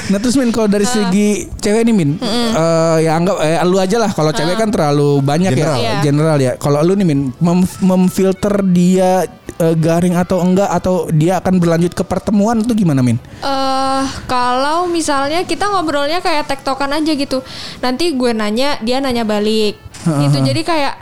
Nah 0.06 0.18
terus 0.18 0.36
Min 0.36 0.50
kalau 0.50 0.68
dari 0.68 0.84
segi 0.84 1.28
cewek 1.54 1.84
nih 1.84 1.94
Min 1.94 2.20
eh, 2.20 2.98
Ya 3.02 3.16
anggap 3.16 3.40
eh, 3.40 3.56
lu 3.64 3.78
aja 3.78 3.96
lah 3.98 4.12
Kalau 4.12 4.30
cewek 4.30 4.56
kan 4.56 4.68
terlalu 4.68 5.20
banyak 5.20 5.52
General. 5.54 5.76
ya 5.76 5.80
Iya. 5.80 5.94
General 6.02 6.38
ya 6.38 6.52
Kalau 6.56 6.80
lu 6.82 6.94
nih 6.94 7.06
Min 7.06 7.20
mem- 7.34 7.80
Memfilter 7.80 8.52
dia 8.66 9.24
eh, 9.56 9.76
garing 9.76 10.16
atau 10.16 10.40
enggak 10.40 10.68
Atau 10.70 11.08
dia 11.10 11.40
akan 11.40 11.56
berlanjut 11.56 11.92
ke 11.92 12.04
pertemuan 12.04 12.60
itu 12.60 12.76
gimana 12.76 13.00
Min? 13.00 13.16
eh 13.42 13.84
kalau 14.26 14.86
misalnya 14.86 15.44
kita 15.44 15.66
ngobrolnya 15.66 16.20
kayak 16.20 16.46
tektokan 16.46 16.92
aja 16.92 17.14
gitu 17.14 17.40
nanti 17.80 18.12
gue 18.12 18.32
nanya 18.32 18.76
dia 18.80 19.00
nanya 19.00 19.24
balik 19.24 19.80
gitu 20.04 20.38
jadi 20.44 20.62
kayak 20.62 20.96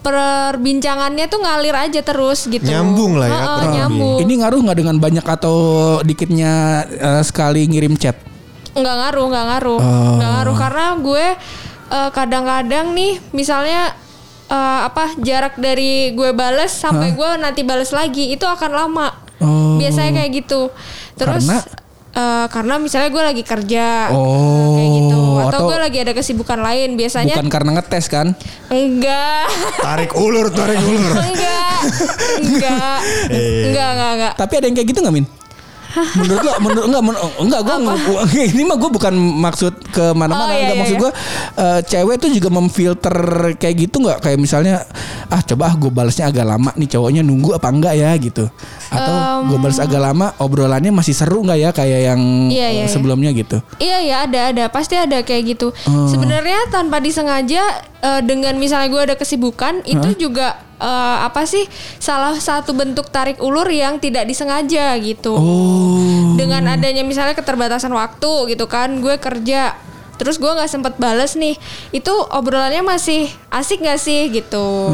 perbincangannya 0.00 1.26
tuh 1.26 1.40
ngalir 1.40 1.74
aja 1.74 2.00
terus 2.00 2.46
gitu 2.46 2.62
Nyambung 2.62 3.18
lah 3.18 3.26
ya, 3.26 3.34
kurang 3.34 3.50
lebih. 3.58 3.74
nyambung 3.76 4.18
Ini 4.22 4.32
ngaruh 4.38 4.60
nggak 4.62 4.78
dengan 4.78 4.96
banyak 4.96 5.26
atau 5.26 5.56
dikitnya 6.00 6.52
eh, 6.88 7.22
sekali 7.22 7.66
ngirim 7.66 7.94
chat? 7.96 8.14
nggak 8.70 8.92
ngaruh 8.94 9.26
nggak 9.26 9.44
ngaruh 9.46 9.78
Oh. 9.78 10.14
nggak 10.14 10.30
ngaruh 10.30 10.56
karena 10.56 10.84
gue 10.96 11.26
eh, 11.88 12.10
kadang-kadang 12.12 12.86
nih 12.92 13.12
misalnya 13.32 13.96
eh, 14.46 14.80
apa 14.84 15.16
jarak 15.18 15.56
dari 15.56 16.12
gue 16.12 16.30
bales 16.30 16.70
sampai 16.70 17.10
gue 17.10 17.30
nanti 17.36 17.60
bales 17.62 17.90
lagi 17.90 18.30
itu 18.30 18.44
akan 18.44 18.70
lama 18.70 19.08
Oh. 19.36 19.76
biasanya 19.76 20.16
kayak 20.16 20.32
gitu 20.38 20.72
terus 21.14 21.44
Karena? 21.44 21.60
Eh, 22.16 22.46
karena 22.48 22.74
misalnya 22.76 23.08
gue 23.08 23.22
lagi 23.22 23.42
kerja 23.42 24.08
Oh, 24.10 24.74
kayak 24.74 24.90
gitu 24.90 25.20
atau, 25.36 25.48
atau- 25.52 25.66
gue 25.68 25.78
lagi 25.78 25.98
ada 26.00 26.12
kesibukan 26.12 26.58
lain 26.58 26.88
biasanya 26.94 27.34
Bukan 27.34 27.48
karena 27.48 27.70
ngetes 27.74 28.06
kan? 28.06 28.32
enggak 28.66 29.46
Tarik 29.78 30.12
ulur, 30.12 30.48
tarik 30.50 30.80
ulur. 30.80 31.12
enggak 31.14 31.78
enggak 32.40 32.98
Eh. 33.28 33.68
enggak 33.68 33.88
enggak 33.90 34.10
enggak 34.14 34.32
Tapi 34.34 34.52
ada 34.54 34.64
yang 34.64 34.74
kayak 34.74 34.88
gitu 34.88 35.00
nggak 35.00 35.14
Min? 35.14 35.26
Menurut 35.96 36.40
lo 36.40 36.52
menurut 36.60 36.84
enggak 36.86 37.02
menur, 37.02 37.20
enggak 37.38 37.60
gue 37.62 38.42
ini 38.44 38.62
mah 38.62 38.76
gue 38.76 38.90
bukan 38.90 39.14
maksud 39.16 39.74
ke 39.88 40.12
mana-mana 40.12 40.46
Oh, 40.46 40.52
iya, 40.52 40.58
enggak. 40.58 40.68
iya, 40.68 40.80
maksud 40.80 40.96
iya. 40.96 41.02
gue 41.02 41.10
eh, 41.56 41.80
cewek 41.84 42.16
tuh 42.18 42.30
juga 42.30 42.48
memfilter 42.50 43.16
kayak 43.56 43.74
gitu 43.78 43.96
nggak 43.98 44.18
kayak 44.20 44.38
misalnya 44.38 44.84
ah 45.26 45.42
coba 45.42 45.62
ah 45.68 45.74
gue 45.74 45.90
balasnya 45.90 46.28
agak 46.28 46.44
lama 46.44 46.70
nih 46.74 46.88
cowoknya 46.88 47.22
nunggu 47.22 47.56
apa 47.56 47.68
enggak 47.68 47.94
ya? 47.94 48.10
gitu. 48.16 48.46
Atau 48.86 49.14
gue 49.48 49.58
balas 49.58 49.78
agak 49.78 49.98
lama 49.98 50.26
obrolannya 50.38 50.92
masih 50.92 51.12
seru 51.12 51.42
nggak 51.42 51.58
ya? 51.58 51.70
Kayak 51.72 52.00
yang 52.14 52.20
Iya, 52.46 52.68
iya, 52.68 52.68
eh, 52.68 52.86
iya. 52.86 52.92
sebelumnya 52.92 53.30
gitu. 53.34 53.58
Iya 53.78 53.98
ya 54.04 54.16
ada 54.28 54.40
ada. 54.54 54.64
Pasti 54.70 54.94
ada 54.94 55.18
kayak 55.26 55.56
gitu. 55.56 55.74
Oh. 55.88 56.06
Sebenarnya 56.06 56.70
tanpa 56.70 57.02
disengaja 57.02 57.62
eh, 58.02 58.20
dengan 58.22 58.54
misalnya 58.56 58.86
gue 58.86 59.02
ada 59.02 59.14
kesibukan 59.16 59.82
itu 59.82 60.28
juga 60.28 60.62
eh, 60.80 61.16
apa 61.24 61.42
sih 61.48 61.64
salah 61.98 62.36
satu 62.36 62.72
bentuk 62.76 63.08
tarik 63.08 63.40
ulur 63.40 63.66
yang 63.68 64.00
tidak 64.00 64.28
disengaja 64.28 64.96
gitu. 65.00 65.34
oh. 65.34 66.34
Dengan 66.36 66.76
adanya 66.76 67.02
misalnya 67.02 67.36
keterbatasan 67.36 67.92
waktu 67.92 68.56
gitu 68.56 68.68
kan 68.68 69.00
gue 69.00 69.16
kerja 69.16 69.76
terus 70.16 70.40
gue 70.40 70.48
nggak 70.48 70.72
sempet 70.72 70.96
bales 70.96 71.36
nih 71.36 71.60
itu 71.92 72.08
obrolannya 72.32 72.80
masih 72.80 73.28
asik 73.52 73.84
gak 73.84 74.00
sih 74.00 74.32
gitu? 74.32 74.92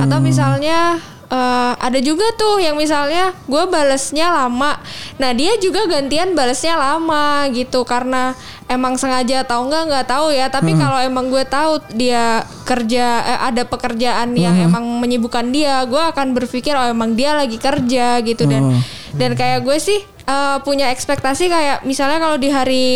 Atau 0.00 0.18
misalnya 0.24 0.96
eh, 1.34 1.72
ada 1.74 1.98
juga 1.98 2.24
tuh 2.38 2.62
yang 2.62 2.78
misalnya 2.78 3.34
gue 3.50 3.64
balesnya 3.66 4.30
lama. 4.30 4.78
Nah 5.18 5.30
dia 5.34 5.58
juga 5.58 5.90
gantian 5.90 6.38
balesnya 6.38 6.78
lama 6.78 7.50
gitu 7.50 7.82
karena 7.82 8.38
emang 8.70 8.96
sengaja 8.96 9.44
atau 9.44 9.66
enggak 9.66 9.82
nggak 9.90 10.06
tahu 10.06 10.30
ya. 10.30 10.46
Tapi 10.48 10.78
kalau 10.78 10.98
emang 11.02 11.28
gue 11.28 11.44
tahu 11.44 11.82
dia 11.92 12.46
kerja 12.64 13.06
eh, 13.26 13.40
ada 13.50 13.62
pekerjaan 13.66 14.38
yang 14.38 14.54
emang 14.54 14.86
menyibukkan 15.02 15.50
dia 15.50 15.82
gue 15.84 16.00
akan 16.14 16.32
berpikir 16.38 16.72
oh 16.78 16.86
emang 16.86 17.18
dia 17.18 17.34
lagi 17.34 17.58
kerja 17.58 18.22
gitu. 18.22 18.46
Dan 18.46 18.78
dan 19.14 19.34
kayak 19.34 19.66
gue 19.66 19.78
sih 19.78 20.00
eh, 20.26 20.58
punya 20.62 20.94
ekspektasi 20.94 21.50
kayak 21.50 21.78
misalnya 21.82 22.18
kalau 22.22 22.38
di 22.38 22.48
hari 22.50 22.86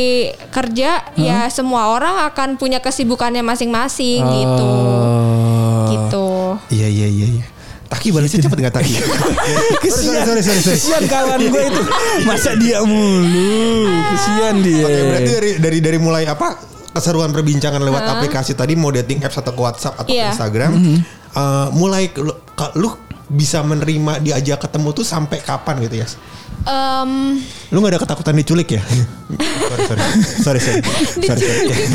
kerja 0.55 1.03
ya 1.19 1.47
semua 1.51 1.91
orang 1.95 2.27
akan 2.31 2.55
punya 2.57 2.79
kesibukannya 2.79 3.43
masing-masing 3.43 4.23
gitu. 4.23 4.67
Oh. 4.67 5.87
gitu. 5.89 6.29
Iya 6.73 6.89
iya 6.89 7.09
iya 7.09 7.27
iya. 7.39 7.58
Taki 7.89 8.09
balasnya 8.11 8.41
cepet 8.43 8.59
gak 8.61 8.75
Taki? 8.75 8.95
kesian 9.83 10.21
sorry, 10.23 10.43
sorry, 10.43 10.61
sorry. 10.61 10.77
kesian 10.77 11.05
kawan 11.05 11.41
gue 11.41 11.63
itu 11.65 11.83
masa 12.23 12.53
dia 12.55 12.85
mulu 12.85 13.89
kesian 14.13 14.61
dia 14.61 14.85
Oke, 14.85 15.01
berarti 15.07 15.31
dari 15.33 15.51
dari 15.57 15.79
dari 15.81 15.99
mulai 15.99 16.25
apa 16.25 16.61
keseruan 16.91 17.31
perbincangan 17.31 17.81
lewat 17.81 18.05
aplikasi 18.11 18.53
tadi 18.53 18.75
mau 18.75 18.91
dating 18.91 19.23
apps 19.23 19.37
atau 19.37 19.51
ke 19.51 19.61
WhatsApp 19.61 19.95
atau 19.97 20.05
ke 20.07 20.15
Iya. 20.15 20.31
Instagram, 20.31 20.73
eh, 21.31 21.69
mulai 21.73 22.09
ke- 22.09 22.21
lu, 22.21 22.35
ka- 22.51 22.75
lu 22.75 22.91
bisa 23.27 23.61
menerima 23.61 24.19
diajak 24.19 24.59
ketemu 24.59 24.89
tuh 24.93 25.05
sampai 25.05 25.39
kapan 25.39 25.79
gitu 25.81 25.97
ya? 25.99 26.07
Em, 26.61 27.39
Lu 27.69 27.79
gak 27.79 27.93
ada 27.93 28.01
ketakutan 28.01 28.35
diculik 28.35 28.69
ya? 28.73 28.83
sorry 29.69 29.85
sorry 29.85 30.01
sorry 30.59 30.81
sorry 30.81 30.81
sorry 31.29 31.41
sorry. 31.41 31.87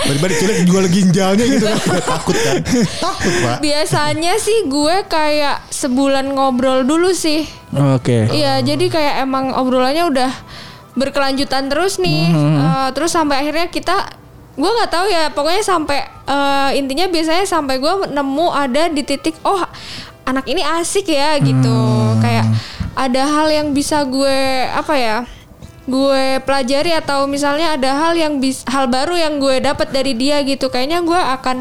Tiba-tiba 0.00 0.26
diculik 0.28 0.58
jual 0.64 0.84
ginjalnya 0.86 1.44
gitu 1.44 1.64
kan? 1.64 1.78
Takut 2.00 2.36
kan? 2.36 2.56
Takut 2.96 3.32
pak. 3.40 3.56
biasanya 3.60 4.34
sih 4.36 4.64
gue 4.64 4.96
kayak 5.04 5.66
sebulan 5.68 6.30
ngobrol 6.30 6.82
dulu 6.82 7.10
sih 7.10 7.44
oke 7.70 8.30
Iya, 8.30 8.62
jadi 8.62 8.84
kayak 8.86 9.14
emang 9.20 9.50
obrolannya 9.52 10.06
udah 10.06 10.32
berkelanjutan 10.92 11.66
terus 11.66 11.98
nih. 11.98 12.30
Eh, 12.30 12.88
terus 12.92 13.10
sampai 13.10 13.40
akhirnya 13.40 13.66
kita 13.66 13.96
gue 14.52 14.66
nggak 14.68 14.90
tahu 14.90 15.06
ya, 15.08 15.30
pokoknya 15.30 15.62
sampai 15.62 15.98
eh, 16.04 16.70
intinya 16.74 17.06
biasanya 17.06 17.44
sampai 17.44 17.78
gue 17.78 17.92
nemu 18.08 18.46
ada 18.48 18.86
di 18.86 19.02
titik 19.02 19.34
oh 19.42 19.62
anak 20.22 20.46
ini 20.46 20.62
asik 20.62 21.06
ya 21.06 21.38
gitu. 21.38 21.74
Kayak 21.74 21.89
ada 23.00 23.22
hal 23.24 23.48
yang 23.48 23.72
bisa 23.72 24.04
gue 24.04 24.68
apa 24.68 24.94
ya? 25.00 25.18
gue 25.90 26.38
pelajari 26.46 26.94
atau 26.94 27.26
misalnya 27.26 27.74
ada 27.74 27.90
hal 27.98 28.14
yang 28.14 28.38
bis, 28.38 28.62
hal 28.68 28.86
baru 28.86 29.18
yang 29.18 29.42
gue 29.42 29.58
dapat 29.58 29.90
dari 29.90 30.14
dia 30.14 30.38
gitu. 30.46 30.70
Kayaknya 30.70 31.02
gue 31.02 31.18
akan 31.18 31.56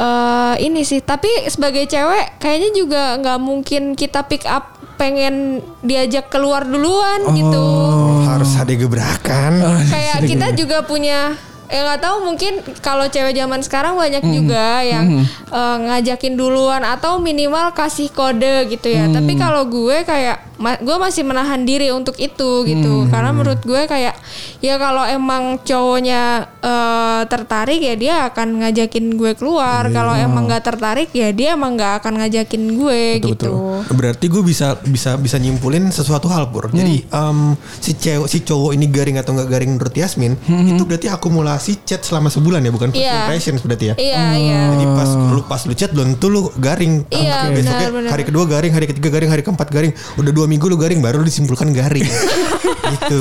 eh 0.00 0.54
ini 0.64 0.86
sih. 0.88 1.04
Tapi 1.04 1.28
sebagai 1.52 1.84
cewek 1.84 2.40
kayaknya 2.40 2.70
juga 2.72 3.02
nggak 3.20 3.38
mungkin 3.44 3.82
kita 3.92 4.24
pick 4.24 4.48
up 4.48 4.80
pengen 4.96 5.60
diajak 5.84 6.32
keluar 6.32 6.64
duluan 6.64 7.28
gitu. 7.36 7.60
Oh, 7.60 8.24
harus 8.24 8.56
ada 8.56 8.72
gebrakan. 8.72 9.52
kayak 9.90 10.24
kita 10.24 10.46
juga 10.56 10.86
punya 10.86 11.36
ya 11.72 11.88
nggak 11.88 12.04
tahu 12.04 12.16
mungkin 12.28 12.60
kalau 12.84 13.08
cewek 13.08 13.32
zaman 13.32 13.64
sekarang 13.64 13.96
banyak 13.96 14.20
juga 14.28 14.84
yang 14.84 15.24
eh, 15.28 15.76
ngajakin 15.88 16.36
duluan 16.36 16.84
atau 16.84 17.16
minimal 17.16 17.72
kasih 17.72 18.08
kode 18.12 18.70
gitu 18.72 18.88
ya. 18.88 19.08
Tapi 19.12 19.32
kalau 19.36 19.64
gue 19.68 20.04
kayak 20.04 20.51
ma- 20.62 20.78
gue 20.78 20.96
masih 20.96 21.22
menahan 21.22 21.60
diri 21.60 21.90
untuk 21.90 22.14
itu 22.16 22.62
gitu 22.62 23.10
karena 23.10 23.30
menurut 23.30 23.58
gue 23.60 23.82
kayak 23.84 24.14
ya 24.58 24.74
kalau 24.76 25.02
emang 25.04 25.58
cowoknya 25.58 26.22
eh, 26.56 27.22
tertarik 27.26 27.80
ya 27.80 27.94
dia 27.94 28.14
akan 28.24 28.62
ngajakin 28.62 29.12
gue 29.12 29.32
keluar 29.34 29.90
kalau 29.90 30.14
emang 30.14 30.46
nggak 30.46 30.62
tertarik 30.62 31.10
ya 31.10 31.28
dia 31.30 31.52
emang 31.52 31.74
nggak 31.74 31.98
akan 31.98 32.12
ngajakin 32.16 32.62
gue 32.72 33.02
gitu 33.20 33.50
Berarti 33.92 34.26
gue 34.26 34.42
bisa 34.42 34.78
bisa 34.80 35.16
bisa 35.16 35.36
nyimpulin 35.36 35.90
sesuatu 35.90 36.28
hal 36.28 36.46
pur. 36.46 36.70
Jadi 36.70 37.02
em, 37.04 37.38
si 37.74 37.92
cewek 37.92 38.26
si 38.26 38.38
cowok 38.40 38.72
ini 38.72 38.86
garing 38.86 39.16
atau 39.16 39.32
nggak 39.32 39.48
garing 39.48 39.70
menurut 39.72 39.90
Yasmin 39.90 40.38
itu 40.44 40.82
berarti 40.82 41.08
akumulasi 41.08 41.82
chat 41.82 42.00
selama 42.00 42.28
sebulan 42.28 42.60
ya 42.60 42.70
bukan 42.70 42.88
first 42.88 43.02
Iya. 43.02 43.18
impressions 43.20 43.60
berarti 43.60 43.84
ya. 43.84 43.94
iya 43.96 44.24
iya 44.36 44.60
Jadi 44.70 44.84
pas 44.92 45.10
lu 45.10 45.40
pas 45.42 45.60
lu 45.62 45.72
chat 45.72 45.90
belum 45.90 46.14
tentu 46.14 46.26
lu 46.28 46.42
garing. 46.54 47.02
Iya, 47.08 47.36
Oke, 47.44 47.56
besoknya 47.56 47.78
benar, 47.82 47.96
benar. 47.98 48.10
hari 48.12 48.22
kedua 48.22 48.44
garing, 48.46 48.72
hari 48.72 48.86
ketiga 48.86 49.08
garing, 49.10 49.30
hari 49.30 49.42
keempat 49.42 49.68
garing. 49.68 49.92
Udah 50.14 50.30
dua 50.30 50.46
minggu 50.52 50.68
lu 50.68 50.76
garing 50.76 51.00
baru 51.00 51.24
lu 51.24 51.26
disimpulkan 51.26 51.72
garing. 51.72 52.04
gitu. 52.92 53.18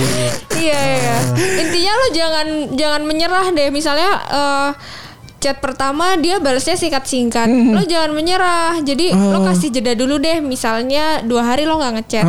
Iya, 0.60 0.80
iya. 1.00 1.18
Intinya 1.64 1.92
lo 1.96 2.08
jangan 2.12 2.48
jangan 2.76 3.02
menyerah 3.08 3.46
deh. 3.56 3.72
Misalnya 3.72 4.10
eh, 4.28 4.70
chat 5.40 5.58
pertama 5.64 6.20
dia 6.20 6.44
balasnya 6.44 6.76
singkat-singkat. 6.76 7.48
Lo 7.48 7.82
jangan 7.88 8.12
menyerah. 8.12 8.84
Jadi 8.84 9.16
lo 9.16 9.48
kasih 9.48 9.72
jeda 9.72 9.96
dulu 9.96 10.20
deh. 10.20 10.44
Misalnya 10.44 11.24
dua 11.24 11.48
hari 11.48 11.64
lo 11.64 11.80
nggak 11.80 11.94
ngechat. 12.04 12.26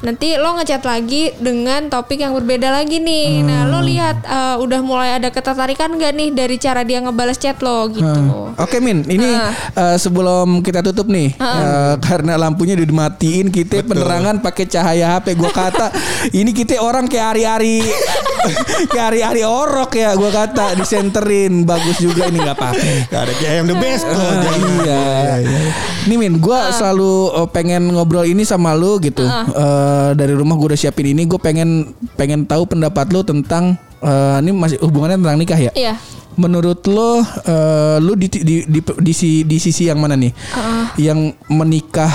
Nanti 0.00 0.32
lo 0.34 0.56
ngechat 0.56 0.80
lagi 0.80 1.28
dengan 1.36 1.86
topik 1.86 2.16
yang 2.16 2.32
berbeda 2.32 2.72
lagi 2.72 2.96
nih. 2.96 3.44
Nah 3.44 3.68
lo 3.68 3.80
lihat 3.80 4.24
eh, 4.24 4.56
udah 4.56 4.80
mulai 4.80 5.10
ada 5.14 5.28
ketertarikan 5.28 5.92
gak 5.94 6.12
nih 6.12 6.32
dari 6.32 6.56
cara 6.56 6.80
dia 6.80 6.98
ngebalas 6.98 7.36
chat 7.36 7.60
lo 7.60 7.84
gitu. 7.86 8.48
Oke 8.56 8.80
Min, 8.80 9.04
ini 9.04 9.28
Ah. 9.28 9.52
eh, 9.76 9.96
sebelum 9.96 10.60
kita 10.60 10.80
tutup 10.82 11.04
nih, 11.06 11.36
eh, 11.36 11.94
karena 12.00 12.34
lampunya 12.34 12.72
udah 12.72 12.86
dimatiin, 12.86 13.48
kita 13.48 13.80
penerangan 13.82 14.40
pakai 14.40 14.64
cahaya 14.66 15.16
HP. 15.16 15.36
Gua 15.36 15.52
kata 15.52 15.92
ini 16.32 16.50
kita 16.50 16.80
orang 16.80 17.04
kayak 17.04 17.36
hari-hari, 17.36 17.84
kayak 18.90 19.04
hari-hari 19.12 19.42
orok 19.42 19.92
ya. 19.94 20.16
Gua 20.16 20.30
kata 20.30 20.76
disenterin, 20.76 21.62
bagus 21.62 22.00
juga 22.00 22.24
ini 22.24 22.40
nggak 22.40 22.56
apa-apa. 22.56 22.84
Gak 23.06 23.20
ada 23.20 23.32
kayak 23.36 23.68
the 23.68 23.76
best 23.76 24.04
kok. 24.04 24.16
jangan. 24.16 24.60
iya. 24.80 25.62
Nih 26.00 26.16
Min, 26.16 26.38
gua 26.38 26.72
selalu 26.72 27.12
eh, 27.34 27.48
pengen 27.50 27.82
ngobrol 27.90 28.24
ini 28.24 28.42
sama 28.42 28.72
lu 28.72 28.96
gitu. 28.98 29.20
Eh, 29.22 30.10
dari 30.14 30.32
rumah 30.32 30.54
gua 30.54 30.72
udah 30.72 30.80
siapin 30.80 31.08
ini, 31.08 31.24
gue 31.24 31.36
pengen 31.36 31.92
pengen 32.14 32.44
tahu 32.44 32.64
pendapat 32.66 33.10
lu 33.10 33.20
tentang 33.20 33.74
eh, 33.98 34.36
ini 34.40 34.50
masih 34.50 34.80
hubungannya 34.80 35.18
tentang 35.18 35.36
nikah 35.36 35.60
ya. 35.60 35.72
Iya. 35.72 35.94
Menurut 36.34 36.80
lo, 36.86 37.20
eh, 37.20 37.96
lu 37.98 38.14
di, 38.14 38.26
di, 38.26 38.64
di, 38.64 38.80
di, 38.80 39.12
si- 39.12 39.44
di 39.44 39.56
sisi 39.56 39.86
yang 39.86 39.98
mana 39.98 40.14
nih? 40.14 40.32
Yang 40.96 41.18
menikah 41.46 42.08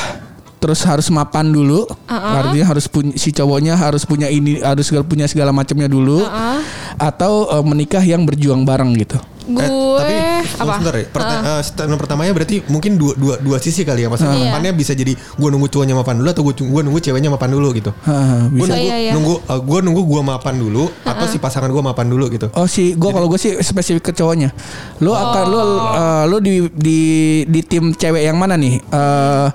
terus 0.56 0.82
harus 0.82 1.06
mapan 1.10 1.46
dulu, 1.48 1.86
artinya 2.10 2.66
harus 2.66 2.90
punya 2.90 3.14
si 3.14 3.30
cowoknya 3.30 3.78
harus 3.78 4.02
punya 4.02 4.26
ini, 4.26 4.58
harus 4.58 4.90
segala- 4.90 5.06
punya 5.06 5.30
segala 5.30 5.54
macamnya 5.54 5.86
dulu, 5.86 6.26
atau 6.98 7.34
eh, 7.52 7.64
menikah 7.64 8.02
yang 8.02 8.26
berjuang 8.26 8.66
bareng 8.66 8.98
gitu? 8.98 9.22
Gue 9.46 9.62
Eh, 9.62 9.70
tapi 9.96 10.16
apa? 10.58 10.74
sebentar 10.76 10.94
ya. 10.94 11.06
Perta- 11.06 11.42
eh, 11.42 11.62
statement 11.62 12.00
pertamanya 12.00 12.32
berarti 12.32 12.66
mungkin 12.66 12.98
dua, 12.98 13.14
dua, 13.14 13.36
dua 13.38 13.58
sisi 13.58 13.82
kali 13.82 14.02
ya. 14.02 14.10
Maksudnya 14.10 14.34
Iya. 14.34 14.44
mapannya 14.50 14.72
bisa 14.74 14.92
jadi 14.92 15.14
gue 15.14 15.48
nunggu 15.48 15.70
cowoknya 15.70 15.94
mapan 15.94 16.18
dulu 16.18 16.28
atau 16.28 16.44
gue 16.44 16.82
nunggu 16.82 17.00
ceweknya 17.00 17.30
mapan 17.30 17.50
dulu 17.50 17.68
gitu. 17.72 17.92
Hah, 18.04 18.48
Gue 18.48 18.66
bisa. 18.66 18.74
nunggu, 18.74 18.84
Iya, 18.84 18.96
iya. 19.00 19.12
nunggu 19.14 19.34
gue 19.46 19.80
nunggu 19.82 20.02
gue 20.04 20.22
mapan 20.22 20.56
dulu 20.56 20.84
atau 21.02 21.26
si 21.26 21.38
pasangan 21.38 21.70
gue 21.70 21.84
mapan 21.84 22.06
dulu 22.06 22.26
gitu. 22.28 22.48
Oh 22.54 22.66
si 22.66 22.94
gue 22.94 23.10
kalau 23.10 23.28
gue 23.28 23.38
sih 23.38 23.54
spesifik 23.60 24.10
ke 24.10 24.14
cowoknya. 24.14 24.50
Lu 25.00 25.12
akan 25.12 25.44
lu 25.46 25.60
eh, 25.94 26.24
lu 26.26 26.38
di 26.40 26.54
di 26.74 27.00
di 27.46 27.60
tim 27.62 27.92
cewek 27.92 28.22
yang 28.22 28.36
mana 28.36 28.56
nih? 28.56 28.82
Eh 28.82 29.48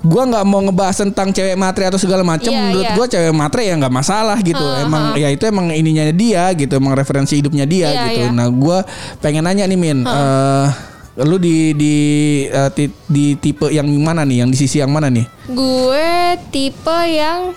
gua 0.00 0.22
nggak 0.24 0.44
mau 0.44 0.60
ngebahas 0.60 0.96
tentang 1.00 1.28
cewek 1.28 1.54
matre 1.54 1.84
atau 1.84 1.96
segala 1.96 2.22
macam. 2.22 2.48
Iya, 2.48 2.60
Menurut 2.64 2.84
iya. 2.84 2.94
gua 2.94 3.06
cewek 3.06 3.32
matre 3.32 3.62
ya 3.62 3.74
nggak 3.74 3.90
masalah 3.92 4.38
gitu. 4.40 4.62
emang 4.78 5.14
ya 5.14 5.28
itu 5.28 5.42
emang 5.42 5.70
ininya 5.70 6.06
dia 6.10 6.50
gitu. 6.52 6.74
Emang 6.74 6.94
referensi 6.94 7.34
hidupnya 7.34 7.64
dia 7.64 7.88
Iya, 7.88 8.02
gitu. 8.06 8.20
iya. 8.22 8.28
Nah 8.30 8.46
gua 8.48 8.86
pengen 9.18 9.42
nanya 9.42 9.64
nih 9.64 9.74
Min. 9.74 10.02
eh, 10.02 10.66
lu 11.18 11.34
di 11.34 11.74
di 11.74 11.94
eh, 12.46 12.70
ti- 12.70 12.94
di 13.04 13.34
tipe 13.34 13.66
yang 13.68 13.90
mana 13.98 14.22
nih? 14.22 14.42
Yang 14.42 14.50
di 14.50 14.58
sisi 14.60 14.76
yang 14.78 14.88
mana 14.88 15.10
nih? 15.10 15.26
Gue 15.48 16.08
tipe 16.48 16.98
yang 17.08 17.50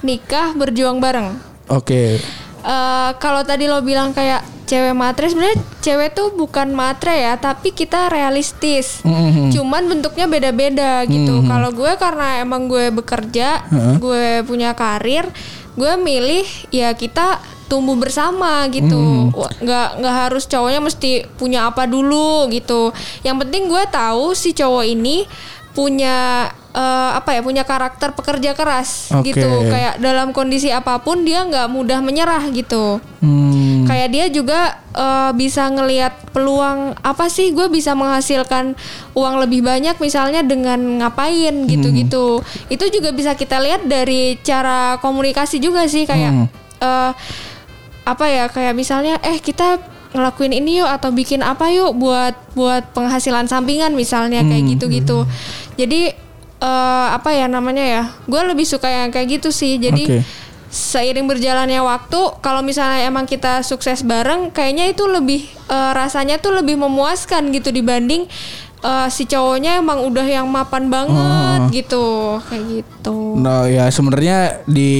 nikah 0.00 0.52
berjuang 0.52 0.96
bareng. 0.96 1.36
Oke. 1.68 2.16
Eh, 2.62 3.10
kalau 3.18 3.42
tadi 3.42 3.66
lo 3.66 3.82
bilang 3.82 4.14
kayak 4.14 4.46
cewek 4.70 4.94
matre 4.94 5.26
sebenarnya 5.28 5.58
cewek 5.82 6.14
tuh 6.14 6.30
bukan 6.32 6.70
matre 6.72 7.12
ya 7.12 7.34
tapi 7.36 7.74
kita 7.74 8.06
realistis. 8.08 9.02
Mhm. 9.02 9.50
cuman 9.52 9.82
bentuknya 9.90 10.30
beda-beda 10.30 11.02
gitu. 11.04 11.42
Kalau 11.44 11.74
gue 11.74 11.92
karena 11.98 12.38
emang 12.40 12.70
gue 12.70 12.88
bekerja 12.94 13.66
gue 13.98 14.46
punya 14.46 14.72
karir 14.72 15.26
gue 15.74 15.92
milih 15.98 16.46
ya 16.70 16.94
kita 16.94 17.42
tumbuh 17.66 17.98
bersama 17.98 18.64
gitu. 18.70 19.28
Nggak 19.60 19.88
nggak 19.98 20.16
harus 20.28 20.44
cowoknya 20.46 20.80
mesti 20.80 21.26
punya 21.34 21.66
apa 21.68 21.84
dulu 21.90 22.46
gitu. 22.48 22.94
Yang 23.26 23.36
penting 23.44 23.62
gue 23.68 23.82
tahu 23.90 24.32
si 24.38 24.54
cowok 24.54 24.84
ini 24.86 25.26
punya 25.72 26.46
eh, 26.72 27.10
apa 27.14 27.36
ya 27.36 27.40
punya 27.44 27.64
karakter 27.68 28.16
pekerja 28.16 28.56
keras 28.56 29.12
Oke. 29.12 29.32
gitu. 29.32 29.48
Kayak 29.68 30.00
dalam 30.00 30.32
kondisi 30.32 30.72
apa 30.72 30.98
pun 31.04 31.24
dia 31.24 31.44
nggak 31.44 31.68
mudah 31.68 32.00
menyerah 32.00 32.44
gitu. 32.52 33.00
Hmm. 33.22 33.86
kayak 33.86 34.08
dia 34.10 34.26
juga 34.34 34.82
eh, 34.98 35.30
bisa 35.38 35.70
ngelihat 35.70 36.34
peluang 36.34 36.98
apa 37.06 37.30
sih 37.30 37.54
gue 37.54 37.70
bisa 37.70 37.94
menghasilkan 37.94 38.74
uang 39.14 39.34
lebih 39.46 39.62
banyak 39.62 39.94
misalnya 40.02 40.42
dengan 40.42 40.98
ngapain 40.98 41.70
gitu-gitu. 41.70 42.42
Itu 42.66 42.84
juga 42.90 43.14
bisa 43.14 43.38
kita 43.38 43.62
lihat 43.62 43.86
dari 43.86 44.40
cara 44.42 44.98
komunikasi 44.98 45.62
juga 45.62 45.86
sih 45.86 46.02
kayak 46.02 46.50
eh, 46.82 47.12
apa 48.02 48.26
ya 48.26 48.50
kayak 48.50 48.74
misalnya 48.74 49.22
eh 49.22 49.38
kita 49.38 49.78
ngelakuin 50.12 50.52
ini 50.52 50.84
yuk 50.84 50.90
atau 50.90 51.08
bikin 51.14 51.40
apa 51.40 51.72
yuk 51.72 51.96
buat 51.96 52.36
buat 52.52 52.92
penghasilan 52.92 53.48
sampingan 53.48 53.96
misalnya 53.96 54.44
kayak 54.44 54.76
gitu-gitu. 54.76 55.24
Jadi 55.80 56.12
eh, 56.62 57.06
apa 57.10 57.34
ya 57.34 57.50
namanya 57.50 57.82
ya 57.82 58.02
gue 58.30 58.40
lebih 58.46 58.62
suka 58.62 58.86
yang 58.86 59.10
kayak 59.10 59.42
gitu 59.42 59.50
sih. 59.50 59.82
Jadi 59.82 60.04
Oke. 60.06 60.20
seiring 60.72 61.28
berjalannya 61.28 61.82
waktu 61.84 62.20
kalau 62.40 62.62
misalnya 62.64 63.04
emang 63.04 63.28
kita 63.28 63.60
sukses 63.66 64.00
bareng 64.06 64.54
kayaknya 64.54 64.88
itu 64.88 65.04
lebih 65.10 65.44
eh, 65.68 65.92
rasanya 65.92 66.38
tuh 66.38 66.54
lebih 66.54 66.78
memuaskan 66.78 67.50
gitu 67.52 67.74
dibanding 67.74 68.24
eh, 68.80 69.08
si 69.12 69.28
cowoknya 69.28 69.82
emang 69.82 70.06
udah 70.06 70.24
yang 70.24 70.46
mapan 70.48 70.88
banget 70.88 71.84
gitu 71.84 72.38
kayak 72.48 72.64
gitu. 72.80 73.36
Nah 73.36 73.68
ya 73.68 73.90
sebenarnya 73.92 74.64
di 74.64 74.92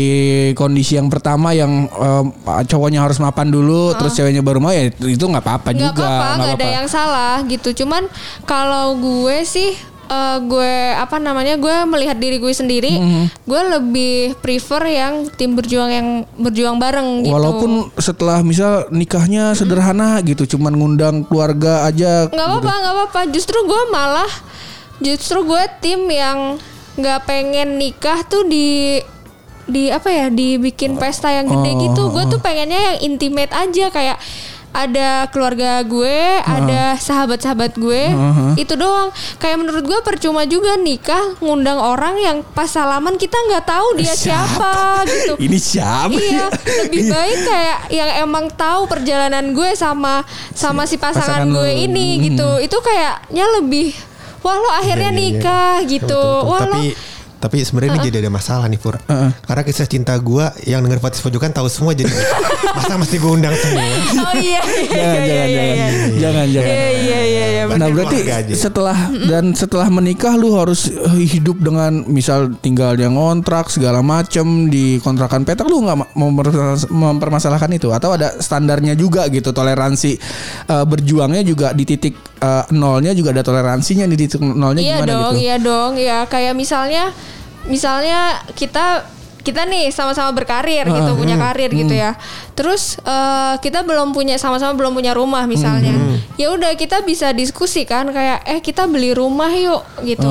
kondisi 0.58 0.98
yang 1.00 1.08
pertama 1.08 1.56
yang 1.56 1.88
em, 1.88 2.26
cowoknya 2.44 3.00
harus 3.02 3.16
mapan 3.22 3.48
dulu, 3.48 3.96
terus 3.96 4.12
ceweknya 4.12 4.42
baru 4.44 4.58
mau 4.60 4.74
ya 4.74 4.90
itu 4.90 5.24
nggak 5.24 5.40
apa-apa 5.40 5.68
nggak 5.72 5.82
juga. 5.94 6.04
apa-apa 6.04 6.26
nggak 6.26 6.36
nggak 6.36 6.58
ada 6.58 6.68
yang 6.68 6.88
salah 6.90 7.36
gitu. 7.48 7.72
Cuman 7.82 8.06
kalau 8.44 8.94
gue 9.00 9.40
sih 9.48 9.91
eh, 10.12 10.38
gue 10.42 10.74
apa 10.94 11.16
namanya 11.16 11.56
gue 11.56 11.76
melihat 11.86 12.14
diri 12.14 12.36
gue 12.36 12.52
sendiri 12.52 12.92
Mm-hmm. 12.92 13.24
gue 13.42 13.60
lebih 13.72 14.14
prefer 14.38 14.82
yang 14.86 15.14
tim 15.30 15.52
berjuang 15.52 15.88
yang 15.88 16.08
berjuang 16.36 16.76
bareng 16.76 17.24
gitu. 17.24 17.32
Walaupun 17.32 17.70
setelah 17.96 18.40
misal 18.42 18.86
nikahnya 18.90 19.52
sederhana 19.52 20.20
gitu, 20.20 20.44
cuman 20.46 20.72
ngundang 20.72 21.16
keluarga 21.24 21.84
aja. 21.84 22.28
nggak 22.28 22.46
apa-apa 22.46 22.72
nggak 22.74 22.94
apa-apa. 22.94 23.20
Justru 23.30 23.58
gue 23.62 23.82
malah 23.88 24.30
justru 24.98 25.42
gue 25.42 25.62
tim 25.80 26.04
yang 26.06 26.60
nggak 26.92 27.24
pengen 27.24 27.80
nikah 27.80 28.20
tuh 28.22 28.44
di 28.44 29.00
di 29.64 29.88
apa 29.88 30.10
ya 30.10 30.26
dibikin 30.28 30.98
pesta 30.98 31.30
yang 31.30 31.46
gede 31.46 31.70
Oh, 31.70 31.78
gitu. 31.80 32.02
Gue 32.10 32.24
tuh 32.28 32.38
pengennya 32.38 32.76
yang 32.92 32.98
intimate 33.08 33.50
aja 33.50 33.88
kayak 33.88 34.18
ada 34.72 35.28
keluarga 35.28 35.84
gue, 35.84 36.40
ada 36.40 36.96
sahabat-sahabat 36.96 37.76
gue, 37.76 38.08
itu 38.56 38.72
doang. 38.74 39.12
Kayak 39.36 39.60
menurut 39.60 39.84
gue 39.84 40.00
percuma 40.00 40.48
juga 40.48 40.80
nikah 40.80 41.36
ngundang 41.44 41.76
orang 41.76 42.16
yang 42.16 42.36
pas 42.56 42.72
salaman 42.72 43.20
kita 43.20 43.36
nggak 43.36 43.68
tahu 43.68 44.00
dia 44.00 44.16
siapa, 44.16 45.04
gitu. 45.04 45.36
Ini 45.36 45.58
siapa? 45.60 46.16
Iya, 46.16 46.48
lebih 46.88 47.02
baik 47.12 47.38
kayak 47.44 47.78
yang 47.92 48.10
emang 48.24 48.48
tahu 48.52 48.88
perjalanan 48.88 49.52
gue 49.52 49.76
sama 49.76 50.24
sama 50.56 50.88
si 50.88 50.96
pasangan, 50.96 51.44
pasangan 51.44 51.52
gue 51.52 51.70
lu. 51.76 51.84
ini 51.92 52.32
gitu. 52.32 52.48
Itu 52.64 52.80
kayaknya 52.80 53.44
lebih 53.60 53.92
wah 54.42 54.56
lo 54.58 54.70
akhirnya 54.74 55.12
Iya, 55.12 55.20
iya, 55.20 55.22
iya. 55.22 55.36
nikah 55.36 55.74
gitu. 55.86 56.08
Betul, 56.08 56.42
betul. 56.42 56.50
Wah 56.50 56.62
lo 56.64 56.80
tapi 57.42 57.58
sebenarnya 57.60 57.90
ini 57.92 58.06
jadi 58.06 58.16
ada 58.20 58.30
masalah 58.30 58.64
nih 58.64 58.78
Pur. 58.78 58.94
Karena 59.42 59.62
kisah 59.62 59.84
cinta 59.84 60.14
gua 60.16 60.54
yang 60.62 60.78
denger 60.80 61.02
Fatis 61.02 61.18
Pojokan 61.18 61.50
tahu 61.50 61.66
semua 61.66 61.90
jadi 61.90 62.06
masa 62.78 62.94
mesti 62.94 63.18
gue 63.18 63.32
undang 63.32 63.50
semua. 63.52 63.82
Oh 63.82 64.34
iya. 64.38 64.62
jangan, 64.62 64.94
iya, 64.94 65.10
jangan, 65.18 65.26
iya, 65.26 65.44
jangan, 65.50 65.74
iya. 65.74 65.88
jangan, 66.16 66.46
jangan. 66.48 66.70
Iya 66.70 66.88
iya 66.92 67.20
iya 67.20 67.44
iya. 67.48 67.62
Nah 67.64 67.76
Banyak 67.80 67.88
berarti 67.92 68.16
keluarga 68.16 68.36
aja. 68.38 68.54
setelah 68.54 68.98
dan 69.24 69.44
setelah 69.52 69.88
menikah 69.88 70.34
lu 70.34 70.54
harus 70.54 70.86
eh, 70.86 71.26
hidup 71.28 71.58
dengan 71.58 72.06
misal 72.06 72.54
tinggal 72.56 72.94
yang 72.94 73.12
ngontrak 73.12 73.66
segala 73.66 73.98
macem 74.00 74.44
di 74.68 74.96
kontrakan 74.98 75.42
petak 75.42 75.66
lu 75.66 75.82
nggak 75.82 75.98
ma- 75.98 76.10
mempermas- 76.12 76.86
mempermasalahkan 76.86 77.70
itu 77.72 77.90
atau 77.90 78.12
ada 78.12 78.38
standarnya 78.38 78.94
juga 78.94 79.26
gitu 79.26 79.50
toleransi 79.50 80.12
eh, 80.64 80.84
berjuangnya 80.84 81.42
juga 81.42 81.70
di 81.70 81.82
titik 81.82 82.14
eh, 82.38 82.64
nolnya 82.70 83.10
juga 83.12 83.30
ada 83.30 83.42
toleransinya 83.42 84.06
di 84.06 84.16
titik 84.16 84.38
nolnya 84.38 84.80
Iya 84.80 84.96
gimana 84.96 85.10
dong, 85.12 85.32
gitu? 85.32 85.42
iya 85.42 85.56
dong. 85.58 85.92
Ya 85.96 86.18
kayak 86.24 86.54
misalnya 86.54 87.10
misalnya 87.66 88.42
kita 88.54 89.06
kita 89.42 89.66
nih 89.66 89.90
sama-sama 89.90 90.30
berkarir 90.30 90.86
gitu, 90.86 91.18
punya 91.18 91.34
karir 91.34 91.66
gitu 91.74 91.90
ya. 91.90 92.14
Terus 92.54 93.02
eh, 93.02 93.54
kita 93.58 93.82
belum 93.82 94.14
punya 94.14 94.38
sama-sama 94.38 94.78
belum 94.78 94.94
punya 94.94 95.12
rumah 95.18 95.50
misalnya. 95.50 95.98
Ya 96.38 96.54
udah 96.54 96.78
kita 96.78 97.02
bisa 97.02 97.34
diskusi 97.34 97.82
kan 97.82 98.06
kayak 98.14 98.46
eh 98.46 98.62
kita 98.62 98.86
beli 98.86 99.10
rumah 99.10 99.50
yuk 99.50 99.82
gitu. 100.06 100.30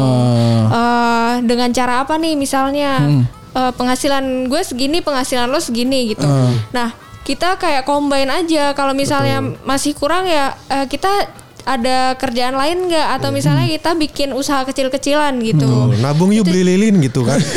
Eh, 0.71 1.33
dengan 1.43 1.75
cara 1.75 2.07
apa 2.07 2.15
nih 2.15 2.39
misalnya 2.39 3.03
eh, 3.51 3.71
penghasilan 3.75 4.47
gue 4.47 4.61
segini, 4.63 5.03
penghasilan 5.03 5.51
lo 5.51 5.59
segini 5.59 6.15
gitu. 6.15 6.23
Nah, 6.71 6.95
kita 7.27 7.59
kayak 7.59 7.83
combine 7.83 8.31
aja 8.31 8.71
kalau 8.71 8.95
misalnya 8.95 9.43
masih 9.67 9.91
kurang 9.91 10.23
ya 10.23 10.55
eh, 10.71 10.87
kita 10.87 11.27
ada 11.61 12.17
kerjaan 12.17 12.57
lain 12.57 12.89
nggak 12.89 13.07
atau 13.21 13.29
misalnya 13.29 13.69
kita 13.69 13.93
bikin 13.93 14.29
usaha 14.33 14.65
kecil-kecilan 14.65 15.37
gitu. 15.41 15.65
Tuh, 15.65 15.93
nabung 16.01 16.33
yuk 16.33 16.45
beli 16.45 16.63
lilin 16.75 17.01
gitu 17.01 17.21
kan. 17.23 17.37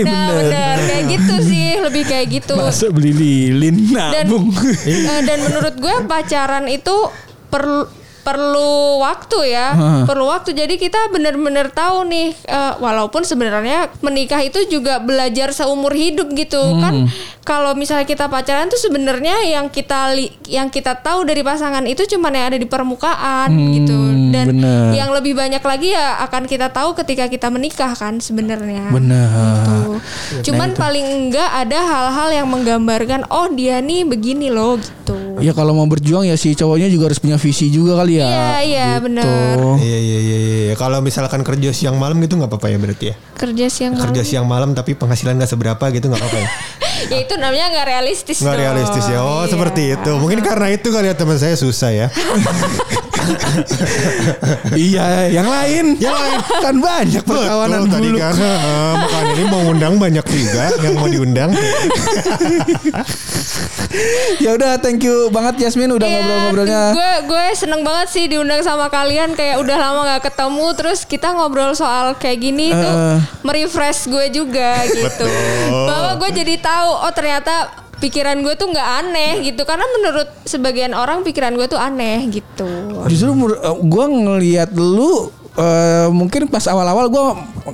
Nah, 0.00 0.26
benar 0.32 0.76
kayak 0.80 1.04
gitu 1.12 1.34
sih, 1.44 1.76
lebih 1.78 2.02
kayak 2.06 2.26
gitu. 2.30 2.54
Masa 2.56 2.88
beli 2.90 3.12
lilin 3.12 3.90
Dan 3.92 4.26
nabung? 4.26 4.50
eh, 4.86 5.22
dan 5.22 5.38
menurut 5.44 5.74
gue 5.76 5.94
pacaran 6.06 6.66
itu 6.66 6.94
perlu 7.50 7.86
perlu 8.20 9.00
waktu 9.00 9.38
ya, 9.48 9.72
perlu 10.04 10.28
waktu. 10.28 10.52
Jadi 10.52 10.76
kita 10.76 11.08
benar-benar 11.08 11.70
tahu 11.70 12.04
nih, 12.04 12.36
eh, 12.44 12.72
walaupun 12.76 13.22
sebenarnya 13.22 13.88
menikah 14.00 14.40
itu 14.40 14.64
juga 14.66 14.98
belajar 14.98 15.50
seumur 15.50 15.90
hidup 15.90 16.28
gitu 16.32 16.60
kan. 16.78 17.08
Kalau 17.40 17.72
misalnya 17.72 18.04
kita 18.04 18.28
pacaran 18.28 18.68
tuh 18.68 18.78
sebenarnya 18.78 19.42
yang 19.42 19.66
kita 19.66 20.12
li- 20.12 20.30
yang 20.46 20.68
kita 20.68 20.94
tahu 20.94 21.24
dari 21.24 21.40
pasangan 21.40 21.82
itu 21.82 22.04
cuman 22.06 22.30
yang 22.30 22.46
ada 22.52 22.58
di 22.60 22.68
permukaan 22.68 23.48
gitu. 23.74 23.98
Dan 24.30 24.46
bener. 24.54 24.94
yang 24.94 25.10
lebih 25.10 25.34
banyak 25.34 25.58
lagi 25.60 25.90
ya 25.90 26.22
akan 26.28 26.46
kita 26.46 26.70
tahu 26.70 26.94
ketika 26.94 27.26
kita 27.26 27.48
menikah 27.50 27.96
kan 27.96 28.20
sebenarnya. 28.20 28.92
Benar. 28.92 29.28
Gitu. 29.32 30.52
Cuman 30.52 30.76
paling 30.76 31.02
enggak 31.02 31.50
ada 31.50 31.78
hal-hal 31.80 32.28
yang 32.30 32.46
menggambarkan 32.46 33.26
oh 33.32 33.50
dia 33.50 33.80
nih 33.80 34.06
begini 34.06 34.52
loh 34.52 34.78
gitu. 34.78 35.16
Ya 35.40 35.50
kalau 35.50 35.72
mau 35.72 35.84
berjuang 35.84 36.22
ya 36.22 36.34
si 36.34 36.52
cowoknya 36.52 36.86
juga 36.86 37.08
harus 37.08 37.16
punya 37.16 37.36
visi 37.36 37.68
juga 37.68 37.96
kali 37.96 38.16
ya. 38.16 38.28
Iya 38.28 38.56
iya 38.62 38.86
benar. 38.98 39.24
Iya 39.76 39.98
iya 39.98 40.18
iya 40.20 40.36
iya. 40.38 40.72
Kalau 40.74 41.00
misalkan 41.00 41.40
kerja 41.40 41.70
siang 41.70 41.96
malam 41.96 42.18
gitu 42.20 42.36
nggak 42.36 42.48
apa-apa 42.48 42.66
ya 42.68 42.76
berarti 42.76 43.04
ya. 43.10 43.14
Kerja 43.34 43.64
siang 43.66 43.92
malam. 43.94 44.02
Kerja 44.06 44.22
siang 44.22 44.44
malam 44.46 44.68
tapi 44.72 44.94
penghasilan 44.94 45.34
nggak 45.34 45.48
seberapa 45.48 45.84
gitu 45.90 46.06
nggak 46.06 46.20
apa-apa 46.20 46.38
ya. 46.38 46.48
ya 47.12 47.16
itu 47.24 47.34
namanya 47.34 47.66
nggak 47.72 47.86
realistis. 47.88 48.36
Nggak 48.38 48.56
realistis 48.58 49.04
ya. 49.06 49.18
Oh 49.20 49.38
Iya. 49.40 49.50
seperti 49.50 49.82
itu. 49.96 50.10
Mungkin 50.16 50.38
karena 50.40 50.66
itu 50.68 50.88
kali 50.88 51.08
ya 51.08 51.14
teman 51.16 51.36
saya 51.36 51.54
susah 51.56 51.90
ya. 51.90 52.06
iya, 54.74 55.28
yang 55.30 55.46
lain. 55.46 55.94
Yang 56.00 56.16
lain. 56.16 56.38
kan 56.60 56.74
banyak 56.76 57.22
perkawanan 57.22 57.86
Betul, 57.86 57.92
tadi 57.94 58.08
dulu. 58.10 58.18
kan 58.18 58.34
eh, 58.34 58.92
makanya 58.96 59.30
ini 59.30 59.44
mau 59.46 59.62
undang 59.70 59.94
banyak 59.96 60.24
juga 60.26 60.62
yang 60.82 60.94
mau 60.96 61.06
diundang. 61.06 61.50
ya 64.44 64.50
udah, 64.54 64.78
thank 64.78 65.02
you 65.02 65.29
banget 65.30 65.54
Yasmin 65.60 65.90
udah 65.90 66.02
Iya, 66.02 66.14
ngobrol-ngobrolnya. 66.16 66.82
Gue 66.90 67.10
gue 67.26 67.44
seneng 67.54 67.80
banget 67.80 68.08
sih 68.10 68.24
diundang 68.26 68.60
sama 68.60 68.86
kalian 68.86 69.32
kayak 69.32 69.58
udah 69.58 69.76
lama 69.76 70.00
nggak 70.04 70.22
ketemu 70.26 70.66
terus 70.74 71.02
kita 71.02 71.30
ngobrol 71.30 71.72
soal 71.72 72.12
kayak 72.14 72.38
gini 72.40 72.70
tuh 72.70 72.94
Eh. 73.10 73.18
merefresh 73.40 74.06
gue 74.06 74.26
juga 74.30 74.82
gitu. 74.86 75.26
Bahwa 75.86 76.10
gue 76.16 76.30
jadi 76.34 76.54
tahu 76.56 76.90
oh 77.00 77.12
ternyata 77.12 77.70
pikiran 77.96 78.40
gue 78.40 78.54
tuh 78.54 78.66
nggak 78.66 78.88
aneh 78.98 79.44
gitu 79.44 79.62
karena 79.62 79.84
menurut 79.90 80.28
sebagian 80.42 80.90
orang 80.90 81.20
pikiran 81.20 81.52
gue 81.52 81.66
tuh 81.66 81.76
aneh 81.76 82.26
gitu. 82.28 82.68
Justru 83.06 83.30
gue 83.78 84.06
ngelihat 84.06 84.72
lu 84.72 85.28
eh, 85.56 86.08
mungkin 86.12 86.46
pas 86.46 86.62
awal-awal 86.68 87.10
gue 87.10 87.26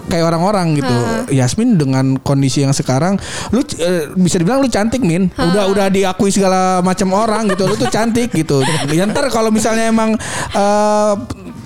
kayak 0.09 0.24
orang-orang 0.33 0.79
gitu. 0.81 0.97
Yasmin 1.33 1.77
dengan 1.77 2.16
kondisi 2.20 2.62
yang 2.62 2.72
sekarang, 2.72 3.18
lu 3.53 3.61
eh, 3.81 4.12
bisa 4.16 4.41
dibilang 4.41 4.62
lu 4.62 4.68
cantik 4.70 5.03
min. 5.03 5.29
Udah 5.37 5.68
udah 5.68 5.87
diakui 5.93 6.31
segala 6.33 6.81
macam 6.81 7.12
orang 7.12 7.51
gitu. 7.53 7.66
Lu 7.68 7.74
tuh 7.74 7.91
cantik 7.91 8.33
gitu. 8.33 8.62
Ya 8.97 9.05
ntar 9.05 9.29
kalau 9.29 9.53
misalnya 9.53 9.93
emang 9.93 10.16
eh, 10.57 11.12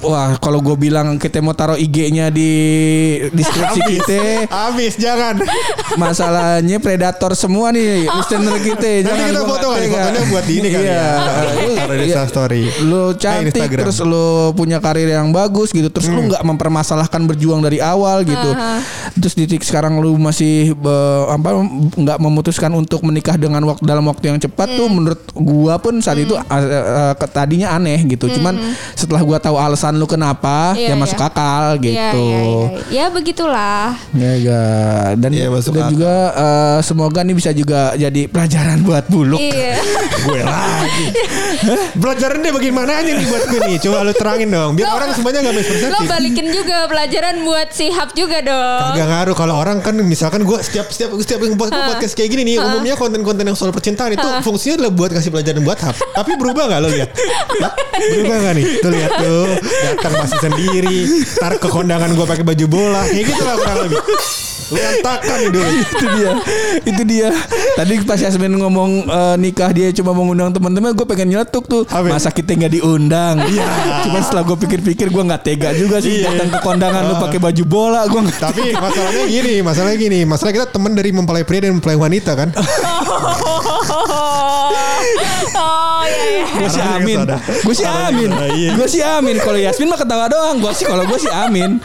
wah 0.01 0.37
kalau 0.37 0.59
gue 0.59 0.77
bilang 0.77 1.17
kita 1.17 1.39
mau 1.39 1.53
taruh 1.53 1.77
IG-nya 1.77 2.29
di 2.29 2.51
deskripsi 3.29 3.81
kita, 3.93 4.21
Habis 4.47 4.97
jangan. 4.97 5.41
masalahnya 6.01 6.79
predator 6.79 7.33
semua 7.33 7.71
nih 7.71 8.07
listener 8.07 8.57
kita. 8.67 9.05
Nanti 9.05 9.23
kita 9.29 9.41
gua 9.41 9.49
foto 9.51 9.67
kali, 9.73 9.87
fotonya 9.87 10.23
buat 10.27 10.45
di 10.45 10.55
ini 10.55 10.69
kali 10.69 10.85
Iya. 10.85 10.95
ya. 10.95 11.11
Lu- 11.61 11.77
Taruh 11.77 11.93
di 11.93 11.99
iya. 11.99 12.07
Instastory. 12.07 12.63
Lu 12.83 13.03
Eh, 13.03 13.11
cantik 13.17 13.53
Instagram. 13.53 13.83
terus 13.83 13.99
lu 14.01 14.27
punya 14.53 14.79
karir 14.79 15.09
yang 15.09 15.29
bagus 15.31 15.71
gitu 15.71 15.89
terus 15.89 16.07
lu 16.07 16.27
nggak 16.27 16.41
mempermasalahkan 16.41 17.21
berjuang 17.27 17.61
dari 17.61 17.79
awal 17.79 18.23
gitu. 18.23 18.51
Terus 19.17 19.35
di 19.35 19.45
titik 19.45 19.63
sekarang 19.63 19.99
lu 19.99 20.15
masih 20.17 20.73
be- 20.73 20.89
apa 21.27 21.51
nggak 21.97 22.19
memutuskan 22.19 22.71
untuk 22.73 23.03
menikah 23.03 23.35
dengan 23.35 23.61
waktu 23.65 23.83
dalam 23.83 24.07
waktu 24.07 24.31
yang 24.31 24.39
cepat 24.39 24.71
tuh 24.71 24.87
menurut 24.87 25.21
gua 25.35 25.77
pun 25.77 25.99
saat 25.99 26.17
itu 26.17 26.33
uh, 26.33 26.45
uh, 26.47 27.29
tadinya 27.29 27.75
aneh 27.75 28.07
gitu. 28.07 28.31
Cuman 28.31 28.57
setelah 28.95 29.21
gua 29.21 29.37
tahu 29.37 29.59
alasan 29.59 29.90
lu 29.93 30.05
kenapa 30.05 30.73
Iya, 30.73 30.93
ya 30.93 30.95
masuk 30.95 31.17
iya. 31.17 31.29
akal 31.29 31.65
Iya, 31.71 31.81
gitu. 31.81 32.19
iya, 32.21 32.41
iya. 32.41 32.67
Ya 32.91 33.05
begitulah. 33.09 33.85
Ya, 34.13 34.33
ya. 34.37 34.63
Dan, 35.15 35.31
Iya, 35.31 35.47
masuk 35.49 35.73
dan 35.73 35.83
akal. 35.83 35.93
juga 35.93 36.15
uh, 36.33 36.79
semoga 36.81 37.21
nih 37.21 37.33
bisa 37.33 37.51
juga 37.51 37.95
jadi 37.95 38.23
pelajaran 38.27 38.83
buat 38.83 39.05
buluk. 39.07 39.39
Iya. 39.39 39.79
gue 40.25 40.43
lagi. 40.43 41.07
Pelajaran 41.95 42.39
deh 42.41 42.53
bagaimana 42.53 43.01
aja 43.01 43.11
nih 43.11 43.27
buat 43.27 43.45
gue 43.47 43.61
nih. 43.65 43.77
Coba 43.81 43.97
lu 44.03 44.13
terangin 44.13 44.49
dong. 44.49 44.71
Biar 44.75 44.87
Lo- 44.87 44.97
orang 44.99 45.11
semuanya 45.13 45.39
gak 45.41 45.49
Lo 45.49 45.59
mispersepsi. 45.59 46.05
balikin 46.07 46.47
juga 46.51 46.77
pelajaran 46.87 47.37
buat 47.41 47.69
si 47.71 47.87
Hap 47.91 48.13
juga 48.13 48.39
dong. 48.41 48.83
Kagak 48.93 49.07
ngaruh 49.09 49.37
kalau 49.37 49.55
orang 49.57 49.79
kan 49.81 49.95
misalkan 49.97 50.43
gue 50.43 50.59
setiap 50.61 50.87
setiap 50.89 51.11
setiap 51.17 51.41
yang 51.41 51.55
buat 51.55 51.71
podcast 51.71 52.13
kayak 52.13 52.29
gini 52.29 52.43
nih 52.45 52.57
umumnya 52.59 52.95
konten-konten 52.95 53.43
yang 53.43 53.55
soal 53.55 53.71
percintaan 53.71 54.13
itu 54.13 54.29
fungsinya 54.43 54.75
adalah 54.79 54.93
buat 54.93 55.11
kasih 55.11 55.31
pelajaran 55.31 55.63
buat 55.63 55.79
hap. 55.79 55.97
Tapi 55.97 56.31
berubah 56.35 56.65
nggak 56.67 56.81
lo 56.81 56.89
lihat? 56.91 57.11
Berubah 58.13 58.37
nggak 58.39 58.55
nih? 58.55 58.65
Tuh 58.79 58.91
lihat 58.91 59.13
tuh 59.17 59.45
datang 59.83 60.13
masih 60.17 60.39
sendiri. 60.41 60.99
Tar 61.35 61.57
ke 61.57 61.67
kondangan 61.67 62.13
gue 62.13 62.27
pakai 62.27 62.45
baju 62.45 62.67
bola. 62.67 63.03
Kayak 63.05 63.25
gitu 63.27 63.43
lah 63.43 63.57
kurang 63.57 63.79
lebih. 63.85 63.99
Berantakan 64.71 65.37
nih 65.43 65.51
dulu. 65.51 65.67
itu 65.67 66.07
dia 66.07 66.31
itu 66.87 67.03
dia 67.03 67.29
tadi 67.75 67.99
pas 68.07 68.15
Yasmin 68.15 68.55
ngomong 68.55 69.03
eh, 69.03 69.35
nikah 69.35 69.75
dia 69.75 69.91
cuma 69.91 70.15
mengundang 70.15 70.55
teman-teman 70.55 70.95
gue 70.95 71.03
pengen 71.03 71.35
nyeletuk 71.35 71.67
tuh 71.67 71.83
Apa? 71.91 72.07
masa 72.07 72.31
kita 72.31 72.55
nggak 72.55 72.79
diundang 72.79 73.43
iya 73.51 73.67
cuman 74.07 74.23
setelah 74.23 74.47
gue 74.47 74.55
pikir-pikir 74.63 75.11
gue 75.11 75.23
nggak 75.27 75.43
tega 75.43 75.75
juga 75.75 75.99
sih 75.99 76.23
Iya. 76.23 76.39
datang 76.39 76.55
ke 76.55 76.59
kondangan 76.63 77.03
lu 77.03 77.19
pakai 77.19 77.43
baju 77.43 77.65
bola 77.67 78.07
gue 78.07 78.21
nggak 78.23 78.39
Tapi 78.39 78.63
masalahnya 78.71 79.25
gini, 79.27 79.55
masalahnya 79.59 79.99
gini, 79.99 80.21
masalah 80.23 80.53
kita 80.55 80.67
teman 80.71 80.95
dari 80.95 81.11
mempelai 81.11 81.43
pria 81.43 81.67
dan 81.67 81.75
mempelai 81.75 81.99
wanita 81.99 82.39
kan. 82.39 82.49
iya 86.11 86.25
iya. 86.27 86.45
gue 86.51 86.69
sih 86.69 86.83
ke 86.83 86.91
amin 86.99 87.19
gue 87.63 87.75
sih 87.75 87.87
Arahnya 87.87 88.09
amin 88.11 88.31
gue 88.75 88.89
sih 88.91 89.03
amin 89.03 89.37
kalau 89.39 89.59
Yasmin 89.59 89.89
mah 89.89 89.99
ketawa 89.99 90.27
doang 90.27 90.57
gue 90.59 90.73
sih 90.75 90.87
kalau 90.87 91.05
gue 91.07 91.19
sih 91.19 91.31
amin 91.31 91.79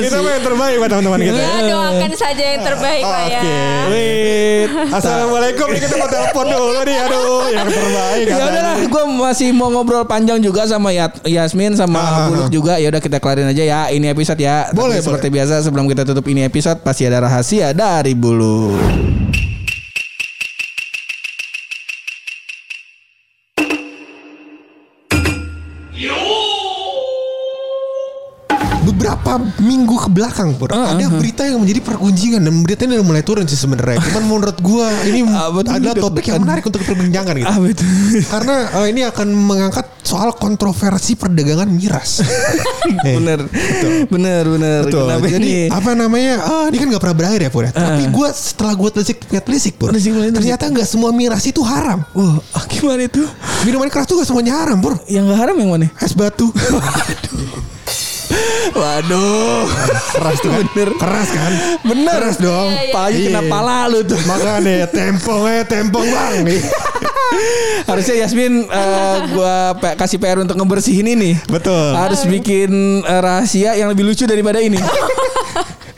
Kita 0.00 0.16
mah 0.20 0.32
yang 0.32 0.44
terbaik 0.44 0.76
buat 0.80 0.90
teman-teman 0.90 1.20
kita. 1.22 1.40
Ya 1.40 1.56
doakan 1.68 2.12
saja 2.16 2.44
yang 2.56 2.62
terbaik 2.62 3.04
lah 3.04 3.24
ya. 3.26 3.40
Oke. 3.40 3.58
Wait. 3.90 4.68
Assalamualaikum 4.90 5.66
nih 5.70 5.80
kita 5.82 5.94
mau 5.96 6.08
telepon 6.08 6.46
dulu 6.48 6.80
nih. 6.82 6.96
Aduh, 7.06 7.44
yang 7.52 7.66
terbaik. 7.66 8.24
Ya 8.24 8.34
katanya. 8.34 8.50
udahlah, 8.50 8.76
gue 8.86 9.04
masih 9.20 9.48
mau 9.52 9.68
ngobrol 9.70 10.04
panjang 10.06 10.38
juga 10.40 10.64
sama 10.66 10.90
Yasmin 11.24 11.76
sama 11.76 12.00
Ah, 12.00 12.26
Buluk 12.32 12.48
ah. 12.48 12.50
juga. 12.50 12.74
Ya 12.80 12.88
udah 12.90 13.02
kita 13.02 13.18
kelarin 13.20 13.50
aja 13.50 13.62
ya 13.62 13.80
ini 13.92 14.08
episode 14.10 14.40
ya. 14.40 14.70
Boleh, 14.72 14.98
seperti 14.98 15.28
biasa 15.28 15.60
sebelum 15.62 15.86
kita 15.86 16.02
tutup 16.06 16.24
ini 16.26 16.46
episode 16.46 16.80
pasti 16.80 17.06
ada 17.06 17.22
rahasia 17.22 17.70
dari 17.76 18.16
Buluk. 18.16 18.78
Beberapa 29.30 29.62
minggu 29.62 29.94
ke 29.94 30.08
belakang 30.10 30.48
pur 30.58 30.68
Ah, 30.74 30.94
ada 30.94 31.06
berita 31.10 31.42
yang 31.46 31.62
menjadi 31.62 31.80
pergunjingan 31.82 32.40
dan 32.42 32.54
beritanya 32.62 32.98
udah 32.98 33.06
mulai 33.06 33.22
turun 33.22 33.44
sih 33.46 33.58
sebenarnya. 33.58 33.98
Cuman 34.10 34.22
menurut 34.26 34.58
gua 34.62 34.86
ini 35.06 35.22
tuh? 35.26 35.70
adalah 35.70 35.96
topik 35.98 36.24
yang 36.30 36.42
menarik 36.42 36.64
untuk 36.66 36.80
diperbincangkan 36.82 37.34
gitu. 37.38 37.46
Ah 37.50 37.58
betul. 37.58 37.86
Karena 38.34 38.56
eh, 38.82 38.86
ini 38.90 39.00
akan 39.06 39.28
mengangkat 39.34 39.86
soal 40.02 40.34
kontroversi 40.34 41.14
perdagangan 41.14 41.68
miras. 41.70 42.10
Eh, 42.90 43.16
bener, 43.16 43.46
bener, 44.10 44.44
bener. 44.50 44.80
Betul. 44.82 45.06
Kenapa 45.06 45.26
Jadi 45.30 45.46
ini? 45.46 45.70
apa 45.70 45.90
namanya? 45.94 46.34
ah, 46.42 46.64
ini 46.68 46.76
kan 46.80 46.86
nggak 46.90 47.02
pernah 47.06 47.16
berakhir 47.16 47.40
ya 47.46 47.50
pur 47.52 47.62
ya. 47.62 47.70
Tapi 47.70 48.02
gue 48.10 48.28
setelah 48.34 48.74
gue 48.74 48.90
telisik 48.90 49.18
telisik 49.30 49.74
pur, 49.78 49.94
Telisik, 49.94 50.10
ternyata 50.34 50.64
nggak 50.66 50.88
semua 50.90 51.14
miras 51.14 51.44
itu 51.46 51.62
haram. 51.62 52.02
Wah, 52.12 52.42
ah, 52.50 52.64
gimana 52.66 53.06
itu? 53.06 53.22
Minuman 53.62 53.86
keras 53.86 54.10
tuh 54.10 54.18
gak 54.18 54.26
semuanya 54.26 54.58
haram 54.58 54.82
pur. 54.82 54.98
Yang 55.06 55.32
gak 55.32 55.38
haram 55.38 55.54
yang 55.60 55.70
mana? 55.70 55.86
Es 56.02 56.12
batu. 56.18 56.50
Waduh, 58.70 59.66
keras 60.12 60.38
tuh 60.38 60.50
kan. 60.50 60.64
Bener. 60.68 60.88
Keras 60.94 61.28
kan. 61.28 61.52
bener. 61.82 62.14
Keras 62.16 62.36
dong. 62.38 62.70
Iya, 62.70 62.82
iya. 62.82 62.92
Palanya 62.92 63.18
kena 63.20 63.40
Iya. 63.40 63.50
pala 63.50 63.78
lu 63.86 64.00
tuh. 64.02 64.20
Makanya 64.22 64.86
tempong 64.86 65.42
aja 65.44 65.62
tempong 65.66 66.06
bang 66.06 66.34
nih. 66.44 66.60
Harusnya 67.88 68.14
Yasmin 68.20 68.64
eh, 68.64 69.16
gua 69.30 69.54
pe- 69.74 69.96
kasih 69.96 70.18
PR 70.18 70.38
untuk 70.38 70.54
ngebersihin 70.54 71.06
ini. 71.08 71.34
Betul. 71.46 71.94
Harus 71.94 72.22
bikin 72.24 72.70
eh, 73.02 73.20
rahasia 73.20 73.74
yang 73.74 73.90
lebih 73.90 74.04
lucu 74.04 74.24
daripada 74.24 74.58
ini. 74.58 74.78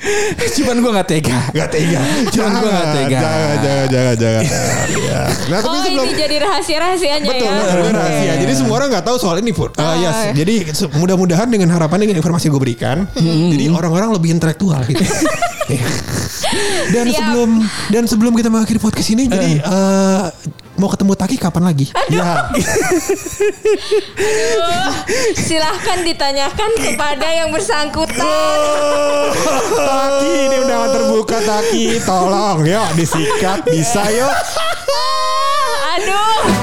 Cuman 0.59 0.77
gua 0.83 0.91
nggak 0.99 1.09
tega. 1.09 1.39
Gak 1.55 1.69
tega. 1.71 2.01
Cuman 2.29 2.51
gua 2.59 2.71
nggak 2.71 2.91
tega. 2.93 3.19
Jangan, 3.23 3.57
jangan, 3.63 3.87
jangan, 3.89 4.15
jangan. 4.19 4.43
ya. 4.43 5.21
Nah, 5.47 5.59
tapi 5.63 5.69
Oh 5.73 5.83
belum 5.83 6.07
ini 6.09 6.13
jadi 6.19 6.37
rahasia-rahasianya 6.43 7.29
Betul, 7.29 7.47
ya. 7.47 7.63
betul, 7.63 7.91
rahasia. 7.95 8.33
Jadi 8.43 8.53
semua 8.59 8.75
orang 8.77 8.89
nggak 8.93 9.07
tahu 9.07 9.17
soal 9.19 9.37
ini 9.39 9.53
pun. 9.55 9.71
Ah. 9.79 9.95
yes. 9.95 10.19
Jadi 10.35 10.55
se- 10.75 10.91
mudah-mudahan 10.91 11.47
dengan 11.47 11.71
harapan 11.71 12.09
dengan 12.09 12.17
informasi 12.19 12.51
yang 12.51 12.55
gue 12.59 12.63
berikan, 12.63 12.97
jadi 13.53 13.65
orang-orang 13.71 14.11
lebih 14.11 14.35
intelektual 14.35 14.83
gitu. 14.85 15.03
dan 16.93 17.07
Siap. 17.09 17.17
sebelum 17.17 17.51
dan 17.89 18.05
sebelum 18.05 18.33
kita 18.35 18.49
mengakhiri 18.53 18.81
podcast 18.83 19.09
ini, 19.15 19.25
jadi 19.31 19.63
eh, 19.63 20.23
mau 20.83 20.91
ketemu 20.91 21.15
Taki 21.15 21.37
kapan 21.39 21.63
lagi? 21.71 21.87
Ya, 22.11 22.51
Aduh, 24.19 24.91
silahkan 25.39 26.03
ditanyakan 26.03 26.71
kepada 26.75 27.31
yang 27.31 27.55
bersangkutan. 27.55 28.19
Taki 29.79 30.33
ini 30.51 30.57
undangan 30.67 30.91
terbuka 30.91 31.39
Taki, 31.39 32.03
tolong 32.03 32.67
yuk 32.67 32.99
disikat 32.99 33.63
bisa 33.71 34.03
yuk. 34.11 34.35
Aduh. 35.95 36.62